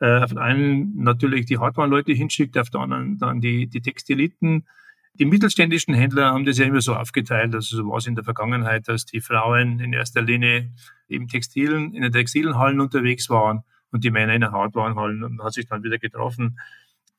äh, 0.01 0.23
auf 0.23 0.33
der 0.33 0.43
einen 0.43 0.97
natürlich 1.03 1.47
die 1.47 1.59
Hardware-Leute 1.59 2.13
hinschickt, 2.13 2.59
auf 2.59 2.71
der 2.71 2.81
anderen 2.81 3.19
dann 3.19 3.41
die, 3.41 3.67
die 3.67 3.81
Textiliten. 3.81 4.67
Die 5.15 5.25
mittelständischen 5.25 5.95
Händler 5.95 6.33
haben 6.33 6.45
das 6.45 6.59
ja 6.59 6.67
immer 6.67 6.81
so 6.81 6.95
aufgeteilt, 6.95 7.55
also 7.55 7.77
so 7.77 7.89
war 7.89 7.99
es 7.99 8.07
in 8.07 8.17
der 8.17 8.25
Vergangenheit, 8.25 8.89
dass 8.89 9.05
die 9.05 9.21
Frauen 9.21 9.79
in 9.79 9.93
erster 9.93 10.23
Linie 10.23 10.73
im 11.07 11.29
Textilen, 11.29 11.95
in 11.95 12.03
den 12.03 12.13
Textilenhallen 12.13 12.81
unterwegs 12.81 13.31
waren 13.31 13.63
und 13.93 14.03
die 14.03 14.11
Männer 14.11 14.35
in 14.35 14.41
den 14.41 14.51
Hardwarenhallen 14.51 15.23
und 15.23 15.37
man 15.37 15.47
hat 15.47 15.53
sich 15.53 15.67
dann 15.67 15.85
wieder 15.85 15.99
getroffen. 15.99 16.59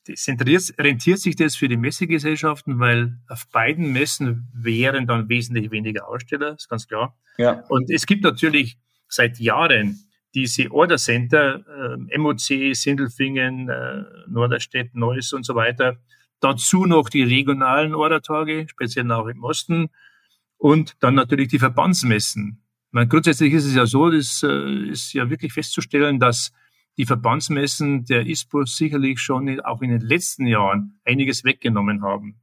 rentiert 0.08 1.20
sich 1.20 1.38
das 1.38 1.56
für 1.56 1.70
die 1.70 1.78
Messegesellschaften, 1.78 2.80
weil 2.80 3.18
auf 3.30 3.48
beiden 3.50 3.94
Messen 3.94 4.50
wären 4.54 5.08
dann 5.08 5.30
wesentlich 5.30 5.72
weniger 5.72 6.08
Aussteller, 6.10 6.56
ist 6.56 6.70
ganz 6.70 6.88
klar. 6.88 7.18
Ja. 7.38 7.64
Und 7.70 7.90
es 7.90 8.06
gibt 8.06 8.24
natürlich 8.24 8.78
seit 9.08 9.40
Jahren 9.40 10.06
diese 10.36 10.70
Order 10.72 10.98
Center, 10.98 11.64
äh, 12.12 12.18
MOC, 12.18 12.76
Sindelfingen, 12.76 13.70
äh, 13.70 14.04
Norderstedt, 14.28 14.94
Neuss 14.94 15.34
und 15.34 15.46
so 15.46 15.56
weiter. 15.56 15.98
Dazu 16.42 16.86
noch 16.86 17.10
die 17.10 17.24
regionalen 17.24 17.96
Ordertage, 17.96 18.68
speziell 18.70 19.10
auch 19.12 19.28
im 19.28 19.44
Osten. 19.44 19.90
Und 20.58 20.96
dann 21.00 21.16
natürlich 21.16 21.48
die 21.48 21.60
Verbandsmessen. 21.60 22.62
meine, 22.92 23.08
grundsätzlich 23.08 23.54
ist 23.54 23.66
es 23.66 23.76
ja 23.76 23.86
so, 23.86 24.10
das 24.10 24.44
äh, 24.44 24.90
ist 24.90 25.14
ja 25.14 25.30
wirklich 25.30 25.54
festzustellen, 25.54 26.20
dass 26.20 26.52
die 26.98 27.06
Verbandsmessen 27.06 28.06
der 28.06 28.26
ISPO 28.26 28.66
sicherlich 28.66 29.20
schon 29.20 29.60
auch 29.62 29.82
in 29.82 29.90
den 29.90 30.02
letzten 30.02 30.48
Jahren 30.48 31.00
einiges 31.06 31.44
weggenommen 31.44 32.04
haben. 32.04 32.42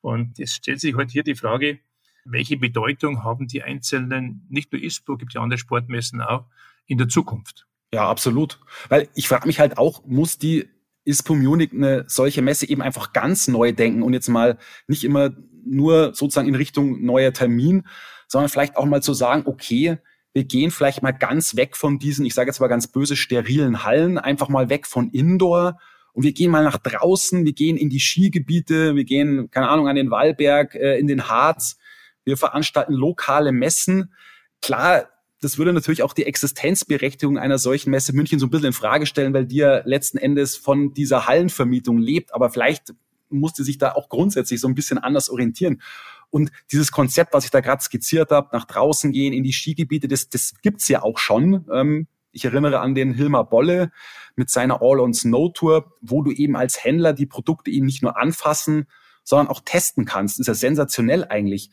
Und 0.00 0.38
es 0.38 0.54
stellt 0.54 0.80
sich 0.80 0.96
heute 0.96 1.12
hier 1.12 1.22
die 1.22 1.36
Frage, 1.36 1.80
welche 2.24 2.56
Bedeutung 2.56 3.24
haben 3.24 3.48
die 3.48 3.62
einzelnen, 3.62 4.46
nicht 4.48 4.72
nur 4.72 4.82
ISPO, 4.82 5.16
gibt 5.16 5.34
ja 5.34 5.40
andere 5.40 5.58
Sportmessen 5.58 6.20
auch, 6.20 6.46
in 6.86 6.98
der 6.98 7.08
Zukunft? 7.08 7.66
Ja, 7.92 8.08
absolut. 8.08 8.58
Weil 8.88 9.08
ich 9.14 9.28
frage 9.28 9.46
mich 9.46 9.60
halt 9.60 9.78
auch, 9.78 10.04
muss 10.06 10.38
die 10.38 10.68
ISPO 11.04 11.34
Munich 11.34 11.72
eine 11.72 12.04
solche 12.06 12.42
Messe 12.42 12.68
eben 12.68 12.82
einfach 12.82 13.12
ganz 13.12 13.48
neu 13.48 13.72
denken 13.72 14.02
und 14.02 14.12
jetzt 14.12 14.28
mal 14.28 14.58
nicht 14.86 15.04
immer 15.04 15.30
nur 15.64 16.14
sozusagen 16.14 16.48
in 16.48 16.54
Richtung 16.54 17.04
neuer 17.04 17.32
Termin, 17.32 17.86
sondern 18.28 18.48
vielleicht 18.48 18.76
auch 18.76 18.86
mal 18.86 19.02
zu 19.02 19.14
sagen, 19.14 19.42
okay, 19.46 19.98
wir 20.32 20.44
gehen 20.44 20.70
vielleicht 20.70 21.02
mal 21.02 21.12
ganz 21.12 21.56
weg 21.56 21.76
von 21.76 21.98
diesen, 21.98 22.24
ich 22.24 22.34
sage 22.34 22.48
jetzt 22.48 22.60
mal 22.60 22.68
ganz 22.68 22.86
böse, 22.86 23.16
sterilen 23.16 23.84
Hallen, 23.84 24.16
einfach 24.16 24.48
mal 24.48 24.70
weg 24.70 24.86
von 24.86 25.10
Indoor 25.10 25.78
und 26.14 26.22
wir 26.22 26.32
gehen 26.32 26.50
mal 26.50 26.64
nach 26.64 26.78
draußen, 26.78 27.44
wir 27.44 27.52
gehen 27.52 27.76
in 27.76 27.90
die 27.90 28.00
Skigebiete, 28.00 28.96
wir 28.96 29.04
gehen, 29.04 29.50
keine 29.50 29.68
Ahnung, 29.68 29.88
an 29.88 29.96
den 29.96 30.10
Wallberg, 30.10 30.74
äh, 30.74 30.98
in 30.98 31.06
den 31.06 31.28
Harz, 31.28 31.76
wir 32.24 32.36
veranstalten 32.36 32.94
lokale 32.94 33.52
Messen. 33.52 34.14
Klar, 34.62 35.08
das 35.42 35.58
würde 35.58 35.72
natürlich 35.72 36.04
auch 36.04 36.12
die 36.12 36.24
Existenzberechtigung 36.24 37.36
einer 37.36 37.58
solchen 37.58 37.90
Messe 37.90 38.14
München 38.14 38.38
so 38.38 38.46
ein 38.46 38.50
bisschen 38.50 38.68
in 38.68 38.72
Frage 38.72 39.06
stellen, 39.06 39.34
weil 39.34 39.44
die 39.44 39.56
ja 39.56 39.82
letzten 39.84 40.16
Endes 40.16 40.56
von 40.56 40.94
dieser 40.94 41.26
Hallenvermietung 41.26 41.98
lebt. 41.98 42.32
Aber 42.32 42.48
vielleicht 42.48 42.94
musste 43.28 43.64
sich 43.64 43.76
da 43.76 43.92
auch 43.92 44.08
grundsätzlich 44.08 44.60
so 44.60 44.68
ein 44.68 44.76
bisschen 44.76 44.98
anders 44.98 45.28
orientieren. 45.28 45.82
Und 46.30 46.52
dieses 46.70 46.92
Konzept, 46.92 47.34
was 47.34 47.44
ich 47.44 47.50
da 47.50 47.60
gerade 47.60 47.82
skizziert 47.82 48.30
habe, 48.30 48.50
nach 48.52 48.66
draußen 48.66 49.10
gehen, 49.10 49.32
in 49.32 49.42
die 49.42 49.52
Skigebiete, 49.52 50.06
das, 50.06 50.28
das 50.28 50.54
gibt's 50.62 50.86
ja 50.86 51.02
auch 51.02 51.18
schon. 51.18 51.66
Ähm, 51.72 52.06
ich 52.30 52.44
erinnere 52.44 52.78
an 52.78 52.94
den 52.94 53.12
Hilmar 53.12 53.48
Bolle 53.48 53.90
mit 54.36 54.48
seiner 54.48 54.80
All-on-Snow-Tour, 54.80 55.92
wo 56.00 56.22
du 56.22 56.30
eben 56.30 56.54
als 56.54 56.84
Händler 56.84 57.12
die 57.14 57.26
Produkte 57.26 57.72
eben 57.72 57.86
nicht 57.86 58.02
nur 58.02 58.16
anfassen, 58.16 58.86
sondern 59.24 59.48
auch 59.48 59.60
testen 59.64 60.04
kannst. 60.04 60.38
Ist 60.38 60.46
ja 60.46 60.54
sensationell 60.54 61.26
eigentlich. 61.28 61.70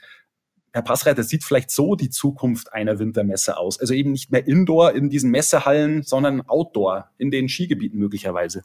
Herr 0.72 0.82
Passreiter 0.82 1.24
sieht 1.24 1.43
vielleicht 1.43 1.72
so 1.72 1.95
die 1.95 2.09
Zukunft 2.09 2.74
einer 2.74 2.99
Wintermesse 2.99 3.57
aus. 3.57 3.80
Also 3.80 3.93
eben 3.93 4.11
nicht 4.11 4.32
mehr 4.32 4.45
Indoor 4.47 4.93
in 4.93 5.09
diesen 5.09 5.32
Messehallen, 5.32 6.03
sondern 6.03 6.41
Outdoor 6.41 7.09
in 7.17 7.32
den 7.32 7.49
Skigebieten 7.49 7.99
möglicherweise. 7.99 8.63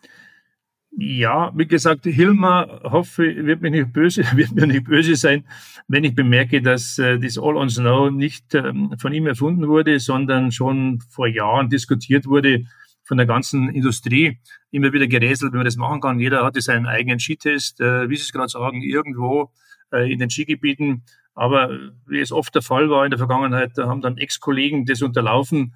Ja, 0.96 1.52
wie 1.56 1.66
gesagt, 1.66 2.04
Hilmar 2.04 2.82
hoffe, 2.84 3.24
wird 3.46 3.62
mir 3.62 3.70
nicht 3.70 3.92
böse, 3.92 4.22
wird 4.36 4.52
mir 4.52 4.66
nicht 4.66 4.84
böse 4.84 5.16
sein, 5.16 5.44
wenn 5.88 6.04
ich 6.04 6.14
bemerke, 6.14 6.62
dass 6.62 6.98
äh, 6.98 7.18
das 7.18 7.36
All 7.36 7.56
on 7.56 7.68
Snow 7.68 8.12
nicht 8.12 8.54
ähm, 8.54 8.94
von 8.98 9.12
ihm 9.12 9.26
erfunden 9.26 9.66
wurde, 9.66 9.98
sondern 9.98 10.52
schon 10.52 11.00
vor 11.10 11.26
Jahren 11.26 11.68
diskutiert 11.68 12.26
wurde 12.26 12.64
von 13.02 13.16
der 13.16 13.26
ganzen 13.26 13.70
Industrie. 13.70 14.38
Immer 14.70 14.92
wieder 14.92 15.08
gerätselt, 15.08 15.52
wie 15.52 15.56
man 15.56 15.64
das 15.64 15.76
machen 15.76 16.00
kann. 16.00 16.20
Jeder 16.20 16.44
hatte 16.44 16.60
seinen 16.60 16.86
eigenen 16.86 17.18
Skitest, 17.18 17.80
äh, 17.80 18.08
wie 18.08 18.16
Sie 18.16 18.22
es 18.22 18.32
gerade 18.32 18.48
sagen, 18.48 18.80
irgendwo 18.82 19.50
äh, 19.92 20.10
in 20.10 20.20
den 20.20 20.30
Skigebieten. 20.30 21.02
Aber 21.34 21.70
wie 22.06 22.20
es 22.20 22.32
oft 22.32 22.54
der 22.54 22.62
Fall 22.62 22.90
war 22.90 23.04
in 23.04 23.10
der 23.10 23.18
Vergangenheit, 23.18 23.72
da 23.76 23.88
haben 23.88 24.00
dann 24.00 24.18
Ex-Kollegen 24.18 24.86
das 24.86 25.02
unterlaufen. 25.02 25.74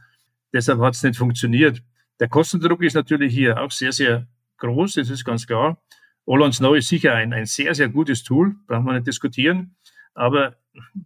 Deshalb 0.53 0.81
hat 0.81 0.95
es 0.95 1.03
nicht 1.03 1.17
funktioniert. 1.17 1.83
Der 2.21 2.29
Kostendruck 2.29 2.83
ist 2.83 2.95
natürlich 2.95 3.35
hier 3.35 3.61
auch 3.61 3.71
sehr, 3.71 3.93
sehr 3.93 4.27
groß, 4.59 4.95
das 4.95 5.11
ist 5.11 5.25
ganz 5.25 5.47
klar. 5.47 5.81
All 6.27 6.43
on 6.43 6.53
Snow 6.53 6.77
ist 6.77 6.89
sicher 6.89 7.15
ein, 7.15 7.33
ein 7.33 7.47
sehr, 7.47 7.75
sehr 7.75 7.89
gutes 7.89 8.23
Tool, 8.23 8.55
braucht 8.67 8.85
man 8.85 8.97
nicht 8.97 9.07
diskutieren. 9.07 9.77
Aber 10.15 10.57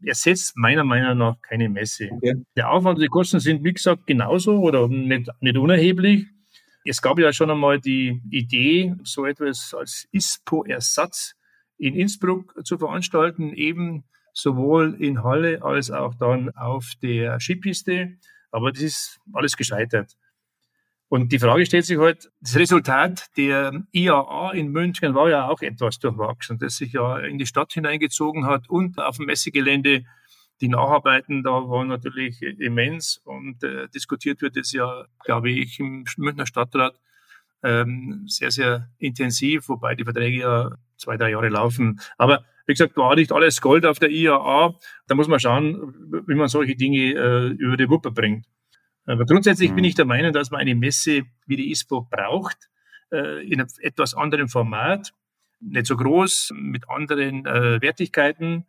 ersetzt 0.05 0.57
meiner 0.57 0.85
Meinung 0.85 1.19
nach 1.19 1.41
keine 1.43 1.69
Messe. 1.69 2.09
Okay. 2.11 2.35
Der 2.57 2.71
Aufwand 2.71 2.99
und 2.99 3.03
die 3.03 3.09
Kosten 3.09 3.41
sind, 3.41 3.63
wie 3.65 3.73
gesagt, 3.73 4.07
genauso 4.07 4.59
oder 4.59 4.89
nicht, 4.89 5.29
nicht 5.41 5.57
unerheblich. 5.57 6.27
Es 6.85 7.01
gab 7.01 7.19
ja 7.19 7.33
schon 7.33 7.51
einmal 7.51 7.81
die 7.81 8.21
Idee, 8.31 8.95
so 9.05 9.25
etwas 9.25 9.75
als 9.75 10.09
ISPO-Ersatz 10.11 11.37
in 11.79 11.95
Innsbruck 11.95 12.55
zu 12.65 12.79
veranstalten, 12.79 13.53
eben 13.55 14.05
sowohl 14.33 14.97
in 14.99 15.23
Halle 15.23 15.63
als 15.63 15.91
auch 15.91 16.15
dann 16.15 16.51
auf 16.51 16.93
der 17.03 17.39
Skipiste. 17.41 18.17
Aber 18.51 18.73
das 18.73 18.83
ist 18.83 19.21
alles 19.33 19.57
gescheitert. 19.57 20.17
Und 21.13 21.31
die 21.31 21.39
Frage 21.39 21.67
stellt 21.67 21.85
sich 21.85 21.99
halt, 21.99 22.31
das 22.41 22.57
Resultat 22.57 23.27
der 23.37 23.85
IAA 23.93 24.53
in 24.53 24.69
München 24.69 25.15
war 25.15 25.29
ja 25.29 25.47
auch 25.47 25.61
etwas 25.61 25.99
durchwachsen, 25.99 26.59
das 26.59 26.77
sich 26.77 26.95
ja 26.95 27.19
in 27.19 27.37
die 27.37 27.45
Stadt 27.45 27.71
hineingezogen 27.73 28.47
hat 28.47 28.71
und 28.71 28.99
auf 28.99 29.19
dem 29.19 29.27
Messegelände. 29.27 30.05
Die 30.63 30.69
Nacharbeiten 30.69 31.43
da 31.43 31.51
waren 31.51 31.89
natürlich 31.89 32.41
immens 32.41 33.21
und 33.25 33.63
äh, 33.63 33.89
diskutiert 33.89 34.41
wird 34.41 34.57
es 34.57 34.73
ja, 34.73 35.05
glaube 35.23 35.51
ich, 35.51 35.79
im 35.81 36.07
Münchner 36.17 36.47
Stadtrat 36.47 36.99
ähm, 37.63 38.25
sehr, 38.27 38.51
sehr 38.51 38.89
intensiv, 38.97 39.69
wobei 39.69 39.95
die 39.95 40.05
Verträge 40.05 40.39
ja 40.39 40.71
zwei, 40.97 41.19
drei 41.19 41.33
Jahre 41.33 41.51
laufen. 41.51 42.01
Aber 42.17 42.45
wie 42.67 42.73
gesagt, 42.73 42.97
war 42.97 43.15
nicht 43.15 43.33
alles 43.33 43.61
Gold 43.61 43.87
auf 43.87 43.99
der 43.99 44.11
IAA. 44.11 44.75
Da 45.07 45.15
muss 45.15 45.29
man 45.29 45.41
schauen, 45.41 45.95
wie 46.27 46.35
man 46.35 46.49
solche 46.49 46.77
Dinge 46.77 47.13
äh, 47.15 47.49
über 47.49 47.77
die 47.77 47.89
Wuppe 47.89 48.11
bringt. 48.11 48.47
Aber 49.05 49.25
grundsätzlich 49.25 49.71
mhm. 49.71 49.77
bin 49.77 49.85
ich 49.85 49.95
der 49.95 50.05
Meinung, 50.05 50.33
dass 50.33 50.51
man 50.51 50.61
eine 50.61 50.75
Messe 50.75 51.23
wie 51.47 51.57
die 51.57 51.71
ISPO 51.71 52.09
braucht, 52.11 52.71
äh, 53.11 53.45
in 53.47 53.61
einem 53.61 53.69
etwas 53.81 54.15
anderen 54.15 54.49
Format, 54.49 55.13
nicht 55.61 55.87
so 55.87 55.97
groß, 55.97 56.53
mit 56.55 56.89
anderen 56.89 57.47
äh, 57.47 57.81
Wertigkeiten. 57.81 58.67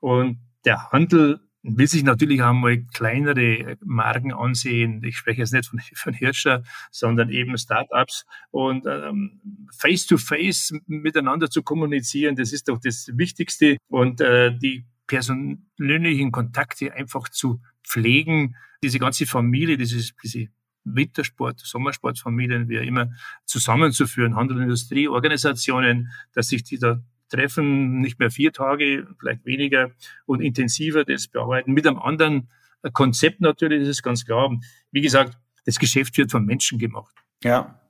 Und 0.00 0.38
der 0.64 0.90
Handel 0.90 1.40
will 1.62 1.88
sich 1.88 2.02
natürlich 2.02 2.42
auch 2.42 2.52
mal 2.52 2.82
kleinere 2.94 3.76
Marken 3.84 4.32
ansehen. 4.32 5.02
Ich 5.04 5.16
spreche 5.16 5.40
jetzt 5.40 5.52
nicht 5.52 5.68
von, 5.68 5.80
von 5.94 6.14
Hirscher, 6.14 6.62
sondern 6.90 7.30
eben 7.30 7.56
Startups. 7.58 8.24
Und 8.50 8.86
ähm, 8.86 9.40
face-to-face 9.76 10.72
-face 10.72 10.80
miteinander 10.86 11.50
zu 11.50 11.62
kommunizieren, 11.62 12.36
das 12.36 12.52
ist 12.52 12.68
doch 12.68 12.78
das 12.80 13.10
Wichtigste. 13.14 13.76
Und 13.88 14.20
äh, 14.20 14.56
die 14.56 14.84
persönlichen 15.06 16.30
Kontakte 16.32 16.92
einfach 16.92 17.28
zu 17.28 17.60
pflegen, 17.82 18.54
diese 18.82 18.98
ganze 18.98 19.26
Familie, 19.26 19.76
dieses, 19.76 20.14
diese 20.22 20.48
Wintersport, 20.84 21.60
Sommersportfamilien, 21.60 22.68
wie 22.68 22.76
immer, 22.76 23.10
zusammenzuführen, 23.44 24.36
Handel, 24.36 24.62
Industrie, 24.62 25.08
Organisationen, 25.08 26.12
dass 26.34 26.48
sich 26.48 26.62
die 26.62 26.78
da 26.78 27.02
treffen, 27.28 28.00
nicht 28.00 28.18
mehr 28.18 28.30
vier 28.30 28.52
Tage, 28.52 29.06
vielleicht 29.18 29.44
weniger 29.44 29.90
und 30.26 30.40
intensiver 30.40 31.04
das 31.04 31.28
bearbeiten, 31.28 31.72
mit 31.72 31.86
einem 31.86 31.98
anderen 31.98 32.50
Konzept 32.92 33.40
natürlich, 33.40 33.80
das 33.80 33.88
ist 33.88 34.02
ganz 34.02 34.24
klar. 34.24 34.56
Wie 34.90 35.00
gesagt, 35.00 35.38
das 35.64 35.78
Geschäft 35.78 36.16
wird 36.16 36.30
von 36.30 36.44
Menschen 36.44 36.78
gemacht. 36.78 37.14
Ja, 37.42 37.80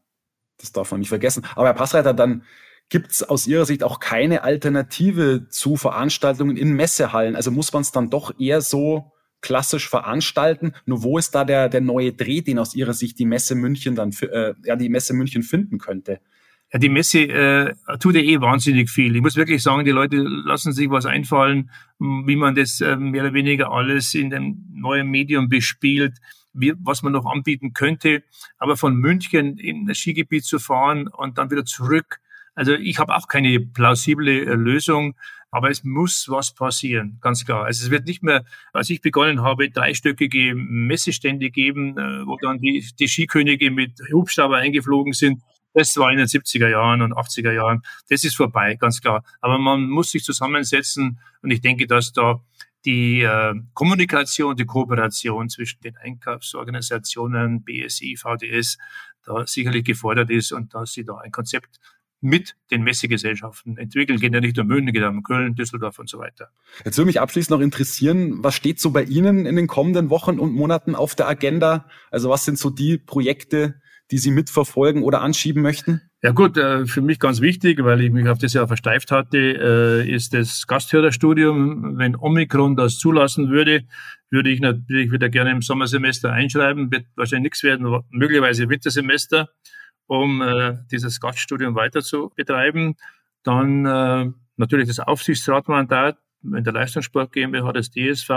das 0.58 0.72
darf 0.72 0.90
man 0.90 1.00
nicht 1.00 1.08
vergessen. 1.08 1.44
Aber 1.54 1.66
Herr 1.66 1.74
Passreiter, 1.74 2.14
dann 2.14 2.42
gibt 2.88 3.12
es 3.12 3.22
aus 3.22 3.46
Ihrer 3.46 3.66
Sicht 3.66 3.82
auch 3.82 4.00
keine 4.00 4.42
Alternative 4.42 5.48
zu 5.48 5.76
Veranstaltungen 5.76 6.56
in 6.56 6.72
Messehallen? 6.72 7.36
Also 7.36 7.50
muss 7.50 7.72
man 7.72 7.82
es 7.82 7.92
dann 7.92 8.10
doch 8.10 8.38
eher 8.38 8.60
so 8.60 9.12
klassisch 9.40 9.88
veranstalten. 9.88 10.72
Nur 10.86 11.02
wo 11.02 11.18
ist 11.18 11.34
da 11.34 11.44
der, 11.44 11.68
der 11.68 11.80
neue 11.80 12.12
Dreh, 12.12 12.40
den 12.40 12.58
aus 12.58 12.74
Ihrer 12.74 12.94
Sicht 12.94 13.18
die 13.18 13.26
Messe 13.26 13.54
München 13.54 13.94
dann, 13.94 14.10
äh, 14.22 14.54
ja, 14.64 14.76
die 14.76 14.88
Messe 14.88 15.14
München 15.14 15.42
finden 15.42 15.78
könnte? 15.78 16.20
Ja, 16.72 16.78
die 16.78 16.90
Messe 16.90 17.20
äh, 17.20 17.74
tut 17.98 18.14
ja 18.14 18.20
eh 18.20 18.40
wahnsinnig 18.40 18.90
viel. 18.90 19.16
Ich 19.16 19.22
muss 19.22 19.36
wirklich 19.36 19.62
sagen, 19.62 19.86
die 19.86 19.90
Leute 19.90 20.16
lassen 20.18 20.72
sich 20.72 20.90
was 20.90 21.06
einfallen, 21.06 21.70
wie 21.98 22.36
man 22.36 22.54
das 22.54 22.82
äh, 22.82 22.96
mehr 22.96 23.22
oder 23.22 23.32
weniger 23.32 23.70
alles 23.70 24.12
in 24.14 24.28
dem 24.28 24.66
neuen 24.74 25.08
Medium 25.08 25.48
bespielt, 25.48 26.18
wie, 26.52 26.74
was 26.78 27.02
man 27.02 27.14
noch 27.14 27.24
anbieten 27.24 27.72
könnte. 27.72 28.22
Aber 28.58 28.76
von 28.76 28.96
München 28.96 29.56
in 29.56 29.86
das 29.86 29.96
Skigebiet 29.96 30.44
zu 30.44 30.58
fahren 30.58 31.08
und 31.08 31.38
dann 31.38 31.50
wieder 31.50 31.64
zurück, 31.64 32.20
also 32.54 32.74
ich 32.74 32.98
habe 32.98 33.14
auch 33.14 33.28
keine 33.28 33.60
plausible 33.60 34.28
äh, 34.28 34.54
Lösung. 34.54 35.14
Aber 35.50 35.70
es 35.70 35.82
muss 35.84 36.26
was 36.28 36.52
passieren, 36.52 37.18
ganz 37.22 37.46
klar. 37.46 37.64
Also 37.64 37.84
es 37.84 37.90
wird 37.90 38.06
nicht 38.06 38.22
mehr, 38.22 38.44
als 38.74 38.90
ich 38.90 39.00
begonnen 39.00 39.40
habe, 39.40 39.70
dreistöckige 39.70 40.54
Messestände 40.54 41.50
geben, 41.50 41.96
äh, 41.96 42.26
wo 42.26 42.36
dann 42.36 42.58
die, 42.58 42.84
die 42.98 43.08
Skikönige 43.08 43.70
mit 43.70 43.92
Hubschrauber 44.12 44.56
eingeflogen 44.58 45.14
sind. 45.14 45.40
Das 45.78 45.96
war 45.96 46.10
in 46.10 46.18
den 46.18 46.26
70er 46.26 46.68
Jahren 46.68 47.02
und 47.02 47.12
80er 47.12 47.52
Jahren. 47.52 47.82
Das 48.08 48.24
ist 48.24 48.34
vorbei, 48.34 48.74
ganz 48.74 49.00
klar. 49.00 49.22
Aber 49.40 49.58
man 49.58 49.88
muss 49.88 50.10
sich 50.10 50.24
zusammensetzen 50.24 51.20
und 51.40 51.52
ich 51.52 51.60
denke, 51.60 51.86
dass 51.86 52.12
da 52.12 52.40
die 52.84 53.22
äh, 53.22 53.54
Kommunikation, 53.74 54.56
die 54.56 54.66
Kooperation 54.66 55.48
zwischen 55.48 55.80
den 55.82 55.96
Einkaufsorganisationen, 55.96 57.62
BSI, 57.62 58.16
VDS, 58.16 58.78
da 59.24 59.46
sicherlich 59.46 59.84
gefordert 59.84 60.30
ist 60.30 60.50
und 60.50 60.74
dass 60.74 60.94
sie 60.94 61.04
da 61.04 61.18
ein 61.18 61.30
Konzept 61.30 61.78
mit 62.20 62.56
den 62.72 62.82
Messegesellschaften 62.82 63.78
entwickeln. 63.78 64.18
Geht 64.18 64.34
ja 64.34 64.40
nicht 64.40 64.58
um 64.58 64.66
München, 64.66 64.92
geht 64.92 65.04
um 65.04 65.22
Köln, 65.22 65.54
Düsseldorf 65.54 66.00
und 66.00 66.08
so 66.08 66.18
weiter. 66.18 66.50
Jetzt 66.84 66.98
würde 66.98 67.06
mich 67.06 67.20
abschließend 67.20 67.56
noch 67.56 67.62
interessieren, 67.62 68.42
was 68.42 68.56
steht 68.56 68.80
so 68.80 68.90
bei 68.90 69.04
Ihnen 69.04 69.46
in 69.46 69.54
den 69.54 69.68
kommenden 69.68 70.10
Wochen 70.10 70.40
und 70.40 70.52
Monaten 70.52 70.96
auf 70.96 71.14
der 71.14 71.28
Agenda? 71.28 71.88
Also 72.10 72.30
was 72.30 72.44
sind 72.44 72.58
so 72.58 72.68
die 72.68 72.98
Projekte, 72.98 73.80
die 74.10 74.18
Sie 74.18 74.30
mitverfolgen 74.30 75.02
oder 75.02 75.20
anschieben 75.20 75.62
möchten? 75.62 76.00
Ja 76.22 76.32
gut, 76.32 76.56
äh, 76.56 76.86
für 76.86 77.00
mich 77.00 77.20
ganz 77.20 77.40
wichtig, 77.40 77.84
weil 77.84 78.00
ich 78.00 78.10
mich 78.10 78.28
auf 78.28 78.38
das 78.38 78.52
Jahr 78.52 78.66
versteift 78.66 79.12
hatte, 79.12 79.38
äh, 79.38 80.10
ist 80.10 80.34
das 80.34 80.66
Gasthörerstudium. 80.66 81.96
Wenn 81.96 82.16
Omikron 82.16 82.74
das 82.74 82.98
zulassen 82.98 83.50
würde, 83.50 83.84
würde 84.30 84.50
ich 84.50 84.60
natürlich 84.60 85.12
wieder 85.12 85.28
gerne 85.28 85.52
im 85.52 85.62
Sommersemester 85.62 86.32
einschreiben. 86.32 86.90
Wird 86.90 87.06
wahrscheinlich 87.14 87.44
nichts 87.44 87.62
werden, 87.62 88.02
möglicherweise 88.10 88.68
Wintersemester 88.68 89.48
um 90.06 90.40
äh, 90.40 90.78
dieses 90.90 91.20
Gaststudium 91.20 91.74
weiter 91.74 92.00
zu 92.00 92.32
betreiben. 92.34 92.96
Dann 93.44 93.82
natürlich 94.56 94.88
das 94.88 94.98
Aufsichtsratmandat 94.98 96.18
in 96.42 96.64
der 96.64 96.72
Leistungssport 96.72 97.32
GmbH 97.32 97.72
des 97.72 97.90
DSV. 97.90 98.28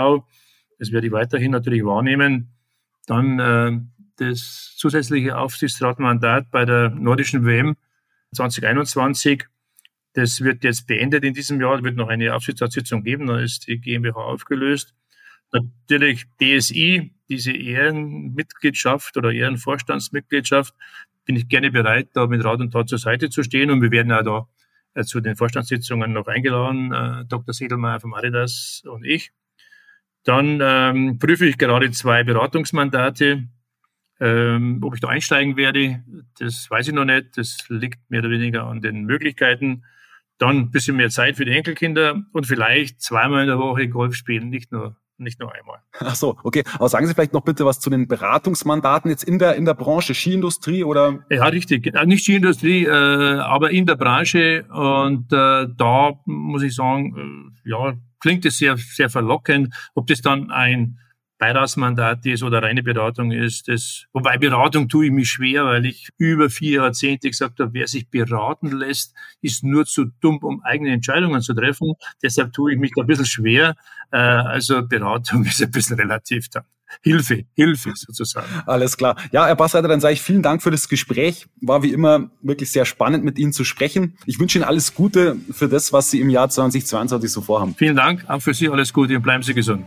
Das 0.78 0.92
werde 0.92 1.06
ich 1.08 1.12
weiterhin 1.12 1.50
natürlich 1.50 1.84
wahrnehmen. 1.84 2.54
Dann 3.06 3.92
das 4.30 4.74
zusätzliche 4.76 5.38
Aufsichtsratmandat 5.38 6.50
bei 6.50 6.64
der 6.64 6.90
nordischen 6.90 7.44
WM 7.44 7.76
2021. 8.34 9.44
Das 10.14 10.40
wird 10.40 10.64
jetzt 10.64 10.86
beendet 10.86 11.24
in 11.24 11.34
diesem 11.34 11.60
Jahr. 11.60 11.76
Es 11.76 11.82
wird 11.82 11.96
noch 11.96 12.08
eine 12.08 12.34
Aufsichtsratssitzung 12.34 13.02
geben. 13.02 13.26
Dann 13.26 13.40
ist 13.40 13.66
die 13.66 13.78
GmbH 13.78 14.20
aufgelöst. 14.20 14.94
Natürlich 15.52 16.26
DSI, 16.40 17.12
diese 17.28 17.52
Ehrenmitgliedschaft 17.52 19.16
oder 19.16 19.32
Ehrenvorstandsmitgliedschaft, 19.32 20.74
bin 21.24 21.36
ich 21.36 21.48
gerne 21.48 21.70
bereit, 21.70 22.08
da 22.14 22.26
mit 22.26 22.44
Rat 22.44 22.60
und 22.60 22.72
Tat 22.72 22.88
zur 22.88 22.98
Seite 22.98 23.30
zu 23.30 23.42
stehen. 23.42 23.70
Und 23.70 23.82
wir 23.82 23.90
werden 23.90 24.12
auch 24.12 24.22
da 24.22 24.48
äh, 24.94 25.04
zu 25.04 25.20
den 25.20 25.36
Vorstandssitzungen 25.36 26.12
noch 26.12 26.26
eingeladen, 26.26 26.92
äh, 26.92 27.24
Dr. 27.26 27.54
Sedelmeier 27.54 28.00
von 28.00 28.14
Aridas 28.14 28.82
und 28.86 29.04
ich. 29.04 29.32
Dann 30.24 30.60
ähm, 30.62 31.18
prüfe 31.18 31.46
ich 31.46 31.58
gerade 31.58 31.90
zwei 31.90 32.22
Beratungsmandate. 32.22 33.48
Ähm, 34.22 34.78
ob 34.82 34.94
ich 34.94 35.00
da 35.00 35.08
einsteigen 35.08 35.56
werde, 35.56 36.04
das 36.38 36.70
weiß 36.70 36.86
ich 36.86 36.94
noch 36.94 37.04
nicht. 37.04 37.36
Das 37.36 37.58
liegt 37.68 38.08
mehr 38.08 38.20
oder 38.20 38.30
weniger 38.30 38.64
an 38.66 38.80
den 38.80 39.02
Möglichkeiten. 39.04 39.84
Dann 40.38 40.58
ein 40.58 40.70
bisschen 40.70 40.96
mehr 40.96 41.10
Zeit 41.10 41.36
für 41.36 41.44
die 41.44 41.50
Enkelkinder 41.50 42.22
und 42.32 42.46
vielleicht 42.46 43.02
zweimal 43.02 43.42
in 43.42 43.48
der 43.48 43.58
Woche 43.58 43.88
Golf 43.88 44.14
spielen, 44.14 44.48
nicht 44.48 44.70
nur 44.70 44.96
nicht 45.18 45.40
nur 45.40 45.52
einmal. 45.54 45.78
Ach 46.00 46.14
so, 46.14 46.36
okay. 46.42 46.64
Aber 46.74 46.88
sagen 46.88 47.06
Sie 47.06 47.14
vielleicht 47.14 47.32
noch 47.32 47.42
bitte 47.42 47.64
was 47.64 47.80
zu 47.80 47.90
den 47.90 48.08
Beratungsmandaten 48.08 49.10
jetzt 49.10 49.24
in 49.24 49.38
der, 49.38 49.54
in 49.56 49.64
der 49.64 49.74
Branche, 49.74 50.14
Skiindustrie 50.14 50.84
oder? 50.84 51.24
Ja, 51.30 51.44
richtig. 51.44 51.92
Nicht 52.06 52.24
Skiindustrie, 52.24 52.86
äh, 52.86 53.38
aber 53.38 53.70
in 53.70 53.86
der 53.86 53.96
Branche. 53.96 54.64
Und 54.70 55.32
äh, 55.32 55.68
da 55.76 56.12
muss 56.24 56.62
ich 56.62 56.74
sagen, 56.74 57.52
äh, 57.64 57.70
ja, 57.70 57.94
klingt 58.20 58.44
es 58.44 58.58
sehr, 58.58 58.76
sehr 58.76 59.10
verlockend. 59.10 59.74
Ob 59.94 60.06
das 60.06 60.22
dann 60.22 60.50
ein 60.50 60.98
Beiratsmandat 61.42 62.24
ist 62.24 62.44
oder 62.44 62.62
reine 62.62 62.84
Beratung 62.84 63.32
ist. 63.32 63.66
Das, 63.66 64.04
wobei 64.12 64.38
Beratung 64.38 64.88
tue 64.88 65.06
ich 65.06 65.10
mich 65.10 65.28
schwer, 65.28 65.64
weil 65.64 65.86
ich 65.86 66.10
über 66.16 66.48
vier 66.48 66.82
Jahrzehnte 66.82 67.28
gesagt 67.28 67.58
habe, 67.58 67.74
wer 67.74 67.88
sich 67.88 68.08
beraten 68.08 68.70
lässt, 68.70 69.12
ist 69.40 69.64
nur 69.64 69.84
zu 69.84 70.04
dumm, 70.20 70.38
um 70.38 70.62
eigene 70.62 70.92
Entscheidungen 70.92 71.42
zu 71.42 71.52
treffen. 71.52 71.94
Deshalb 72.22 72.52
tue 72.52 72.74
ich 72.74 72.78
mich 72.78 72.92
da 72.94 73.02
ein 73.02 73.08
bisschen 73.08 73.26
schwer. 73.26 73.74
Äh, 74.12 74.18
also 74.18 74.86
Beratung 74.86 75.44
ist 75.46 75.60
ein 75.60 75.72
bisschen 75.72 75.98
relativ 75.98 76.48
da. 76.48 76.64
Hilfe, 77.02 77.44
Hilfe 77.56 77.92
sozusagen. 77.96 78.46
Alles 78.66 78.96
klar. 78.96 79.16
Ja, 79.32 79.46
Herr 79.46 79.56
Bassreiter, 79.56 79.88
dann 79.88 80.00
sage 80.00 80.14
ich 80.14 80.22
vielen 80.22 80.42
Dank 80.42 80.62
für 80.62 80.70
das 80.70 80.88
Gespräch. 80.88 81.46
War 81.60 81.82
wie 81.82 81.92
immer 81.92 82.30
wirklich 82.42 82.70
sehr 82.70 82.84
spannend, 82.84 83.24
mit 83.24 83.36
Ihnen 83.36 83.52
zu 83.52 83.64
sprechen. 83.64 84.16
Ich 84.26 84.38
wünsche 84.38 84.58
Ihnen 84.58 84.64
alles 84.64 84.94
Gute 84.94 85.38
für 85.50 85.68
das, 85.68 85.92
was 85.92 86.08
Sie 86.12 86.20
im 86.20 86.30
Jahr 86.30 86.50
2022 86.50 87.32
so 87.32 87.40
vorhaben. 87.40 87.74
Vielen 87.76 87.96
Dank, 87.96 88.26
auch 88.28 88.40
für 88.40 88.54
Sie 88.54 88.68
alles 88.68 88.92
Gute 88.92 89.16
und 89.16 89.22
bleiben 89.22 89.42
Sie 89.42 89.54
gesund. 89.54 89.86